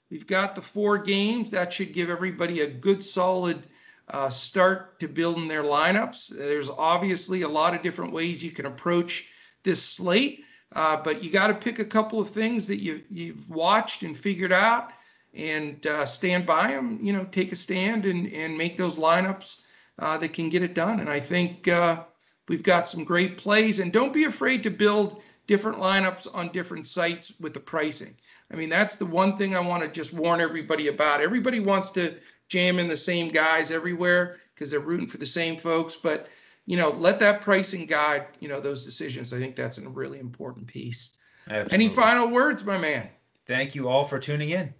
We've 0.09 0.25
got 0.25 0.55
the 0.55 0.61
four 0.61 0.97
games. 0.97 1.51
That 1.51 1.73
should 1.73 1.91
give 1.91 2.09
everybody 2.09 2.61
a 2.61 2.67
good, 2.69 3.03
solid 3.03 3.61
uh, 4.07 4.29
start 4.29 4.97
to 5.01 5.09
building 5.09 5.49
their 5.49 5.63
lineups. 5.63 6.29
There's 6.37 6.69
obviously 6.69 7.41
a 7.41 7.49
lot 7.49 7.75
of 7.75 7.81
different 7.81 8.13
ways 8.13 8.41
you 8.41 8.51
can 8.51 8.65
approach 8.65 9.27
this 9.63 9.83
slate. 9.83 10.45
Uh, 10.73 10.95
but 10.95 11.21
you 11.21 11.31
got 11.31 11.47
to 11.47 11.53
pick 11.53 11.79
a 11.79 11.85
couple 11.85 12.17
of 12.21 12.29
things 12.29 12.65
that 12.65 12.77
you 12.77 13.03
you've 13.11 13.49
watched 13.49 14.03
and 14.03 14.15
figured 14.15 14.53
out, 14.53 14.93
and 15.33 15.85
uh, 15.85 16.05
stand 16.05 16.45
by 16.45 16.67
them. 16.67 16.97
You 17.01 17.11
know, 17.11 17.25
take 17.25 17.51
a 17.51 17.57
stand 17.57 18.05
and 18.05 18.31
and 18.31 18.57
make 18.57 18.77
those 18.77 18.95
lineups 18.95 19.65
uh, 19.99 20.17
that 20.19 20.31
can 20.31 20.47
get 20.47 20.63
it 20.63 20.75
done. 20.75 21.01
And 21.01 21.09
I 21.09 21.19
think 21.19 21.67
uh, 21.67 22.03
we've 22.47 22.63
got 22.63 22.87
some 22.87 23.03
great 23.03 23.37
plays. 23.37 23.81
And 23.81 23.91
don't 23.91 24.13
be 24.13 24.23
afraid 24.23 24.63
to 24.63 24.69
build 24.69 25.21
different 25.47 25.77
lineups 25.77 26.27
on 26.33 26.49
different 26.49 26.87
sites 26.87 27.39
with 27.39 27.53
the 27.53 27.59
pricing. 27.59 28.15
I 28.51 28.55
mean, 28.55 28.69
that's 28.69 28.95
the 28.95 29.05
one 29.05 29.37
thing 29.37 29.55
I 29.55 29.59
want 29.59 29.83
to 29.83 29.89
just 29.89 30.13
warn 30.13 30.39
everybody 30.39 30.87
about. 30.87 31.21
Everybody 31.21 31.59
wants 31.59 31.91
to 31.91 32.15
jam 32.47 32.79
in 32.79 32.87
the 32.87 32.97
same 32.97 33.29
guys 33.29 33.71
everywhere 33.71 34.39
because 34.53 34.71
they're 34.71 34.79
rooting 34.79 35.07
for 35.07 35.17
the 35.17 35.25
same 35.25 35.57
folks, 35.57 35.95
but 35.95 36.29
you 36.65 36.77
know, 36.77 36.91
let 36.91 37.19
that 37.19 37.41
pricing 37.41 37.85
guide, 37.85 38.27
you 38.39 38.47
know, 38.47 38.61
those 38.61 38.85
decisions. 38.85 39.33
I 39.33 39.39
think 39.39 39.55
that's 39.55 39.79
a 39.79 39.89
really 39.89 40.19
important 40.19 40.67
piece. 40.67 41.17
Absolutely. 41.49 41.73
Any 41.73 41.89
final 41.89 42.29
words, 42.29 42.63
my 42.63 42.77
man? 42.77 43.09
Thank 43.45 43.75
you 43.75 43.89
all 43.89 44.03
for 44.03 44.17
tuning 44.17 44.51
in. 44.51 44.73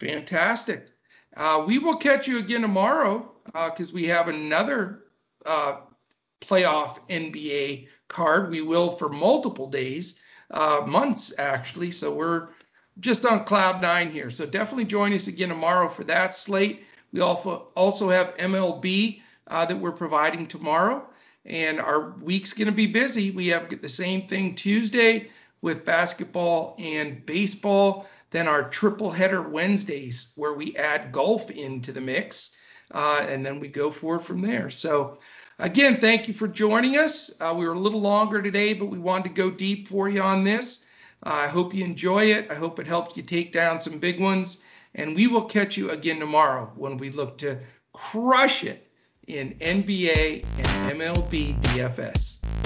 Fantastic. 0.00 0.88
Uh, 1.36 1.62
we 1.66 1.78
will 1.78 1.96
catch 1.96 2.26
you 2.26 2.38
again 2.38 2.62
tomorrow 2.62 3.30
because 3.44 3.90
uh, 3.90 3.94
we 3.94 4.06
have 4.06 4.28
another 4.28 5.04
uh, 5.44 5.76
playoff 6.40 6.98
NBA 7.08 7.86
card. 8.08 8.50
We 8.50 8.62
will 8.62 8.90
for 8.90 9.08
multiple 9.08 9.68
days, 9.68 10.20
uh, 10.50 10.82
months 10.86 11.32
actually. 11.38 11.90
So 11.90 12.14
we're 12.14 12.48
just 13.00 13.26
on 13.26 13.44
cloud 13.44 13.82
nine 13.82 14.10
here. 14.10 14.30
So 14.30 14.46
definitely 14.46 14.84
join 14.84 15.12
us 15.12 15.26
again 15.26 15.48
tomorrow 15.48 15.88
for 15.88 16.04
that 16.04 16.34
slate. 16.34 16.84
We 17.12 17.20
also 17.20 17.68
also 17.74 18.08
have 18.08 18.36
MLB 18.36 19.20
uh, 19.48 19.64
that 19.66 19.78
we're 19.78 19.92
providing 19.92 20.46
tomorrow. 20.46 21.06
And 21.44 21.80
our 21.80 22.10
week's 22.22 22.52
going 22.52 22.66
to 22.66 22.74
be 22.74 22.88
busy. 22.88 23.30
We 23.30 23.46
have 23.48 23.68
the 23.80 23.88
same 23.88 24.26
thing 24.26 24.54
Tuesday 24.54 25.30
with 25.62 25.84
basketball 25.84 26.74
and 26.78 27.24
baseball. 27.24 28.08
Then 28.32 28.48
our 28.48 28.68
triple 28.68 29.10
header 29.10 29.42
Wednesdays, 29.42 30.32
where 30.34 30.54
we 30.54 30.76
add 30.76 31.12
golf 31.12 31.50
into 31.50 31.92
the 31.92 32.00
mix. 32.00 32.56
Uh, 32.90 33.24
and 33.28 33.46
then 33.46 33.60
we 33.60 33.68
go 33.68 33.90
forward 33.90 34.20
from 34.20 34.40
there. 34.40 34.70
So 34.70 35.18
again, 35.58 35.96
thank 35.96 36.28
you 36.28 36.34
for 36.34 36.48
joining 36.48 36.96
us. 36.96 37.32
Uh, 37.40 37.54
we 37.56 37.66
were 37.66 37.74
a 37.74 37.78
little 37.78 38.00
longer 38.00 38.42
today, 38.42 38.72
but 38.74 38.86
we 38.86 38.98
wanted 38.98 39.24
to 39.24 39.34
go 39.34 39.50
deep 39.50 39.88
for 39.88 40.08
you 40.08 40.22
on 40.22 40.44
this. 40.44 40.86
Uh, 41.24 41.30
I 41.32 41.48
hope 41.48 41.74
you 41.74 41.84
enjoy 41.84 42.24
it. 42.26 42.50
I 42.50 42.54
hope 42.54 42.78
it 42.78 42.86
helps 42.86 43.16
you 43.16 43.22
take 43.22 43.52
down 43.52 43.80
some 43.80 43.98
big 43.98 44.20
ones. 44.20 44.62
And 44.94 45.14
we 45.14 45.26
will 45.26 45.44
catch 45.44 45.76
you 45.76 45.90
again 45.90 46.18
tomorrow 46.18 46.72
when 46.74 46.96
we 46.96 47.10
look 47.10 47.38
to 47.38 47.58
crush 47.92 48.64
it 48.64 48.90
in 49.26 49.54
NBA 49.60 50.44
and 50.58 51.00
MLB 51.00 51.60
DFS. 51.62 52.65